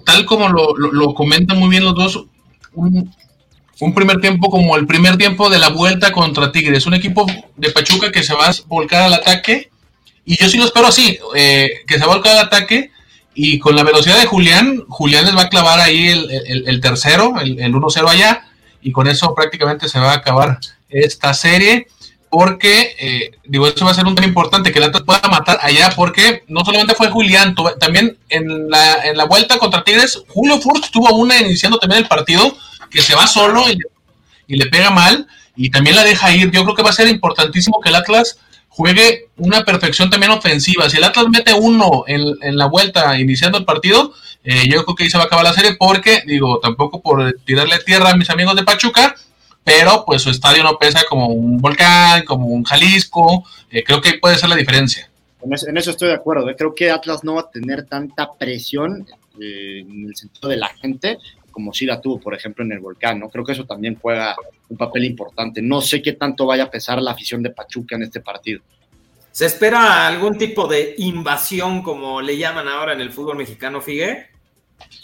tal 0.05 0.25
como 0.25 0.49
lo, 0.49 1.15
comentan 1.15 1.59
muy 1.59 1.71
bien 1.71 1.85
los 1.85 1.95
dos, 1.95 2.25
un, 2.75 3.95
primer 3.95 4.21
tiempo 4.21 4.51
como 4.51 4.77
el 4.77 4.87
primer 4.87 5.17
tiempo 5.17 5.49
de 5.49 5.59
la 5.59 5.69
vuelta 5.69 6.13
contra 6.13 6.53
Tigres, 6.53 6.87
un 6.87 6.95
equipo 6.95 7.27
de 7.57 7.71
Pachuca 7.71 8.13
que 8.13 8.23
se 8.23 8.35
va 8.35 8.49
a 8.49 8.55
volcar 8.67 9.03
al 9.03 9.15
ataque, 9.15 9.71
y 10.25 10.37
yo 10.37 10.49
sí 10.49 10.59
lo 10.59 10.67
espero 10.67 10.89
así, 10.89 11.19
eh, 11.35 11.71
que 11.87 11.99
se 11.99 12.05
volca 12.05 12.33
al 12.33 12.39
ataque, 12.39 12.91
y 13.35 13.59
con 13.59 13.75
la 13.77 13.83
velocidad 13.83 14.19
de 14.19 14.27
Julián, 14.27 14.85
Julián 14.89 15.25
les 15.25 15.37
va 15.37 15.43
a 15.43 15.49
clavar 15.49 15.81
ahí 15.81 16.09
el, 16.09 16.81
tercero, 16.81 17.41
el, 17.41 17.61
el 17.61 17.73
1-0 17.73 18.09
allá, 18.09 18.47
y 18.83 18.93
con 18.93 19.07
eso 19.07 19.35
prácticamente 19.35 19.89
se 19.89 19.99
va 19.99 20.13
a 20.13 20.17
acabar 20.17 20.59
esta 20.91 21.33
serie 21.35 21.87
porque, 22.31 22.95
eh, 22.99 23.31
digo, 23.45 23.67
eso 23.67 23.85
va 23.85 23.93
a 23.93 23.95
ser 23.95 24.07
un 24.07 24.15
tema 24.15 24.27
importante, 24.27 24.73
que 24.73 24.79
el 24.79 24.85
Atlas 24.85 25.03
pueda 25.05 25.21
matar 25.29 25.59
allá, 25.63 25.91
porque 25.97 26.45
no 26.49 26.65
solamente 26.65 26.95
fue 26.95 27.11
Julián, 27.11 27.55
también 27.81 28.19
en 28.29 28.69
la, 28.69 29.05
en 29.05 29.17
la 29.17 29.25
vuelta 29.25 29.59
contra 29.59 29.85
Tigres, 29.85 30.23
Julio 30.29 30.61
Furch 30.61 30.91
tuvo 30.91 31.15
una 31.17 31.41
iniciando 31.41 31.79
también 31.79 32.03
el 32.03 32.09
partido, 32.09 32.57
que 32.91 33.03
se 33.03 33.15
va 33.15 33.27
solo 33.27 33.65
y, 34.47 34.57
le 34.57 34.67
pega 34.67 34.91
mal, 34.91 35.27
y 35.57 35.71
también 35.71 35.97
la 35.97 36.05
deja 36.05 36.35
ir. 36.35 36.51
Yo 36.51 36.65
creo 36.65 36.75
que 36.75 36.83
va 36.83 36.91
a 36.91 36.95
ser 36.95 37.09
importantísimo 37.09 37.81
que 37.81 37.91
el 37.91 37.97
Atlas 37.97 38.39
juegue 38.69 39.29
una 39.37 39.65
perfección 39.65 40.09
también 40.09 40.33
ofensiva. 40.33 40.89
Si 40.89 40.97
el 40.97 41.05
Atlas 41.05 41.27
mete 41.29 41.53
uno 41.53 42.05
en, 42.07 42.35
en 42.43 42.57
la 42.57 42.67
vuelta 42.67 43.19
iniciando 43.19 43.59
el 43.59 43.65
partido, 43.65 44.15
eh, 44.45 44.69
yo 44.69 44.85
creo 44.85 44.95
que 44.95 45.05
ahí 45.05 45.11
se 45.11 45.19
va 45.19 45.25
a 45.25 45.27
acabar 45.27 45.45
la 45.45 45.53
serie, 45.53 45.77
porque, 45.79 46.23
digo, 46.27 46.59
tampoco 46.61 47.03
por 47.03 47.37
tirarle 47.45 47.79
tierra 47.81 48.11
a 48.11 48.17
mis 48.17 48.31
amigos 48.31 48.57
de 48.57 48.65
Pachuca, 48.65 49.15
pero 49.69 50.05
pues 50.07 50.23
su 50.23 50.31
estadio 50.31 50.63
no 50.63 50.79
pesa 50.79 51.03
como 51.09 51.27
un 51.27 51.59
volcán, 51.59 52.25
como 52.25 52.47
un 52.47 52.65
Jalisco, 52.65 53.45
eh, 53.71 53.85
creo 53.85 54.01
que 54.01 54.15
puede 54.15 54.37
ser 54.37 54.49
la 54.49 54.57
diferencia. 54.57 55.11
En 55.43 55.77
eso, 55.77 55.91
estoy 55.91 56.09
de 56.09 56.15
acuerdo, 56.15 56.49
¿eh? 56.49 56.57
creo 56.57 56.75
que 56.75 56.91
Atlas 56.91 57.23
no 57.23 57.35
va 57.35 57.43
a 57.43 57.51
tener 57.51 57.85
tanta 57.85 58.33
presión 58.33 59.07
eh, 59.41 59.81
en 59.81 60.07
el 60.09 60.17
sentido 60.17 60.49
de 60.49 60.57
la 60.57 60.69
gente 60.69 61.19
como 61.51 61.73
si 61.73 61.87
la 61.87 62.01
tuvo, 62.01 62.21
por 62.21 62.35
ejemplo, 62.35 62.65
en 62.65 62.71
el 62.71 62.79
volcán, 62.79 63.19
¿no? 63.19 63.29
Creo 63.29 63.45
que 63.45 63.51
eso 63.51 63.65
también 63.65 63.99
juega 64.01 64.37
un 64.69 64.77
papel 64.77 65.05
importante. 65.07 65.61
No 65.61 65.81
sé 65.81 66.01
qué 66.01 66.13
tanto 66.13 66.47
vaya 66.47 66.65
a 66.65 66.71
pesar 66.71 67.03
la 67.03 67.11
afición 67.11 67.43
de 67.43 67.51
Pachuca 67.51 67.97
en 67.97 68.05
este 68.05 68.21
partido. 68.21 68.61
¿Se 69.33 69.47
espera 69.47 70.07
algún 70.07 70.39
tipo 70.39 70.69
de 70.69 70.95
invasión, 70.99 71.83
como 71.83 72.21
le 72.23 72.39
llaman 72.39 72.69
ahora 72.69 72.93
en 72.93 73.01
el 73.01 73.11
fútbol 73.11 73.37
mexicano, 73.37 73.81
Figue? 73.81 74.29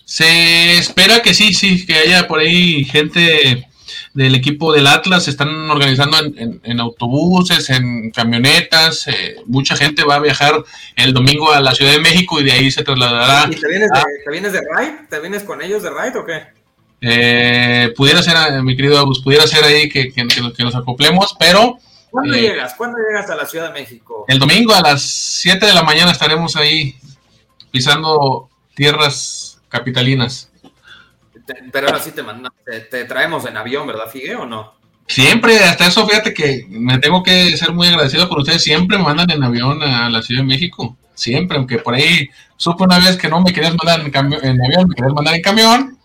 Se 0.05 0.75
espera 0.75 1.21
que 1.21 1.35
sí, 1.35 1.53
sí, 1.53 1.85
que 1.85 1.95
haya 1.95 2.29
por 2.29 2.39
ahí 2.39 2.85
gente 2.85 3.67
del 4.15 4.37
equipo 4.37 4.73
del 4.73 4.87
Atlas 4.87 5.25
se 5.25 5.31
están 5.31 5.49
organizando 5.69 6.19
en, 6.19 6.61
en, 6.63 6.81
autobuses, 6.81 7.69
en 7.69 8.13
camionetas. 8.13 9.09
Eh, 9.09 9.37
mucha 9.47 9.77
gente 9.77 10.05
va 10.05 10.15
a 10.15 10.21
viajar 10.21 10.55
el 10.95 11.13
domingo 11.13 11.53
a 11.53 11.61
la 11.61 11.75
Ciudad 11.75 11.93
de 11.93 11.99
México 11.99 12.41
y 12.41 12.45
de 12.45 12.53
ahí 12.53 12.71
se 12.71 12.85
trasladará. 12.85 13.51
¿Y 13.51 13.57
te 13.57 13.69
vienes, 13.69 13.91
de, 13.91 14.01
¿te 14.25 14.31
vienes 14.31 14.53
de 14.53 14.61
ride? 14.61 14.99
¿Te 15.11 15.21
vienes 15.21 15.43
con 15.43 15.61
ellos 15.61 15.83
de 15.83 15.91
ride 15.91 16.19
o 16.19 16.25
qué? 16.25 16.43
Eh, 17.01 17.93
pudiera 17.97 18.23
ser, 18.23 18.37
eh, 18.37 18.63
mi 18.63 18.77
querido 18.77 18.99
Abus, 18.99 19.21
pudiera 19.21 19.47
ser 19.49 19.65
ahí 19.65 19.89
que, 19.89 20.13
que, 20.13 20.27
que 20.29 20.65
nos 20.65 20.77
acoplemos, 20.77 21.35
pero. 21.39 21.79
¿Cuándo 22.09 22.37
llegas? 22.37 22.75
¿Cuándo 22.75 22.97
llegas 22.99 23.29
a 23.29 23.35
la 23.35 23.47
Ciudad 23.47 23.73
de 23.73 23.81
México? 23.81 24.25
El 24.29 24.39
domingo 24.39 24.73
a 24.75 24.81
las 24.81 25.03
7 25.03 25.67
de 25.67 25.75
la 25.75 25.83
mañana 25.83 26.13
estaremos 26.13 26.55
ahí 26.55 26.95
pisando 27.73 28.49
tierras 28.77 29.61
capitalinas 29.69 30.53
pero 31.73 31.89
ahora 31.89 32.01
sí 32.01 32.13
te, 32.13 32.23
mandamos, 32.23 32.59
te, 32.65 33.05
traemos 33.05 33.47
en 33.47 33.57
avión, 33.57 33.87
¿verdad, 33.87 34.11
Figue, 34.11 34.35
o 34.35 34.47
no? 34.47 34.75
Siempre, 35.07 35.59
hasta 35.59 35.87
eso, 35.87 36.07
fíjate 36.07 36.33
que 36.33 36.67
me 36.69 36.99
tengo 36.99 37.23
que 37.23 37.57
ser 37.57 37.73
muy 37.73 37.89
agradecido 37.89 38.29
por 38.29 38.39
ustedes. 38.39 38.63
Siempre 38.63 38.97
me 38.97 39.05
mandan 39.05 39.31
en 39.31 39.45
avión 39.45 39.83
a 39.83 40.09
la 40.09 40.23
Ciudad 40.23 40.41
de 40.41 40.47
México. 40.47 40.97
Siempre, 41.15 41.59
aunque 41.59 41.79
por 41.79 41.95
ahí 41.95 42.29
supe 42.57 42.85
una 42.85 42.99
vez 42.99 43.17
que 43.17 43.29
no 43.29 43.41
me 43.41 43.53
querías 43.53 43.75
mandar 43.77 44.01
en, 44.01 44.07
en 44.07 44.65
avión, 44.65 44.89
me 44.89 44.95
querías 44.95 45.13
mandar 45.13 45.35
en 45.35 45.43
camión. 45.43 45.99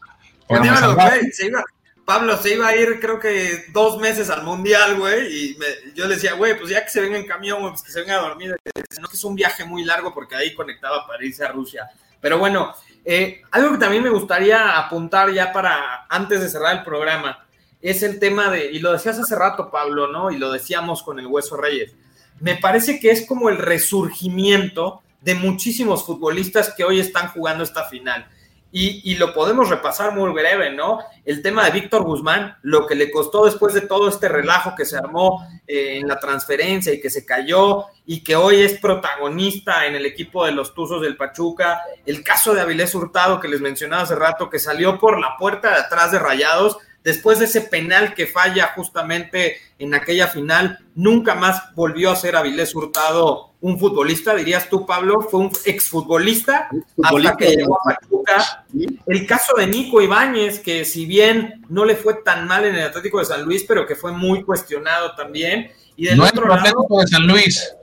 Pablo 2.10 2.38
se 2.42 2.56
iba 2.56 2.68
a 2.68 2.76
ir, 2.76 3.00
creo 3.00 3.20
que 3.20 3.66
dos 3.72 4.00
meses 4.00 4.32
al 4.32 4.44
mundial, 4.44 4.98
güey. 4.98 5.28
Y 5.32 5.58
yo 5.94 6.08
le 6.08 6.16
decía, 6.16 6.34
güey, 6.34 6.58
pues 6.58 6.72
ya 6.72 6.84
que 6.84 6.90
se 6.90 7.02
venga 7.02 7.20
en 7.20 7.28
camión, 7.28 7.62
pues 7.70 7.84
que 7.84 7.92
se 7.92 8.02
venga 8.02 8.16
a 8.16 8.22
dormir. 8.22 8.56
No 9.00 9.08
que 9.08 9.16
es 9.16 9.24
un 9.24 9.36
viaje 9.36 9.64
muy 9.64 9.84
largo 9.84 10.12
porque 10.12 10.36
ahí 10.36 10.56
conectaba 10.56 11.06
para 11.06 11.24
irse 11.24 11.46
a 11.46 11.52
Rusia. 11.52 11.88
Pero 12.20 12.40
bueno, 12.40 12.74
eh, 13.06 13.42
algo 13.52 13.72
que 13.74 13.78
también 13.78 14.04
me 14.04 14.10
gustaría 14.10 14.78
apuntar 14.78 15.32
ya 15.32 15.52
para 15.52 16.06
antes 16.10 16.42
de 16.42 16.50
cerrar 16.50 16.78
el 16.78 16.84
programa 16.84 17.46
es 17.82 18.04
el 18.04 18.20
tema 18.20 18.50
de, 18.50 18.72
y 18.72 18.80
lo 18.80 18.92
decías 18.92 19.20
hace 19.20 19.36
rato, 19.36 19.70
Pablo, 19.72 20.08
¿no? 20.08 20.32
Y 20.32 20.38
lo 20.38 20.52
decíamos 20.52 21.02
con 21.04 21.20
el 21.20 21.28
Hueso 21.28 21.56
Reyes. 21.56 21.94
Me 22.40 22.56
parece 22.56 23.00
que 23.00 23.12
es 23.12 23.26
como 23.26 23.50
el 23.50 23.58
resurgimiento 23.58 25.02
de 25.22 25.36
muchísimos 25.36 26.06
futbolistas 26.06 26.74
que 26.76 26.84
hoy 26.84 27.00
están 27.00 27.30
jugando 27.30 27.64
esta 27.64 27.86
final. 27.86 28.28
Y, 28.72 29.16
lo 29.16 29.34
podemos 29.34 29.68
repasar 29.68 30.14
muy 30.14 30.32
breve, 30.32 30.72
¿no? 30.72 31.00
El 31.26 31.42
tema 31.42 31.66
de 31.66 31.72
Víctor 31.72 32.04
Guzmán, 32.04 32.56
lo 32.62 32.86
que 32.86 32.94
le 32.94 33.10
costó 33.10 33.46
después 33.46 33.74
de 33.74 33.82
todo 33.82 34.08
este 34.08 34.30
relajo 34.30 34.76
que 34.76 34.86
se 34.86 34.96
armó 34.96 35.44
eh, 35.68 35.98
en 35.98 36.08
la 36.08 36.20
transferencia 36.20 36.94
y 36.94 37.02
que 37.02 37.10
se 37.10 37.26
cayó 37.26 37.86
y 38.06 38.24
que 38.24 38.36
hoy 38.36 38.62
es 38.62 38.80
protagonista 38.80 39.88
en 39.88 39.96
el 39.96 40.06
equipo 40.06 40.46
de 40.46 40.52
los 40.52 40.76
Tuzos 40.76 41.02
del 41.02 41.18
Pachuca. 41.18 41.82
El 42.06 42.24
caso 42.24 42.54
de 42.54 42.62
Avilés 42.62 42.94
Hurtado 42.94 43.40
que 43.40 43.48
les 43.48 43.60
mencionaba 43.60 44.04
hace 44.04 44.16
rato, 44.16 44.50
que 44.50 44.60
salió 44.60 45.00
por 45.00 45.20
la 45.20 45.36
puerta 45.38 45.72
de 45.72 45.78
atrás 45.78 46.12
de 46.12 46.20
Rayados 46.20 46.78
después 47.04 47.40
de 47.40 47.46
ese 47.46 47.62
penal 47.62 48.14
que 48.14 48.28
falla 48.28 48.74
justamente 48.76 49.58
en 49.78 49.94
aquella 49.94 50.28
final, 50.28 50.80
nunca 50.96 51.36
más 51.36 51.74
volvió 51.76 52.12
a 52.12 52.16
ser 52.16 52.36
Avilés 52.36 52.76
Hurtado 52.76 53.50
un 53.62 53.78
futbolista, 53.78 54.36
dirías 54.36 54.70
tú, 54.70 54.86
Pablo, 54.86 55.22
fue 55.22 55.42
un 55.42 55.52
exfutbolista, 55.66 56.70
hasta 57.04 57.36
que 57.36 57.56
llegó 57.56 57.78
a 57.78 57.94
Pachuca. 57.94 58.66
El 59.06 59.28
caso 59.28 59.54
de 59.58 59.68
Nico 59.68 60.02
Ibáñez, 60.02 60.60
que 60.60 60.86
si 60.86 61.06
bien 61.06 61.66
no 61.68 61.84
le 61.84 61.96
fue 61.98 62.16
tan 62.24 62.48
mal 62.48 62.66
en 62.66 62.76
el 62.76 62.84
Atlético 62.84 63.20
de 63.20 63.26
San 63.26 63.44
Luis, 63.44 63.66
pero 63.68 63.86
que 63.86 63.96
fue 63.96 64.14
muy 64.14 64.44
cuestionado 64.44 65.14
también. 65.16 65.72
Y 65.98 66.06
del 66.06 66.18
Nuestro 66.18 66.44
otro 66.44 66.54
Atlético 66.54 67.02
de 67.02 67.08
San 67.08 67.28
Luis. 67.28 67.76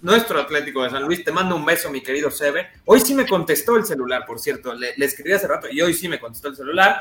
Nuestro 0.00 0.40
Atlético 0.40 0.84
de 0.84 0.90
San 0.90 1.02
Luis, 1.02 1.24
te 1.24 1.32
mando 1.32 1.56
un 1.56 1.64
beso, 1.64 1.90
mi 1.90 2.00
querido 2.00 2.30
Sebe. 2.30 2.68
Hoy 2.84 3.00
sí 3.00 3.14
me 3.14 3.26
contestó 3.26 3.76
el 3.76 3.84
celular, 3.84 4.24
por 4.24 4.38
cierto, 4.38 4.74
le, 4.74 4.94
le 4.96 5.06
escribí 5.06 5.32
hace 5.32 5.48
rato 5.48 5.66
y 5.68 5.80
hoy 5.80 5.92
sí 5.92 6.08
me 6.08 6.20
contestó 6.20 6.46
el 6.46 6.54
celular. 6.54 7.00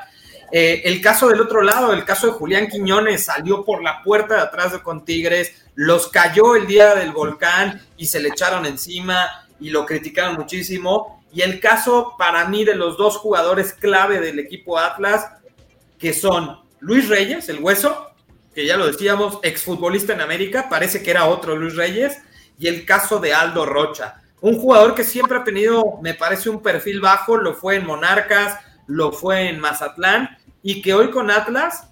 Eh, 0.51 0.81
el 0.85 1.01
caso 1.01 1.27
del 1.27 1.41
otro 1.41 1.61
lado, 1.61 1.93
el 1.93 2.05
caso 2.05 2.27
de 2.27 2.33
Julián 2.33 2.67
Quiñones, 2.67 3.25
salió 3.25 3.65
por 3.65 3.83
la 3.83 4.01
puerta 4.01 4.35
de 4.35 4.41
atrás 4.41 4.71
de 4.71 4.81
con 4.81 5.03
Tigres, 5.03 5.65
los 5.75 6.07
cayó 6.07 6.55
el 6.55 6.67
día 6.67 6.95
del 6.95 7.11
volcán 7.11 7.81
y 7.97 8.05
se 8.05 8.19
le 8.19 8.29
echaron 8.29 8.65
encima 8.65 9.47
y 9.59 9.69
lo 9.69 9.85
criticaron 9.85 10.35
muchísimo. 10.35 11.23
Y 11.33 11.41
el 11.41 11.59
caso 11.59 12.15
para 12.17 12.47
mí 12.47 12.63
de 12.63 12.75
los 12.75 12.97
dos 12.97 13.17
jugadores 13.17 13.73
clave 13.73 14.19
del 14.19 14.39
equipo 14.39 14.79
Atlas, 14.79 15.29
que 15.99 16.13
son 16.13 16.61
Luis 16.79 17.09
Reyes, 17.09 17.49
el 17.49 17.59
hueso, 17.59 18.11
que 18.55 18.65
ya 18.65 18.77
lo 18.77 18.87
decíamos, 18.87 19.39
exfutbolista 19.43 20.13
en 20.13 20.21
América, 20.21 20.67
parece 20.69 21.03
que 21.03 21.11
era 21.11 21.25
otro 21.25 21.55
Luis 21.55 21.75
Reyes, 21.75 22.17
y 22.57 22.67
el 22.67 22.85
caso 22.85 23.19
de 23.19 23.33
Aldo 23.33 23.65
Rocha, 23.65 24.21
un 24.41 24.57
jugador 24.59 24.95
que 24.95 25.03
siempre 25.03 25.37
ha 25.37 25.43
tenido, 25.43 25.99
me 26.01 26.13
parece, 26.13 26.49
un 26.49 26.61
perfil 26.61 27.01
bajo, 27.01 27.37
lo 27.37 27.53
fue 27.53 27.75
en 27.75 27.85
Monarcas, 27.85 28.59
lo 28.87 29.11
fue 29.11 29.49
en 29.49 29.59
Mazatlán 29.59 30.37
y 30.63 30.81
que 30.81 30.93
hoy 30.93 31.11
con 31.11 31.29
Atlas, 31.29 31.89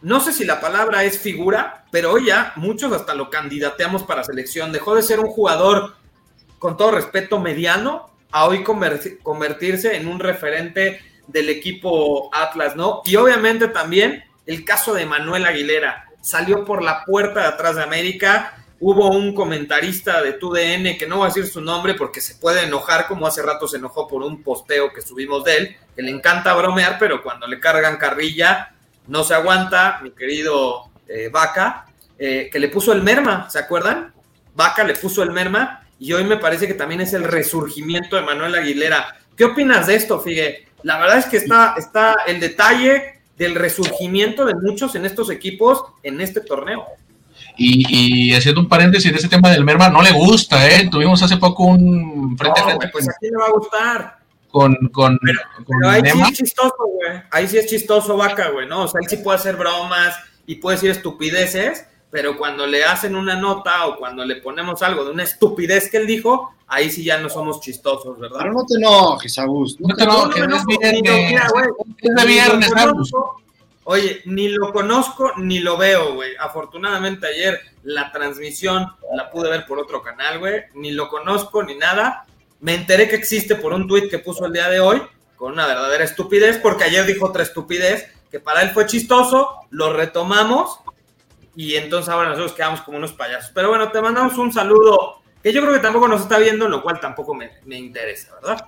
no 0.00 0.20
sé 0.20 0.32
si 0.32 0.44
la 0.44 0.60
palabra 0.60 1.04
es 1.04 1.18
figura, 1.18 1.84
pero 1.90 2.12
hoy 2.12 2.26
ya 2.26 2.52
muchos 2.56 2.92
hasta 2.92 3.14
lo 3.14 3.30
candidateamos 3.30 4.02
para 4.02 4.24
selección. 4.24 4.72
Dejó 4.72 4.94
de 4.94 5.02
ser 5.02 5.20
un 5.20 5.30
jugador, 5.30 5.94
con 6.58 6.76
todo 6.76 6.90
respeto, 6.90 7.38
mediano, 7.38 8.10
a 8.30 8.46
hoy 8.46 8.64
convertirse 8.64 9.96
en 9.96 10.08
un 10.08 10.18
referente 10.18 11.00
del 11.28 11.48
equipo 11.50 12.34
Atlas, 12.34 12.76
¿no? 12.76 13.02
Y 13.04 13.16
obviamente 13.16 13.68
también 13.68 14.24
el 14.46 14.64
caso 14.64 14.94
de 14.94 15.06
Manuel 15.06 15.46
Aguilera. 15.46 16.08
Salió 16.20 16.64
por 16.64 16.82
la 16.82 17.04
puerta 17.04 17.40
de 17.40 17.46
atrás 17.46 17.76
de 17.76 17.82
América 17.82 18.61
hubo 18.84 19.10
un 19.10 19.32
comentarista 19.32 20.20
de 20.22 20.32
TUDN, 20.32 20.98
que 20.98 21.06
no 21.08 21.18
voy 21.18 21.26
a 21.26 21.28
decir 21.28 21.46
su 21.46 21.60
nombre 21.60 21.94
porque 21.94 22.20
se 22.20 22.34
puede 22.34 22.64
enojar, 22.64 23.06
como 23.06 23.28
hace 23.28 23.40
rato 23.40 23.68
se 23.68 23.76
enojó 23.76 24.08
por 24.08 24.22
un 24.22 24.42
posteo 24.42 24.92
que 24.92 25.00
subimos 25.00 25.44
de 25.44 25.56
él, 25.56 25.76
que 25.94 26.02
le 26.02 26.10
encanta 26.10 26.52
bromear, 26.52 26.96
pero 26.98 27.22
cuando 27.22 27.46
le 27.46 27.60
cargan 27.60 27.96
carrilla 27.96 28.74
no 29.06 29.22
se 29.22 29.34
aguanta, 29.34 30.00
mi 30.02 30.10
querido 30.10 30.90
eh, 31.06 31.28
Vaca, 31.32 31.86
eh, 32.18 32.50
que 32.52 32.58
le 32.58 32.68
puso 32.68 32.92
el 32.92 33.02
merma, 33.02 33.48
¿se 33.48 33.60
acuerdan? 33.60 34.12
Vaca 34.56 34.82
le 34.82 34.94
puso 34.94 35.22
el 35.22 35.30
merma 35.30 35.86
y 36.00 36.12
hoy 36.12 36.24
me 36.24 36.36
parece 36.36 36.66
que 36.66 36.74
también 36.74 37.02
es 37.02 37.12
el 37.12 37.22
resurgimiento 37.22 38.16
de 38.16 38.22
Manuel 38.22 38.56
Aguilera. 38.56 39.16
¿Qué 39.36 39.44
opinas 39.44 39.86
de 39.86 39.94
esto, 39.94 40.18
Figue? 40.18 40.66
La 40.82 40.98
verdad 40.98 41.18
es 41.18 41.26
que 41.26 41.36
está, 41.36 41.76
está 41.78 42.16
el 42.26 42.40
detalle 42.40 43.20
del 43.38 43.54
resurgimiento 43.54 44.44
de 44.44 44.54
muchos 44.54 44.96
en 44.96 45.04
estos 45.06 45.30
equipos 45.30 45.84
en 46.02 46.20
este 46.20 46.40
torneo. 46.40 46.84
Y, 47.56 48.32
haciendo 48.34 48.60
un 48.60 48.68
paréntesis 48.68 49.12
de 49.12 49.18
ese 49.18 49.28
tema 49.28 49.50
del 49.50 49.64
Merma, 49.64 49.88
no 49.88 50.02
le 50.02 50.12
gusta, 50.12 50.68
¿eh? 50.68 50.88
Tuvimos 50.90 51.22
hace 51.22 51.36
poco 51.36 51.64
un 51.64 52.36
frente 52.36 52.60
a 52.60 52.64
frente. 52.64 52.88
Pues 52.88 53.08
a 53.08 53.12
quién 53.20 53.32
le 53.32 53.38
va 53.38 53.46
a 53.46 53.52
gustar. 53.52 54.18
Con, 54.50 54.76
con, 54.92 55.18
pero, 55.22 55.88
ahí 55.88 56.02
sí 56.04 56.20
es 56.20 56.32
chistoso, 56.32 56.74
güey. 56.78 57.22
Ahí 57.30 57.48
sí 57.48 57.56
es 57.56 57.66
chistoso, 57.66 58.16
vaca, 58.16 58.50
güey, 58.50 58.68
¿no? 58.68 58.82
O 58.82 58.88
sea, 58.88 59.00
él 59.02 59.08
sí 59.08 59.16
puede 59.18 59.38
hacer 59.38 59.56
bromas 59.56 60.14
y 60.46 60.56
puede 60.56 60.76
decir 60.76 60.90
estupideces, 60.90 61.86
pero 62.10 62.36
cuando 62.36 62.66
le 62.66 62.84
hacen 62.84 63.16
una 63.16 63.34
nota 63.34 63.86
o 63.86 63.96
cuando 63.96 64.24
le 64.26 64.36
ponemos 64.36 64.82
algo 64.82 65.04
de 65.04 65.12
una 65.12 65.22
estupidez 65.22 65.90
que 65.90 65.96
él 65.96 66.06
dijo, 66.06 66.54
ahí 66.66 66.90
sí 66.90 67.02
ya 67.02 67.18
no 67.18 67.30
somos 67.30 67.60
chistosos, 67.60 68.18
¿verdad? 68.18 68.40
Pero 68.40 68.52
no 68.52 68.66
te 68.66 68.76
enojes, 68.76 69.38
Agus. 69.38 69.80
No, 69.80 69.94
te 69.94 70.04
enojes, 70.04 70.46
no, 70.46 70.56
es 70.56 70.66
viernes. 70.66 71.42
Es 71.98 72.14
de 72.14 72.26
viernes, 72.26 72.70
Oye, 73.84 74.22
ni 74.26 74.48
lo 74.48 74.72
conozco 74.72 75.32
ni 75.36 75.58
lo 75.58 75.76
veo, 75.76 76.14
güey. 76.14 76.32
Afortunadamente 76.38 77.26
ayer 77.26 77.60
la 77.82 78.12
transmisión 78.12 78.86
la 79.14 79.30
pude 79.30 79.50
ver 79.50 79.66
por 79.66 79.78
otro 79.78 80.02
canal, 80.02 80.38
güey. 80.38 80.62
Ni 80.74 80.92
lo 80.92 81.08
conozco 81.08 81.62
ni 81.62 81.74
nada. 81.74 82.24
Me 82.60 82.74
enteré 82.74 83.08
que 83.08 83.16
existe 83.16 83.56
por 83.56 83.72
un 83.72 83.88
tuit 83.88 84.08
que 84.08 84.20
puso 84.20 84.46
el 84.46 84.52
día 84.52 84.68
de 84.68 84.80
hoy 84.80 85.02
con 85.36 85.52
una 85.52 85.66
verdadera 85.66 86.04
estupidez, 86.04 86.58
porque 86.58 86.84
ayer 86.84 87.04
dijo 87.04 87.26
otra 87.26 87.42
estupidez 87.42 88.06
que 88.30 88.38
para 88.38 88.62
él 88.62 88.70
fue 88.70 88.86
chistoso, 88.86 89.48
lo 89.70 89.92
retomamos 89.92 90.78
y 91.56 91.74
entonces 91.74 92.08
ahora 92.08 92.30
nosotros 92.30 92.52
quedamos 92.52 92.80
como 92.82 92.98
unos 92.98 93.12
payasos. 93.12 93.50
Pero 93.52 93.68
bueno, 93.68 93.90
te 93.90 94.00
mandamos 94.00 94.38
un 94.38 94.52
saludo 94.52 95.20
que 95.42 95.52
yo 95.52 95.60
creo 95.60 95.74
que 95.74 95.80
tampoco 95.80 96.06
nos 96.06 96.22
está 96.22 96.38
viendo, 96.38 96.68
lo 96.68 96.82
cual 96.82 97.00
tampoco 97.00 97.34
me, 97.34 97.58
me 97.64 97.76
interesa, 97.76 98.34
¿verdad? 98.36 98.64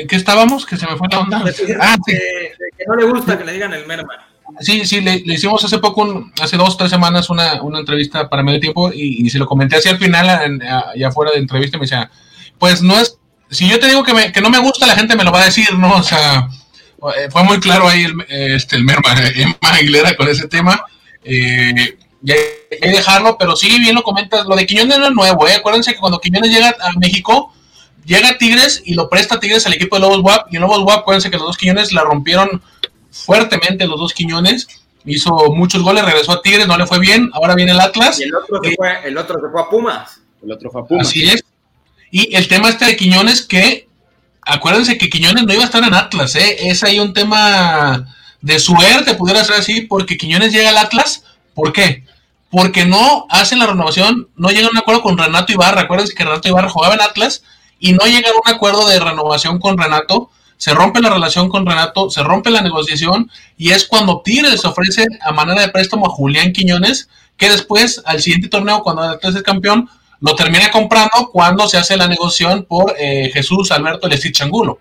¿En 0.00 0.06
qué 0.06 0.16
estábamos? 0.16 0.66
Que 0.66 0.76
se 0.76 0.86
me 0.86 0.96
fue 0.96 1.08
la 1.10 1.20
onda. 1.20 1.38
Ah, 1.80 1.96
sí. 2.04 2.12
que, 2.12 2.84
no 2.86 2.96
le 2.96 3.04
gusta 3.04 3.38
que 3.38 3.44
le 3.44 3.52
digan 3.52 3.72
el 3.74 3.86
merma. 3.86 4.26
Sí, 4.60 4.86
sí, 4.86 5.00
le, 5.00 5.22
hicimos 5.24 5.64
hace 5.64 5.78
poco, 5.78 6.30
hace 6.40 6.56
dos, 6.56 6.76
tres 6.76 6.90
semanas, 6.90 7.30
una, 7.30 7.60
una 7.62 7.80
entrevista 7.80 8.28
para 8.28 8.42
medio 8.42 8.60
tiempo 8.60 8.92
y, 8.92 9.28
se 9.28 9.38
lo 9.38 9.46
comenté 9.46 9.76
así 9.76 9.88
al 9.88 9.98
final, 9.98 10.60
ya 10.96 11.10
fuera 11.10 11.32
de 11.32 11.38
entrevista, 11.38 11.78
me 11.78 11.82
decía, 11.82 12.10
pues 12.58 12.80
no 12.80 12.98
es, 12.98 13.18
si 13.50 13.68
yo 13.68 13.80
te 13.80 13.88
digo 13.88 14.04
que, 14.04 14.14
me, 14.14 14.32
que 14.32 14.40
no 14.40 14.48
me 14.48 14.58
gusta, 14.58 14.86
la 14.86 14.94
gente 14.94 15.16
me 15.16 15.24
lo 15.24 15.32
va 15.32 15.42
a 15.42 15.46
decir, 15.46 15.72
¿no? 15.74 15.96
O 15.96 16.02
sea, 16.02 16.48
eh, 17.16 17.28
fue 17.30 17.42
muy 17.42 17.58
claro 17.58 17.88
ahí 17.88 18.04
el, 18.04 18.14
este, 18.28 18.76
el 18.76 18.84
merma, 18.84 19.14
Emma 19.34 19.56
Aguilera 19.62 20.16
con 20.16 20.28
ese 20.28 20.46
tema. 20.48 20.80
Eh, 21.24 21.96
y 22.22 22.32
hay 22.32 22.38
que 22.80 22.88
dejarlo, 22.88 23.36
pero 23.38 23.56
sí, 23.56 23.78
bien 23.78 23.94
lo 23.94 24.02
comentas, 24.02 24.46
lo 24.46 24.56
de 24.56 24.66
Quiñones 24.66 24.98
no 24.98 25.06
es 25.06 25.12
nuevo, 25.12 25.46
¿eh? 25.46 25.54
Acuérdense 25.54 25.92
que 25.92 26.00
cuando 26.00 26.18
Quiñones 26.18 26.50
llega 26.50 26.70
a 26.80 26.98
México, 26.98 27.52
llega 28.06 28.38
Tigres 28.38 28.82
y 28.84 28.94
lo 28.94 29.10
presta 29.10 29.38
Tigres 29.38 29.66
al 29.66 29.74
equipo 29.74 29.96
de 29.96 30.02
Lobos 30.02 30.20
WAP. 30.20 30.52
Y 30.52 30.56
en 30.56 30.62
Lobos 30.62 30.82
WAP, 30.84 31.00
acuérdense 31.00 31.30
que 31.30 31.36
los 31.36 31.46
dos 31.46 31.58
Quiñones 31.58 31.92
la 31.92 32.02
rompieron 32.02 32.62
fuertemente, 33.10 33.86
los 33.86 33.98
dos 33.98 34.14
Quiñones. 34.14 34.68
Hizo 35.04 35.52
muchos 35.54 35.82
goles, 35.82 36.04
regresó 36.04 36.32
a 36.32 36.42
Tigres, 36.42 36.66
no 36.66 36.78
le 36.78 36.86
fue 36.86 36.98
bien. 36.98 37.30
Ahora 37.34 37.54
viene 37.54 37.72
el 37.72 37.80
Atlas. 37.80 38.18
Y 38.20 38.24
el 38.24 38.34
otro, 38.34 38.60
se, 38.62 38.74
fue, 38.74 38.98
el 39.04 39.18
otro 39.18 39.38
se 39.40 39.50
fue 39.50 39.60
a 39.60 39.68
Pumas. 39.68 40.20
El 40.42 40.52
otro 40.52 40.70
fue 40.70 40.80
a 40.80 40.84
Pumas. 40.84 41.08
Así 41.08 41.28
es. 41.28 41.44
Y 42.10 42.34
el 42.34 42.48
tema 42.48 42.68
este 42.68 42.86
de 42.86 42.96
Quiñones, 42.96 43.42
que 43.42 43.88
acuérdense 44.40 44.96
que 44.96 45.08
Quiñones 45.08 45.44
no 45.44 45.52
iba 45.52 45.62
a 45.62 45.66
estar 45.66 45.84
en 45.84 45.94
Atlas, 45.94 46.34
¿eh? 46.36 46.68
Es 46.68 46.82
ahí 46.82 46.98
un 46.98 47.12
tema 47.12 48.06
de 48.40 48.58
suerte, 48.58 49.14
pudiera 49.14 49.44
ser 49.44 49.56
así, 49.56 49.82
porque 49.82 50.16
Quiñones 50.16 50.52
llega 50.52 50.70
al 50.70 50.78
Atlas. 50.78 51.24
¿Por 51.54 51.72
qué? 51.72 52.04
Porque 52.50 52.84
no 52.84 53.26
hacen 53.28 53.58
la 53.58 53.66
renovación, 53.66 54.28
no 54.36 54.50
llegan 54.50 54.66
a 54.66 54.70
un 54.70 54.78
acuerdo 54.78 55.02
con 55.02 55.18
Renato 55.18 55.52
Ibarra. 55.52 55.82
Acuérdense 55.82 56.14
que 56.14 56.24
Renato 56.24 56.48
Ibarra 56.48 56.68
jugaba 56.68 56.94
en 56.94 57.00
Atlas 57.00 57.42
y 57.78 57.92
no 57.92 58.04
llegan 58.06 58.32
a 58.32 58.50
un 58.50 58.54
acuerdo 58.54 58.86
de 58.88 58.98
renovación 58.98 59.58
con 59.58 59.78
Renato. 59.78 60.30
Se 60.56 60.72
rompe 60.72 61.00
la 61.00 61.10
relación 61.10 61.48
con 61.48 61.66
Renato, 61.66 62.10
se 62.10 62.22
rompe 62.22 62.50
la 62.50 62.62
negociación 62.62 63.30
y 63.58 63.72
es 63.72 63.86
cuando 63.86 64.22
Tigres 64.22 64.64
ofrece 64.64 65.06
a 65.20 65.32
manera 65.32 65.60
de 65.60 65.68
préstamo 65.68 66.06
a 66.06 66.10
Julián 66.10 66.52
Quiñones, 66.52 67.08
que 67.36 67.50
después, 67.50 68.02
al 68.06 68.20
siguiente 68.20 68.48
torneo, 68.48 68.82
cuando 68.82 69.02
Atlas 69.02 69.34
es 69.34 69.42
campeón, 69.42 69.88
lo 70.20 70.34
termina 70.34 70.70
comprando 70.70 71.30
cuando 71.30 71.68
se 71.68 71.76
hace 71.76 71.96
la 71.96 72.08
negociación 72.08 72.64
por 72.64 72.94
eh, 72.98 73.30
Jesús 73.32 73.70
Alberto 73.70 74.08
Lesich 74.08 74.40
Angulo. 74.40 74.78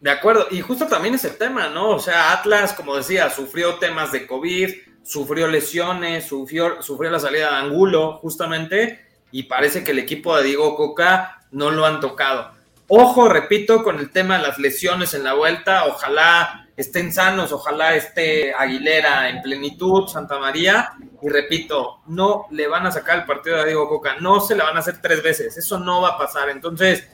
De 0.00 0.10
acuerdo, 0.10 0.46
y 0.50 0.60
justo 0.60 0.86
también 0.86 1.14
es 1.14 1.24
el 1.24 1.36
tema, 1.36 1.68
¿no? 1.68 1.90
O 1.90 1.98
sea, 1.98 2.32
Atlas, 2.32 2.72
como 2.72 2.96
decía, 2.96 3.28
sufrió 3.28 3.74
temas 3.74 4.12
de 4.12 4.26
COVID, 4.26 4.70
sufrió 5.02 5.48
lesiones, 5.48 6.26
sufrió, 6.26 6.82
sufrió 6.82 7.10
la 7.10 7.18
salida 7.18 7.50
de 7.50 7.56
Angulo, 7.56 8.18
justamente, 8.22 9.05
y 9.30 9.44
parece 9.44 9.84
que 9.84 9.92
el 9.92 9.98
equipo 9.98 10.36
de 10.36 10.44
Diego 10.44 10.76
Coca 10.76 11.42
no 11.50 11.70
lo 11.70 11.86
han 11.86 12.00
tocado. 12.00 12.52
Ojo, 12.88 13.28
repito, 13.28 13.82
con 13.82 13.98
el 13.98 14.10
tema 14.10 14.36
de 14.36 14.46
las 14.46 14.58
lesiones 14.58 15.12
en 15.14 15.24
la 15.24 15.34
vuelta, 15.34 15.86
ojalá 15.86 16.68
estén 16.76 17.12
sanos, 17.12 17.50
ojalá 17.50 17.96
esté 17.96 18.52
Aguilera 18.52 19.28
en 19.28 19.42
plenitud, 19.42 20.06
Santa 20.06 20.38
María, 20.38 20.92
y 21.20 21.28
repito, 21.28 22.02
no 22.06 22.46
le 22.50 22.68
van 22.68 22.86
a 22.86 22.92
sacar 22.92 23.18
el 23.18 23.24
partido 23.24 23.56
a 23.56 23.64
Diego 23.64 23.88
Coca, 23.88 24.16
no 24.20 24.40
se 24.40 24.54
le 24.54 24.62
van 24.62 24.76
a 24.76 24.80
hacer 24.80 25.00
tres 25.00 25.22
veces, 25.22 25.56
eso 25.56 25.78
no 25.78 26.02
va 26.02 26.10
a 26.10 26.18
pasar. 26.18 26.48
Entonces, 26.50 27.08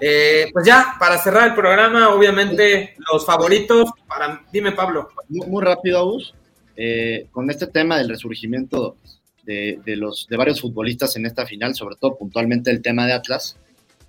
eh, 0.00 0.48
pues 0.52 0.64
ya, 0.64 0.94
para 0.98 1.18
cerrar 1.18 1.48
el 1.48 1.54
programa, 1.54 2.10
obviamente 2.10 2.94
los 3.10 3.26
favoritos, 3.26 3.90
para, 4.06 4.44
dime 4.52 4.72
Pablo. 4.72 5.08
Muy, 5.28 5.64
rápido, 5.64 5.98
Agus, 5.98 6.34
eh, 6.76 7.26
con 7.32 7.50
este 7.50 7.66
tema 7.66 7.98
del 7.98 8.10
resurgimiento 8.10 8.96
de, 9.50 9.96
los, 9.96 10.26
de 10.28 10.36
varios 10.36 10.60
futbolistas 10.60 11.16
en 11.16 11.26
esta 11.26 11.46
final, 11.46 11.74
sobre 11.74 11.96
todo 11.96 12.16
puntualmente 12.16 12.70
el 12.70 12.82
tema 12.82 13.06
de 13.06 13.12
Atlas, 13.12 13.56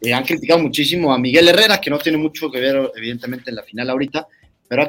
eh, 0.02 0.14
han 0.14 0.24
criticado 0.24 0.60
muchísimo 0.60 1.14
a 1.14 1.20
Miguel 1.20 1.48
Herrera, 1.50 1.80
que 1.80 1.90
no 1.90 1.98
tiene 1.98 2.18
mucho 2.18 2.52
que 2.52 2.60
ver 2.60 2.92
evidentemente 2.96 3.50
en 3.50 3.56
la 3.56 3.64
final 3.64 3.90
ahorita, 3.90 4.28
pero 4.68 4.88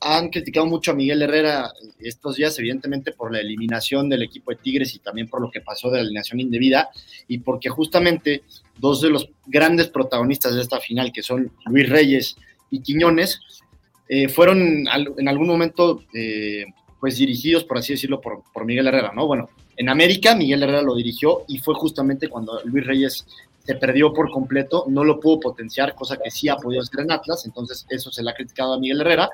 han 0.00 0.30
criticado 0.30 0.64
mucho 0.64 0.92
a 0.92 0.94
Miguel 0.94 1.20
Herrera 1.20 1.70
estos 1.98 2.36
días, 2.36 2.58
evidentemente 2.58 3.12
por 3.12 3.30
la 3.30 3.40
eliminación 3.40 4.08
del 4.08 4.22
equipo 4.22 4.52
de 4.52 4.56
Tigres 4.56 4.94
y 4.94 5.00
también 5.00 5.28
por 5.28 5.42
lo 5.42 5.50
que 5.50 5.60
pasó 5.60 5.90
de 5.90 5.98
la 5.98 6.04
alineación 6.04 6.40
indebida 6.40 6.88
y 7.28 7.38
porque 7.38 7.68
justamente 7.68 8.42
dos 8.78 9.02
de 9.02 9.10
los 9.10 9.28
grandes 9.46 9.88
protagonistas 9.88 10.54
de 10.54 10.62
esta 10.62 10.80
final, 10.80 11.12
que 11.12 11.22
son 11.22 11.52
Luis 11.66 11.90
Reyes 11.90 12.36
y 12.70 12.80
Quiñones, 12.80 13.38
eh, 14.08 14.28
fueron 14.28 14.86
en 15.18 15.28
algún 15.28 15.46
momento 15.46 16.02
eh, 16.14 16.64
pues 17.02 17.16
dirigidos, 17.16 17.64
por 17.64 17.78
así 17.78 17.94
decirlo, 17.94 18.20
por, 18.20 18.44
por 18.52 18.64
Miguel 18.64 18.86
Herrera, 18.86 19.10
¿no? 19.12 19.26
Bueno, 19.26 19.50
en 19.76 19.88
América 19.88 20.36
Miguel 20.36 20.62
Herrera 20.62 20.82
lo 20.82 20.94
dirigió 20.94 21.42
y 21.48 21.58
fue 21.58 21.74
justamente 21.74 22.28
cuando 22.28 22.60
Luis 22.64 22.86
Reyes 22.86 23.26
se 23.66 23.74
perdió 23.74 24.12
por 24.12 24.30
completo, 24.30 24.84
no 24.86 25.02
lo 25.02 25.18
pudo 25.18 25.40
potenciar, 25.40 25.96
cosa 25.96 26.16
que 26.16 26.30
sí 26.30 26.48
ha 26.48 26.54
podido 26.54 26.80
hacer 26.80 27.00
en 27.00 27.10
Atlas, 27.10 27.44
entonces 27.44 27.84
eso 27.90 28.12
se 28.12 28.22
le 28.22 28.30
ha 28.30 28.34
criticado 28.34 28.74
a 28.74 28.78
Miguel 28.78 29.00
Herrera. 29.00 29.30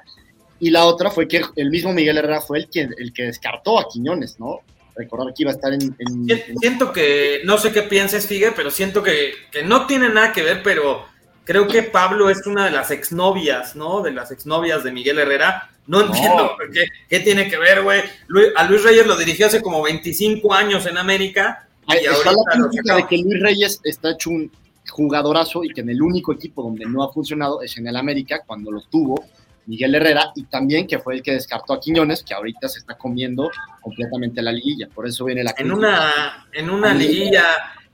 Y 0.58 0.70
la 0.70 0.86
otra 0.86 1.10
fue 1.10 1.28
que 1.28 1.42
el 1.56 1.68
mismo 1.68 1.92
Miguel 1.92 2.16
Herrera 2.16 2.40
fue 2.40 2.56
el 2.56 2.70
que, 2.70 2.88
el 2.96 3.12
que 3.12 3.24
descartó 3.24 3.78
a 3.78 3.86
Quiñones, 3.86 4.40
¿no? 4.40 4.60
Recordar 4.96 5.34
que 5.34 5.42
iba 5.42 5.50
a 5.50 5.54
estar 5.54 5.70
en, 5.70 5.94
Siento 6.60 6.90
que, 6.90 7.42
no 7.44 7.58
sé 7.58 7.70
qué 7.70 7.82
pienses, 7.82 8.26
Figue, 8.26 8.52
pero 8.52 8.70
siento 8.70 9.02
que, 9.02 9.32
que, 9.52 9.62
no 9.62 9.86
tiene 9.86 10.08
nada 10.08 10.32
que 10.32 10.42
ver, 10.42 10.62
pero 10.64 11.04
creo 11.48 11.66
que 11.66 11.82
Pablo 11.82 12.30
es 12.30 12.46
una 12.46 12.66
de 12.66 12.70
las 12.70 12.92
exnovias, 12.92 13.74
¿no? 13.74 14.02
De 14.02 14.12
las 14.12 14.30
exnovias 14.30 14.84
de 14.84 14.92
Miguel 14.92 15.18
Herrera. 15.18 15.70
No 15.88 16.02
entiendo 16.02 16.54
Qué, 16.72 16.86
qué, 17.08 17.20
tiene 17.20 17.48
que 17.48 17.56
ver, 17.56 17.82
güey. 17.82 18.02
A 18.54 18.64
Luis 18.64 18.84
Reyes 18.84 19.06
lo 19.06 19.16
dirigió 19.16 19.46
hace 19.46 19.62
como 19.62 19.82
25 19.82 20.54
años 20.54 20.86
en 20.86 20.98
América 20.98 21.64
está 21.96 22.32
la 22.32 22.68
crítica 22.68 22.96
de 22.96 23.06
que 23.06 23.18
Luis 23.18 23.40
Reyes 23.40 23.80
está 23.84 24.12
hecho 24.12 24.30
un 24.30 24.50
jugadorazo 24.88 25.64
y 25.64 25.70
que 25.70 25.80
en 25.80 25.90
el 25.90 26.02
único 26.02 26.32
equipo 26.32 26.62
donde 26.62 26.86
no 26.86 27.02
ha 27.02 27.12
funcionado 27.12 27.62
es 27.62 27.76
en 27.76 27.86
el 27.86 27.96
América, 27.96 28.42
cuando 28.46 28.70
lo 28.70 28.80
tuvo 28.82 29.24
Miguel 29.66 29.94
Herrera, 29.94 30.32
y 30.34 30.44
también 30.44 30.86
que 30.86 30.98
fue 30.98 31.14
el 31.14 31.22
que 31.22 31.32
descartó 31.32 31.74
a 31.74 31.80
Quiñones, 31.80 32.22
que 32.22 32.32
ahorita 32.32 32.68
se 32.68 32.78
está 32.78 32.96
comiendo 32.96 33.50
completamente 33.82 34.40
la 34.40 34.50
liguilla. 34.50 34.88
Por 34.88 35.06
eso 35.06 35.26
viene 35.26 35.44
la 35.44 35.52
crítica. 35.52 35.74
En 35.74 35.78
una, 35.78 36.48
en 36.52 36.70
una 36.70 36.94
liguilla 36.94 37.44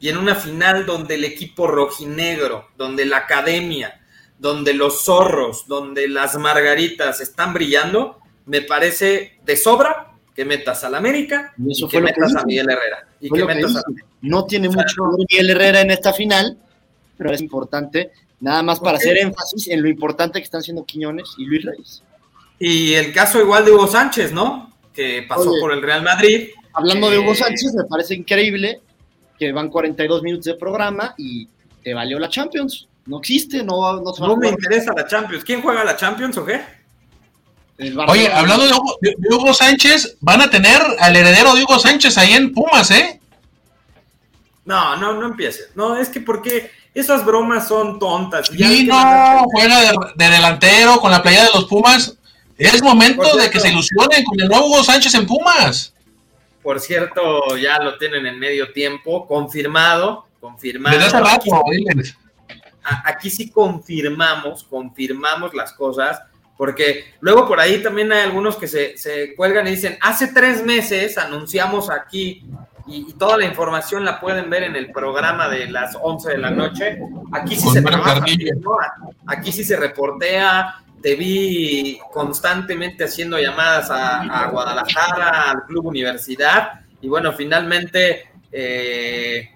y 0.04 0.10
en 0.10 0.18
una 0.18 0.34
final 0.34 0.84
donde 0.84 1.14
el 1.14 1.24
equipo 1.24 1.66
rojinegro, 1.66 2.68
donde 2.76 3.06
la 3.06 3.16
academia, 3.16 4.02
donde 4.38 4.74
los 4.74 5.02
zorros, 5.02 5.66
donde 5.66 6.08
las 6.08 6.36
margaritas 6.36 7.22
están 7.22 7.54
brillando, 7.54 8.18
me 8.44 8.60
parece 8.60 9.38
de 9.46 9.56
sobra 9.56 10.12
que 10.36 10.44
metas 10.44 10.84
al 10.84 10.94
América 10.94 11.54
y, 11.56 11.88
que 11.88 12.02
metas 12.02 12.36
a 12.36 12.44
Miguel 12.44 12.68
Herrera. 12.68 13.08
Y 13.18 13.30
que 13.30 13.46
metas 13.46 13.76
a... 13.76 13.82
No 14.20 14.44
tiene 14.44 14.68
mucho 14.68 15.04
Miguel 15.16 15.48
Herrera 15.48 15.80
en 15.80 15.90
esta 15.90 16.12
final, 16.12 16.58
pero 17.16 17.32
es 17.32 17.40
importante, 17.40 18.10
nada 18.40 18.62
más 18.62 18.80
para 18.80 18.98
hacer 18.98 19.16
énfasis 19.16 19.68
en 19.68 19.80
lo 19.80 19.88
importante 19.88 20.38
que 20.38 20.44
están 20.44 20.62
siendo 20.62 20.84
Quiñones 20.84 21.30
y 21.38 21.46
Luis 21.46 21.64
Reyes. 21.64 22.02
Y 22.58 22.92
el 22.92 23.10
caso 23.10 23.40
igual 23.40 23.64
de 23.64 23.72
Hugo 23.72 23.86
Sánchez, 23.86 24.32
¿no? 24.32 24.70
Que 24.92 25.24
pasó 25.26 25.50
por 25.58 25.72
el 25.72 25.80
Real 25.80 26.02
Madrid. 26.02 26.50
Hablando 26.74 27.08
de 27.08 27.20
Hugo 27.20 27.32
eh, 27.32 27.36
Sánchez, 27.36 27.72
me 27.74 27.84
parece 27.84 28.14
increíble 28.14 28.82
que 29.38 29.52
van 29.52 29.68
42 29.68 30.22
minutos 30.22 30.46
de 30.46 30.54
programa 30.54 31.14
y 31.18 31.48
te 31.82 31.94
valió 31.94 32.18
la 32.18 32.28
Champions. 32.28 32.88
No 33.06 33.18
existe, 33.18 33.62
no, 33.62 34.00
no, 34.00 34.12
no 34.18 34.36
me 34.36 34.48
interesa 34.48 34.92
la 34.96 35.06
Champions. 35.06 35.44
¿Quién 35.44 35.60
juega 35.60 35.84
la 35.84 35.96
Champions 35.96 36.36
o 36.38 36.44
qué? 36.44 36.62
Oye, 38.08 38.32
hablando 38.32 38.66
de 39.00 39.16
Hugo, 39.30 39.52
Sánchez, 39.52 40.16
van 40.20 40.40
a 40.40 40.48
tener 40.48 40.80
al 41.00 41.16
heredero 41.16 41.54
de 41.54 41.64
Hugo 41.64 41.78
Sánchez 41.78 42.16
ahí 42.18 42.32
en 42.32 42.52
Pumas, 42.52 42.90
¿eh? 42.92 43.20
No, 44.64 44.96
no, 44.96 45.14
no 45.14 45.26
empieces. 45.26 45.70
No, 45.74 45.96
es 45.96 46.08
que 46.08 46.20
porque 46.20 46.70
esas 46.94 47.24
bromas 47.24 47.66
son 47.66 47.98
tontas. 47.98 48.48
Y 48.56 48.84
no, 48.84 49.44
juega 49.52 49.80
de, 49.80 50.30
delantero 50.30 51.00
con 51.00 51.10
la 51.10 51.22
playa 51.22 51.44
de 51.44 51.50
los 51.52 51.64
Pumas. 51.64 52.16
Es 52.56 52.80
momento 52.80 53.36
de 53.36 53.50
que 53.50 53.58
se 53.58 53.70
ilusionen 53.70 54.24
con 54.24 54.40
el 54.40 54.48
nuevo 54.48 54.66
Hugo 54.66 54.84
Sánchez 54.84 55.14
en 55.16 55.26
Pumas. 55.26 55.93
Por 56.64 56.80
cierto, 56.80 57.56
ya 57.56 57.78
lo 57.78 57.96
tienen 57.98 58.26
en 58.26 58.38
medio 58.38 58.72
tiempo, 58.72 59.28
confirmado, 59.28 60.26
confirmado. 60.40 60.96
Desde 60.96 61.18
hace 61.18 61.20
rato, 61.20 61.62
aquí 63.04 63.30
sí 63.30 63.50
confirmamos, 63.50 64.64
confirmamos 64.64 65.54
las 65.54 65.72
cosas 65.74 66.20
porque 66.56 67.14
luego 67.20 67.46
por 67.46 67.60
ahí 67.60 67.82
también 67.82 68.12
hay 68.12 68.22
algunos 68.22 68.56
que 68.56 68.68
se, 68.68 68.96
se 68.96 69.34
cuelgan 69.34 69.66
y 69.66 69.72
dicen, 69.72 69.98
hace 70.00 70.28
tres 70.28 70.64
meses 70.64 71.18
anunciamos 71.18 71.90
aquí 71.90 72.44
y, 72.86 73.12
toda 73.14 73.38
la 73.38 73.46
información 73.46 74.04
la 74.04 74.20
pueden 74.20 74.50
ver 74.50 74.64
en 74.64 74.76
el 74.76 74.92
programa 74.92 75.48
de 75.48 75.68
las 75.70 75.96
11 76.00 76.30
de 76.32 76.38
la 76.38 76.50
noche. 76.50 76.98
Aquí 77.32 77.56
sí 77.56 77.68
se 77.70 77.82
trabaja, 77.82 78.22
aquí 79.26 79.52
sí 79.52 79.64
se 79.64 79.76
reportea, 79.76 80.83
te 81.04 81.16
vi 81.16 82.00
constantemente 82.10 83.04
haciendo 83.04 83.38
llamadas 83.38 83.90
a, 83.90 84.48
Guadalajara, 84.50 85.50
al 85.50 85.66
Club 85.66 85.88
Universidad, 85.88 86.80
y 87.02 87.08
bueno, 87.08 87.34
finalmente 87.34 88.30
eh, 88.50 89.50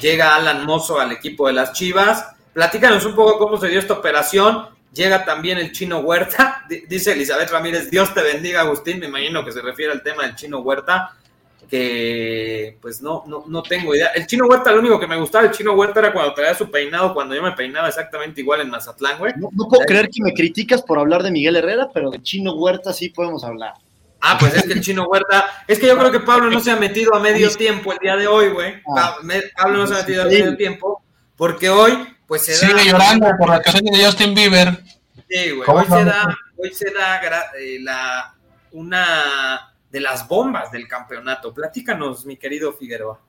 llega 0.00 0.34
Alan 0.34 0.64
Mozo 0.64 0.98
al 0.98 1.12
equipo 1.12 1.46
de 1.46 1.52
las 1.52 1.74
Chivas. 1.74 2.26
Platícanos 2.54 3.04
un 3.04 3.14
poco 3.14 3.36
cómo 3.36 3.58
se 3.58 3.68
dio 3.68 3.80
esta 3.80 3.92
operación. 3.92 4.66
Llega 4.94 5.26
también 5.26 5.58
el 5.58 5.72
chino 5.72 5.98
Huerta, 5.98 6.64
dice 6.88 7.12
Elizabeth 7.12 7.50
Ramírez, 7.50 7.90
Dios 7.90 8.14
te 8.14 8.22
bendiga 8.22 8.62
Agustín, 8.62 8.98
me 8.98 9.06
imagino 9.06 9.44
que 9.44 9.52
se 9.52 9.60
refiere 9.60 9.92
al 9.92 10.02
tema 10.02 10.22
del 10.22 10.36
chino 10.36 10.60
Huerta, 10.60 11.18
que 11.66 12.76
pues 12.80 13.02
no, 13.02 13.24
no, 13.26 13.44
no 13.46 13.62
tengo 13.62 13.94
idea. 13.94 14.08
El 14.08 14.26
chino 14.26 14.46
Huerta, 14.46 14.72
lo 14.72 14.80
único 14.80 14.98
que 14.98 15.06
me 15.06 15.16
gustaba, 15.16 15.44
el 15.46 15.50
chino 15.50 15.72
Huerta 15.72 16.00
era 16.00 16.12
cuando 16.12 16.34
traía 16.34 16.54
su 16.54 16.70
peinado, 16.70 17.14
cuando 17.14 17.34
yo 17.34 17.42
me 17.42 17.52
peinaba 17.52 17.88
exactamente 17.88 18.40
igual 18.40 18.60
en 18.60 18.70
Mazatlán, 18.70 19.18
güey. 19.18 19.32
No, 19.36 19.48
puedo 19.50 19.84
creer 19.86 20.08
que 20.08 20.22
me 20.22 20.32
criticas 20.32 20.82
por 20.82 20.98
hablar 20.98 21.22
de 21.22 21.30
Miguel 21.30 21.56
Herrera, 21.56 21.88
pero 21.92 22.10
de 22.10 22.22
chino 22.22 22.54
Huerta 22.54 22.92
sí 22.92 23.08
podemos 23.08 23.44
hablar. 23.44 23.74
Ah, 24.20 24.36
pues 24.40 24.54
es 24.54 24.62
que 24.62 24.72
el 24.72 24.80
chino 24.80 25.04
Huerta, 25.04 25.64
es 25.68 25.78
que 25.78 25.86
yo 25.86 25.98
creo 25.98 26.10
que 26.10 26.20
Pablo 26.20 26.50
no 26.50 26.58
se 26.60 26.70
ha 26.70 26.76
metido 26.76 27.14
a 27.14 27.20
medio 27.20 27.50
tiempo 27.54 27.92
el 27.92 27.98
día 27.98 28.16
de 28.16 28.26
hoy, 28.26 28.48
güey. 28.48 28.74
Ah. 28.96 29.16
Pablo 29.56 29.78
no 29.78 29.86
se 29.86 29.94
ha 29.94 29.98
metido 29.98 30.22
a 30.22 30.26
medio 30.26 30.56
tiempo, 30.56 31.02
porque 31.36 31.68
hoy 31.68 31.92
pues 32.26 32.46
se 32.46 32.54
Sigue 32.54 32.86
llorando 32.86 33.28
por 33.38 33.50
la 33.50 33.60
canción 33.60 33.84
de 33.84 34.04
Justin 34.04 34.34
Bieber. 34.34 34.78
Sí, 35.28 35.50
güey. 35.50 35.68
Hoy 35.68 35.84
se 35.84 36.04
da, 36.04 36.36
hoy 36.56 36.72
se 36.72 36.90
da 36.90 37.20
eh, 37.58 37.78
la, 37.80 38.34
una 38.72 39.73
de 39.94 40.00
las 40.00 40.26
bombas 40.26 40.72
del 40.72 40.88
campeonato. 40.88 41.54
Platícanos, 41.54 42.26
mi 42.26 42.36
querido 42.36 42.72
Figueroa. 42.72 43.20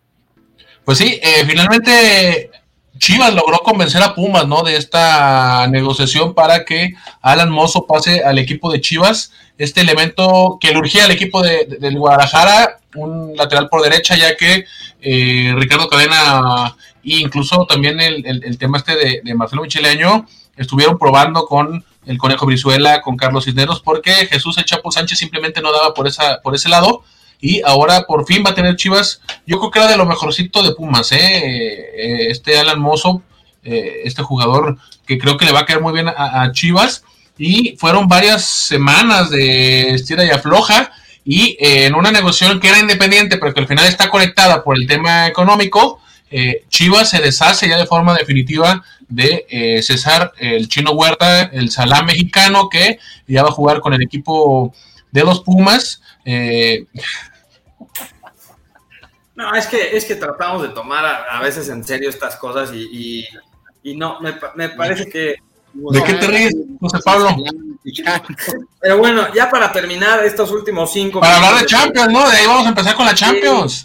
Pues 0.84 0.98
sí, 0.98 1.20
eh, 1.22 1.46
finalmente 1.46 2.50
Chivas 2.98 3.36
logró 3.36 3.60
convencer 3.60 4.02
a 4.02 4.16
Pumas, 4.16 4.48
¿no? 4.48 4.64
De 4.64 4.76
esta 4.76 5.68
negociación 5.68 6.34
para 6.34 6.66
que 6.66 6.96
Alan 7.22 7.52
Mozo 7.52 7.86
pase 7.86 8.24
al 8.24 8.40
equipo 8.40 8.72
de 8.72 8.82
Chivas. 8.82 9.32
Este 9.60 9.82
elemento 9.82 10.58
que 10.60 10.72
le 10.72 10.80
urgía 10.80 11.06
al 11.06 11.12
equipo 11.12 11.44
de, 11.44 11.78
del 11.80 12.00
Guadalajara, 12.00 12.80
un 12.96 13.38
lateral 13.38 13.70
por 13.70 13.84
derecha, 13.84 14.16
ya 14.16 14.36
que 14.36 14.66
eh, 15.02 15.54
Ricardo 15.56 15.88
Cadena 15.88 16.76
e 17.04 17.20
incluso 17.20 17.68
también 17.68 18.00
el, 18.00 18.58
tema 18.58 18.80
este 18.80 19.22
de, 19.24 19.36
Marcelo 19.36 19.62
Micheleño 19.62 20.26
estuvieron 20.58 20.98
probando 20.98 21.46
con 21.46 21.86
el 22.06 22.18
Conejo 22.18 22.46
Brizuela, 22.46 23.02
con 23.02 23.18
Carlos 23.18 23.46
Cisneros, 23.46 23.82
porque 23.82 24.12
Jesús 24.28 24.58
El 24.58 24.66
Chapo 24.66 24.92
Sánchez 24.92 25.20
simplemente 25.20 25.62
no 25.62 25.72
daba 25.72 25.94
por, 25.94 26.08
esa, 26.08 26.42
por 26.42 26.56
ese 26.56 26.70
lado. 26.70 27.04
Y 27.42 27.62
ahora 27.64 28.06
por 28.08 28.26
fin 28.26 28.44
va 28.46 28.52
a 28.52 28.56
tener 28.56 28.76
Chivas, 28.76 29.22
yo 29.46 29.60
creo 29.60 29.72
que 29.72 29.80
era 29.80 29.90
de 29.90 29.98
lo 29.98 30.06
mejorcito 30.06 30.64
de 30.64 30.72
Pumas, 30.72 31.12
¿eh? 31.12 31.18
Eh, 31.20 32.28
este 32.30 32.58
Alan 32.58 32.80
Mozo, 32.80 33.22
eh, 33.64 34.02
este 34.06 34.24
jugador 34.24 34.78
que 35.06 35.18
creo 35.18 35.38
que 35.38 35.46
le 35.46 35.52
va 35.52 35.60
a 35.62 35.66
caer 35.66 35.82
muy 35.82 35.94
bien 35.94 36.08
a, 36.08 36.44
a 36.44 36.52
Chivas. 36.52 37.04
Y 37.38 37.76
fueron 37.78 38.08
varias 38.08 38.46
semanas 38.46 39.30
de 39.30 39.94
estira 39.94 40.24
y 40.24 40.30
afloja 40.30 40.92
y 41.26 41.58
eh, 41.60 41.88
en 41.88 41.96
una 41.96 42.12
negociación 42.12 42.60
que 42.60 42.70
era 42.70 42.80
independiente, 42.80 43.38
pero 43.38 43.54
que 43.54 43.60
al 43.60 43.68
final 43.68 43.86
está 43.88 44.10
conectada 44.10 44.64
por 44.64 44.78
el 44.78 44.88
tema 44.88 45.28
económico, 45.28 46.00
eh, 46.32 46.66
Chivas 46.70 47.10
se 47.10 47.22
deshace 47.22 47.68
ya 47.70 47.78
de 47.78 47.86
forma 47.86 48.16
definitiva 48.16 48.84
de 49.08 49.46
eh, 49.50 49.82
César 49.84 50.34
el 50.40 50.68
chino 50.68 50.92
Huerta, 50.92 51.44
el 51.44 51.70
Salá 51.70 52.02
mexicano, 52.02 52.70
que 52.70 53.00
ya 53.28 53.44
va 53.44 53.50
a 53.50 53.54
jugar 53.54 53.80
con 53.80 53.94
el 53.94 54.02
equipo 54.02 54.74
de 55.12 55.24
los 55.24 55.42
Pumas. 55.42 56.02
Eh, 56.26 56.86
No, 59.36 59.54
es 59.54 59.68
que, 59.68 59.98
es 59.98 60.06
que 60.06 60.16
tratamos 60.16 60.62
de 60.62 60.70
tomar 60.70 61.06
a, 61.06 61.38
a 61.38 61.42
veces 61.42 61.68
en 61.68 61.84
serio 61.84 62.10
estas 62.10 62.38
cosas 62.38 62.72
y, 62.74 62.88
y, 62.90 63.28
y 63.84 63.98
no, 63.98 64.18
me, 64.22 64.32
pa- 64.32 64.54
me 64.56 64.70
parece 64.70 65.10
que... 65.10 65.36
¿De 65.74 66.04
qué 66.06 66.14
te 66.14 66.28
ríes, 66.28 66.56
José 66.80 67.00
Pablo? 67.04 67.36
Pero 68.80 68.98
bueno, 68.98 69.34
ya 69.34 69.50
para 69.50 69.74
terminar 69.74 70.24
estos 70.24 70.52
últimos 70.52 70.94
cinco... 70.94 71.20
Para 71.20 71.36
hablar 71.36 71.60
de 71.60 71.66
Champions, 71.66 72.14
¿no? 72.14 72.30
De 72.30 72.38
ahí 72.38 72.46
vamos 72.48 72.66
a 72.66 72.70
empezar 72.70 72.96
con 72.96 73.06
la 73.06 73.14
Champions. 73.14 73.85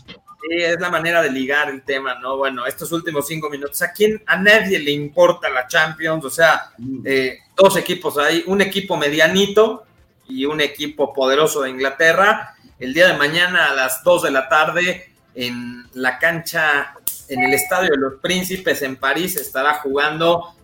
Sí, 0.50 0.56
es 0.56 0.80
la 0.80 0.90
manera 0.90 1.22
de 1.22 1.30
ligar 1.30 1.70
el 1.70 1.82
tema, 1.82 2.16
¿no? 2.16 2.36
Bueno, 2.36 2.66
estos 2.66 2.90
últimos 2.90 3.24
cinco 3.24 3.48
minutos, 3.48 3.80
¿a 3.82 3.92
quién? 3.92 4.20
A 4.26 4.36
nadie 4.36 4.80
le 4.80 4.90
importa 4.90 5.48
la 5.48 5.68
Champions, 5.68 6.24
o 6.24 6.30
sea, 6.30 6.72
eh, 7.04 7.38
dos 7.56 7.76
equipos 7.76 8.18
ahí, 8.18 8.42
un 8.48 8.60
equipo 8.60 8.96
medianito 8.96 9.84
y 10.28 10.46
un 10.46 10.60
equipo 10.60 11.12
poderoso 11.14 11.62
de 11.62 11.70
Inglaterra. 11.70 12.56
El 12.80 12.92
día 12.92 13.06
de 13.06 13.16
mañana 13.16 13.66
a 13.66 13.74
las 13.76 14.02
2 14.02 14.24
de 14.24 14.30
la 14.32 14.48
tarde 14.48 15.12
en 15.36 15.88
la 15.92 16.18
cancha, 16.18 16.94
en 17.28 17.44
el 17.44 17.54
Estadio 17.54 17.90
de 17.92 17.98
los 17.98 18.14
Príncipes 18.14 18.82
en 18.82 18.96
París, 18.96 19.36
estará 19.36 19.74
jugando 19.74 20.56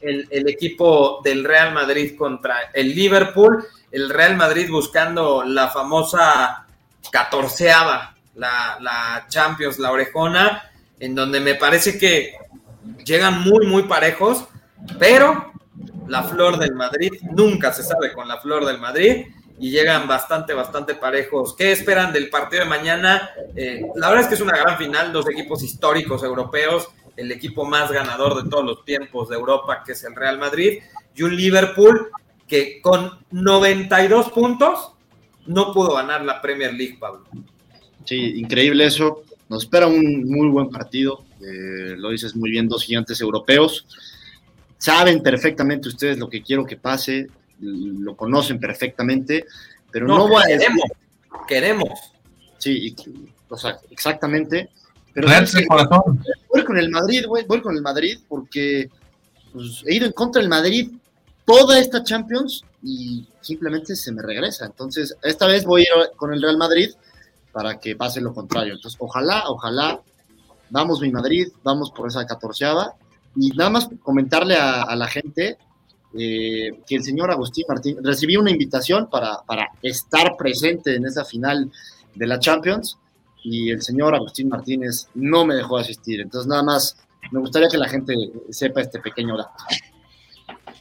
el, 0.00 0.26
el 0.32 0.48
equipo 0.48 1.20
del 1.22 1.44
Real 1.44 1.72
Madrid 1.72 2.16
contra 2.18 2.72
el 2.74 2.92
Liverpool. 2.92 3.64
El 3.92 4.10
Real 4.10 4.34
Madrid 4.34 4.68
buscando 4.68 5.44
la 5.44 5.68
famosa 5.68 6.66
catorceava, 7.12 8.15
la, 8.36 9.26
Champions, 9.28 9.78
la 9.78 9.92
orejona, 9.92 10.70
en 10.98 11.14
donde 11.14 11.40
me 11.40 11.54
parece 11.54 11.98
que 11.98 12.34
llegan 13.04 13.42
muy, 13.42 13.66
muy 13.66 13.84
parejos, 13.84 14.46
pero 14.98 15.52
la 16.06 16.22
flor 16.22 16.58
del 16.58 16.74
Madrid, 16.74 17.12
nunca 17.32 17.72
se 17.72 17.82
sabe 17.82 18.12
con 18.12 18.28
la 18.28 18.38
flor 18.38 18.64
del 18.64 18.78
Madrid, 18.78 19.26
y 19.58 19.70
llegan 19.70 20.06
bastante, 20.06 20.52
bastante 20.52 20.94
parejos. 20.94 21.54
¿Qué 21.56 21.72
esperan 21.72 22.12
del 22.12 22.28
partido 22.28 22.62
de 22.62 22.68
mañana? 22.68 23.30
Eh, 23.54 23.86
la 23.94 24.08
verdad 24.08 24.24
es 24.24 24.28
que 24.28 24.34
es 24.34 24.40
una 24.40 24.56
gran 24.56 24.76
final, 24.76 25.12
dos 25.12 25.28
equipos 25.30 25.62
históricos 25.62 26.22
europeos, 26.22 26.88
el 27.16 27.32
equipo 27.32 27.64
más 27.64 27.90
ganador 27.90 28.42
de 28.42 28.50
todos 28.50 28.64
los 28.64 28.84
tiempos 28.84 29.30
de 29.30 29.36
Europa, 29.36 29.82
que 29.84 29.92
es 29.92 30.04
el 30.04 30.14
Real 30.14 30.38
Madrid, 30.38 30.82
y 31.14 31.22
un 31.22 31.34
Liverpool 31.34 32.10
que 32.46 32.80
con 32.82 33.18
92 33.30 34.30
puntos 34.30 34.92
no 35.46 35.72
pudo 35.72 35.94
ganar 35.94 36.22
la 36.22 36.42
Premier 36.42 36.74
League, 36.74 36.98
Pablo. 37.00 37.24
Sí, 38.06 38.38
increíble 38.38 38.86
eso. 38.86 39.22
Nos 39.48 39.64
espera 39.64 39.86
un 39.86 40.24
muy 40.28 40.48
buen 40.48 40.70
partido. 40.70 41.24
Eh, 41.40 41.94
lo 41.96 42.10
dices 42.10 42.34
muy 42.34 42.50
bien, 42.50 42.68
dos 42.68 42.84
gigantes 42.84 43.20
europeos. 43.20 43.86
Saben 44.78 45.22
perfectamente 45.22 45.88
ustedes 45.88 46.18
lo 46.18 46.28
que 46.28 46.42
quiero 46.42 46.64
que 46.64 46.76
pase, 46.76 47.28
lo 47.60 48.16
conocen 48.16 48.58
perfectamente, 48.58 49.46
pero 49.90 50.06
no, 50.06 50.28
voy 50.28 50.42
a 50.42 50.46
decir. 50.46 50.66
queremos, 50.68 50.84
queremos. 51.48 52.00
Sí, 52.58 52.94
y- 52.96 52.96
o 53.48 53.56
sea, 53.56 53.78
exactamente. 53.90 54.70
Pero 55.14 55.28
voy 56.48 56.64
con 56.64 56.76
el 56.76 56.90
Madrid, 56.90 57.24
güey, 57.26 57.44
voy 57.46 57.60
con 57.62 57.74
el 57.74 57.80
Madrid 57.82 58.18
porque 58.28 58.90
pues, 59.52 59.82
he 59.86 59.94
ido 59.94 60.06
en 60.06 60.12
contra 60.12 60.40
del 60.42 60.50
Madrid 60.50 60.90
toda 61.46 61.78
esta 61.78 62.02
Champions 62.04 62.62
y 62.82 63.26
simplemente 63.40 63.96
se 63.96 64.12
me 64.12 64.20
regresa. 64.20 64.66
Entonces, 64.66 65.16
esta 65.22 65.46
vez 65.46 65.64
voy 65.64 65.82
a 65.82 65.84
ir 65.84 66.10
con 66.16 66.34
el 66.34 66.42
Real 66.42 66.58
Madrid 66.58 66.90
para 67.56 67.80
que 67.80 67.96
pase 67.96 68.20
lo 68.20 68.34
contrario. 68.34 68.74
Entonces, 68.74 69.00
ojalá, 69.00 69.44
ojalá, 69.46 70.02
vamos 70.68 71.00
mi 71.00 71.10
Madrid, 71.10 71.48
vamos 71.62 71.90
por 71.90 72.06
esa 72.06 72.26
catorceava. 72.26 72.92
Y 73.34 73.48
nada 73.52 73.70
más 73.70 73.88
comentarle 74.02 74.56
a, 74.56 74.94
la 74.94 75.06
gente 75.06 75.56
eh, 76.18 76.82
que 76.86 76.96
el 76.96 77.02
señor 77.02 77.30
Agustín 77.30 77.64
Martín 77.66 77.96
recibí 78.04 78.36
una 78.36 78.50
invitación 78.50 79.08
para, 79.08 79.38
para 79.46 79.70
estar 79.80 80.36
presente 80.36 80.96
en 80.96 81.06
esa 81.06 81.24
final 81.24 81.72
de 82.14 82.26
la 82.26 82.38
Champions 82.38 82.98
y 83.42 83.70
el 83.70 83.80
señor 83.80 84.14
Agustín 84.14 84.50
Martínez 84.50 85.08
no 85.14 85.46
me 85.46 85.54
dejó 85.54 85.78
asistir. 85.78 86.20
Entonces, 86.20 86.46
nada 86.46 86.62
más, 86.62 86.98
me 87.32 87.40
gustaría 87.40 87.70
que 87.70 87.78
la 87.78 87.88
gente 87.88 88.14
sepa 88.50 88.82
este 88.82 89.00
pequeño 89.00 89.34
dato. 89.38 89.64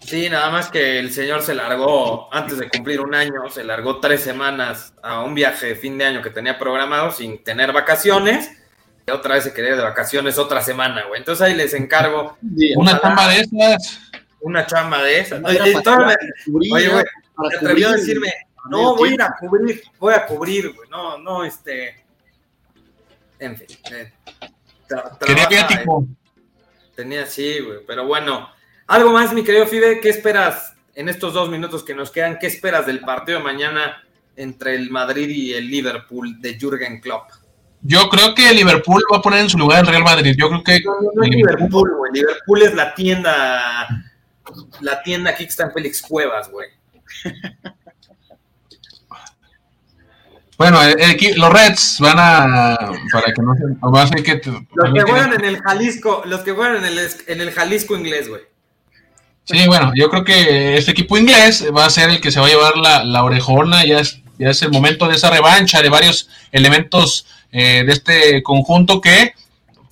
Sí, 0.06 0.30
nada 0.30 0.50
más 0.52 0.70
que 0.70 1.00
el 1.00 1.12
señor 1.12 1.42
se 1.42 1.56
largó 1.56 2.32
antes 2.34 2.58
de 2.60 2.70
cumplir 2.70 3.02
un 3.02 3.16
año, 3.16 3.50
se 3.50 3.64
largó 3.64 4.00
tres 4.00 4.22
semanas 4.22 4.94
a 5.02 5.22
un 5.24 5.34
viaje 5.34 5.68
de 5.68 5.76
fin 5.76 5.98
de 5.98 6.06
año 6.06 6.22
que 6.22 6.30
tenía 6.30 6.60
programado 6.60 7.12
sin 7.12 7.44
tener 7.44 7.72
vacaciones. 7.74 8.52
Y 9.08 9.12
otra 9.12 9.36
vez 9.36 9.44
se 9.46 9.54
quería 9.54 9.72
ir 9.72 9.78
de 9.78 9.84
vacaciones 9.84 10.38
otra 10.38 10.62
semana, 10.62 11.06
güey. 11.08 11.20
Entonces 11.20 11.42
ahí 11.46 11.56
les 11.56 11.74
encargo 11.74 12.38
Una 12.76 12.92
Ojalá. 12.94 13.02
chamba 13.02 13.28
de 13.30 13.40
esas. 13.40 14.00
una 14.42 14.66
chamba 14.68 15.04
de 15.04 15.20
esas. 15.20 15.44
Oye, 15.44 15.60
me- 15.60 15.74
cubrir, 16.46 16.74
oye, 16.74 16.88
güey, 16.90 17.04
se 17.50 17.58
atrevió 17.58 17.90
a 17.90 17.94
decirme, 17.94 18.34
no, 18.70 18.96
voy 18.96 19.10
a 19.10 19.14
ir 19.14 19.22
a 19.24 19.36
cubrir, 19.40 19.84
voy 20.00 20.14
a 20.14 20.26
cubrir, 20.26 20.72
güey. 20.74 20.90
No, 20.90 21.18
no, 21.18 21.44
este. 21.44 22.04
En 23.40 23.58
fin. 23.58 23.68
eh, 23.92 24.14
tra- 24.88 25.18
trabaja, 25.18 25.74
eh, 25.74 25.86
Tenía 26.96 27.26
sí, 27.26 27.60
güey. 27.60 27.80
Pero 27.86 28.06
bueno, 28.08 28.50
algo 28.88 29.12
más, 29.12 29.34
mi 29.34 29.44
querido 29.44 29.66
Fide, 29.68 30.00
¿qué 30.00 30.10
esperas 30.10 30.74
en 30.94 31.10
estos 31.10 31.34
dos 31.34 31.50
minutos 31.50 31.84
que 31.84 31.96
nos 31.96 32.12
quedan? 32.12 32.38
¿Qué 32.40 32.48
esperas 32.48 32.86
del 32.86 33.00
partido 33.02 33.40
de 33.40 33.44
mañana 33.44 34.04
entre 34.36 34.76
el 34.76 34.90
Madrid 34.92 35.30
y 35.30 35.54
el 35.54 35.70
Liverpool 35.70 36.40
de 36.42 36.58
Jürgen 36.60 37.00
Klopp? 37.02 37.30
Yo 37.82 38.10
creo 38.10 38.34
que 38.34 38.52
Liverpool 38.54 39.04
va 39.14 39.18
a 39.18 39.22
poner 39.22 39.42
en 39.42 39.50
su 39.50 39.58
lugar 39.58 39.82
el 39.82 39.88
Real 39.88 40.04
Madrid. 40.04 40.36
Yo 40.38 40.48
creo 40.50 40.64
que 40.64 40.80
No, 40.84 40.94
no, 41.14 41.22
Liverpool, 41.24 41.92
güey. 41.98 42.12
Liverpool 42.14 42.62
es 42.64 42.74
la 42.74 42.96
tienda, 42.96 43.88
la 44.82 45.04
tienda 45.04 45.32
aquí 45.32 45.44
que 45.44 45.50
está 45.50 45.66
en 45.66 45.72
Félix 45.72 46.02
Cuevas, 46.02 46.50
güey. 46.50 46.68
Bueno, 50.58 50.82
el- 50.82 51.00
el 51.00 51.36
los 51.40 51.52
Reds 51.52 51.98
van 52.00 52.16
a. 52.18 52.78
Para 53.12 53.34
que 53.34 53.42
no 53.42 53.54
se. 53.56 53.64
Va 53.86 54.02
a 54.04 54.08
ser 54.08 54.24
que. 54.24 54.36
te- 54.38 54.50
Los 54.74 54.94
que 54.94 55.02
juegan 55.02 55.34
en 55.34 55.44
el 55.46 55.60
Jalisco, 55.62 56.24
los 56.26 56.40
que 56.42 56.52
juegan 56.54 56.78
en 56.78 56.86
el, 56.86 57.10
en 57.28 57.42
el 57.42 57.52
Jalisco 57.52 57.96
inglés, 57.98 58.30
güey. 58.30 58.42
Sí, 59.46 59.68
bueno, 59.68 59.92
yo 59.96 60.10
creo 60.10 60.24
que 60.24 60.76
este 60.76 60.92
equipo 60.92 61.18
inglés 61.18 61.66
va 61.76 61.86
a 61.86 61.90
ser 61.92 62.10
el 62.10 62.20
que 62.20 62.32
se 62.32 62.40
va 62.40 62.48
a 62.48 62.50
llevar 62.50 62.78
la, 62.78 63.24
orejona. 63.24 63.86
Ya 63.86 64.00
es, 64.00 64.22
ya 64.40 64.50
es 64.50 64.62
el 64.64 64.72
momento 64.72 65.08
de 65.08 65.16
esa 65.16 65.30
revancha 65.30 65.84
de 65.84 65.90
varios 65.90 66.30
elementos 66.52 67.28
eh, 67.52 67.84
de 67.86 67.94
este 67.94 68.44
conjunto 68.44 69.02
que. 69.02 69.34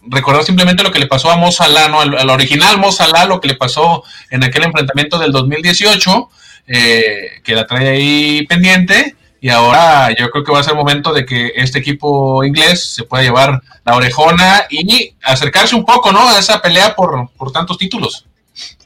Recordar 0.06 0.44
simplemente 0.44 0.84
lo 0.84 0.92
que 0.92 1.00
le 1.00 1.08
pasó 1.08 1.32
a 1.32 1.38
Mo 1.38 1.50
Salah, 1.50 1.88
¿no? 1.88 2.02
Al, 2.02 2.18
al 2.18 2.30
original 2.30 2.78
Mo 2.78 2.92
Salah, 2.92 3.26
lo 3.26 3.40
que 3.40 3.48
le 3.48 3.56
pasó 3.56 4.04
en 4.32 4.44
aquel 4.44 4.64
enfrentamiento 4.64 5.18
del 5.18 5.32
2018, 5.32 6.30
eh, 6.68 7.42
que 7.42 7.56
la 7.56 7.66
trae 7.66 7.88
ahí 7.88 8.46
pendiente. 8.48 9.16
Y 9.40 9.50
ahora 9.50 10.10
yo 10.18 10.30
creo 10.30 10.44
que 10.44 10.52
va 10.52 10.60
a 10.60 10.64
ser 10.64 10.76
momento 10.76 11.14
de 11.14 11.26
que 11.26 11.54
este 11.56 11.80
equipo 11.80 12.44
inglés 12.44 12.96
se 12.96 13.04
pueda 13.04 13.24
llevar 13.24 13.62
la 13.86 13.96
orejona 13.96 14.66
y 14.70 15.14
acercarse 15.22 15.76
un 15.76 15.86
poco, 15.86 16.12
¿no? 16.12 16.28
A 16.28 16.40
esa 16.40 16.62
pelea 16.62 16.96
por, 16.96 17.30
por 17.38 17.52
tantos 17.54 17.78
títulos. 17.78 18.26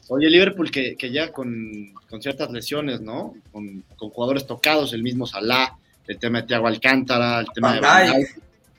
Oye, 0.10 0.30
Liverpool 0.30 0.72
que, 0.72 0.96
que 0.96 1.12
ya 1.12 1.32
con, 1.32 1.94
con 2.10 2.22
ciertas 2.22 2.50
lesiones, 2.52 3.02
¿no? 3.02 3.36
Con, 3.52 3.84
con 3.96 4.10
jugadores 4.10 4.48
tocados, 4.48 4.94
el 4.94 5.04
mismo 5.04 5.28
Salah, 5.28 5.78
el 6.08 6.18
tema 6.18 6.42
de 6.42 6.48
Thiago 6.48 6.68
Alcántara, 6.68 7.42
el 7.42 7.48
tema 7.54 7.76
de. 7.76 8.28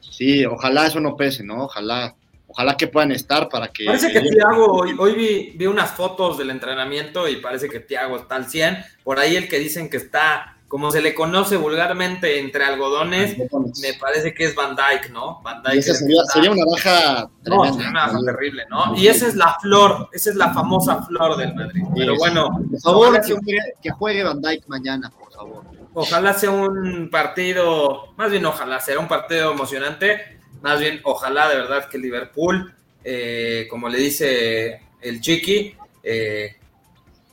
Sí, 0.00 0.44
ojalá 0.44 0.86
eso 0.86 1.00
no 1.00 1.16
pese, 1.16 1.44
¿no? 1.44 1.64
Ojalá, 1.64 2.14
ojalá 2.48 2.76
que 2.76 2.88
puedan 2.88 3.12
estar 3.12 3.48
para 3.48 3.68
que... 3.68 3.84
Parece 3.84 4.10
que 4.10 4.20
Thiago, 4.20 4.72
hoy, 4.72 4.96
hoy 4.98 5.14
vi, 5.14 5.52
vi 5.54 5.66
unas 5.66 5.92
fotos 5.92 6.38
del 6.38 6.50
entrenamiento 6.50 7.28
y 7.28 7.36
parece 7.36 7.68
que 7.68 7.80
Thiago 7.80 8.16
está 8.16 8.36
al 8.36 8.46
100. 8.46 8.78
Por 9.04 9.18
ahí 9.18 9.36
el 9.36 9.48
que 9.48 9.58
dicen 9.58 9.88
que 9.88 9.98
está, 9.98 10.57
como 10.68 10.90
se 10.90 11.00
le 11.00 11.14
conoce 11.14 11.56
vulgarmente 11.56 12.38
entre 12.38 12.62
algodones, 12.62 13.38
me 13.38 13.94
parece 13.98 14.34
que 14.34 14.44
es 14.44 14.54
Van 14.54 14.76
Dyke, 14.76 15.10
¿no? 15.10 15.40
Van 15.42 15.62
esa 15.72 15.92
el 15.92 15.96
sería, 15.96 16.50
una 16.50 16.64
baja 16.70 17.30
No, 17.44 17.64
sería 17.72 17.88
una 17.88 18.06
baja 18.06 18.18
terrible, 18.26 18.66
¿no? 18.68 18.94
Y 18.94 19.08
esa 19.08 19.26
es 19.26 19.34
la 19.34 19.56
flor, 19.60 20.10
esa 20.12 20.28
es 20.28 20.36
la 20.36 20.52
famosa 20.52 21.02
flor 21.04 21.38
del 21.38 21.54
Madrid. 21.54 21.82
Pero 21.96 22.16
bueno, 22.18 22.50
Por 22.70 22.80
favor, 22.82 23.20
que 23.22 23.32
juegue, 23.32 23.58
que 23.82 23.90
juegue 23.90 24.22
Van 24.22 24.42
Dijk 24.42 24.68
mañana, 24.68 25.10
por 25.10 25.32
favor. 25.32 25.64
ojalá 25.94 26.34
sea 26.34 26.50
un 26.50 27.08
partido, 27.10 28.12
más 28.18 28.30
bien 28.30 28.44
ojalá 28.44 28.78
sea 28.78 28.98
un 28.98 29.08
partido 29.08 29.52
emocionante, 29.52 30.38
más 30.60 30.80
bien 30.80 31.00
ojalá 31.04 31.48
de 31.48 31.56
verdad 31.56 31.88
que 31.88 31.96
Liverpool, 31.96 32.74
eh, 33.04 33.66
como 33.70 33.88
le 33.88 33.96
dice 33.98 34.82
el 35.00 35.22
Chiqui, 35.22 35.74
eh, 36.02 36.56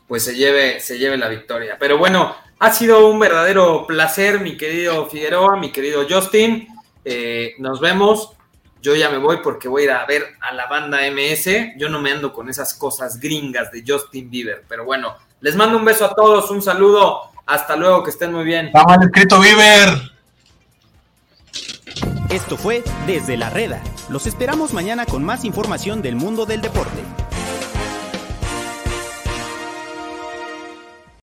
pues 0.07 0.23
se 0.23 0.35
lleve, 0.35 0.79
se 0.79 0.97
lleve 0.97 1.17
la 1.17 1.27
victoria. 1.27 1.75
Pero 1.77 1.97
bueno, 1.97 2.35
ha 2.59 2.71
sido 2.71 3.07
un 3.07 3.19
verdadero 3.19 3.85
placer, 3.85 4.39
mi 4.39 4.57
querido 4.57 5.07
Figueroa, 5.07 5.57
mi 5.57 5.71
querido 5.71 6.05
Justin. 6.09 6.67
Eh, 7.03 7.53
nos 7.59 7.79
vemos. 7.79 8.31
Yo 8.81 8.95
ya 8.95 9.09
me 9.09 9.17
voy 9.17 9.37
porque 9.43 9.67
voy 9.67 9.81
a 9.81 9.85
ir 9.85 9.91
a 9.91 10.05
ver 10.05 10.23
a 10.41 10.53
la 10.53 10.67
banda 10.67 10.99
MS. 11.09 11.73
Yo 11.77 11.89
no 11.89 11.99
me 11.99 12.11
ando 12.11 12.31
con 12.31 12.49
esas 12.49 12.73
cosas 12.75 13.19
gringas 13.19 13.71
de 13.71 13.83
Justin 13.85 14.29
Bieber. 14.29 14.63
Pero 14.69 14.85
bueno, 14.85 15.15
les 15.41 15.55
mando 15.55 15.77
un 15.77 15.85
beso 15.85 16.05
a 16.05 16.13
todos, 16.13 16.51
un 16.51 16.61
saludo. 16.61 17.31
Hasta 17.47 17.75
luego, 17.75 18.03
que 18.03 18.11
estén 18.11 18.31
muy 18.31 18.43
bien. 18.43 18.67
Está 18.67 18.83
mal 18.83 19.01
escrito 19.01 19.39
Bieber. 19.39 19.89
Esto 22.29 22.57
fue 22.57 22.83
Desde 23.07 23.37
la 23.37 23.49
Reda. 23.49 23.81
Los 24.09 24.27
esperamos 24.27 24.73
mañana 24.73 25.05
con 25.05 25.23
más 25.23 25.45
información 25.45 26.01
del 26.01 26.15
mundo 26.15 26.45
del 26.45 26.61
deporte. 26.61 27.01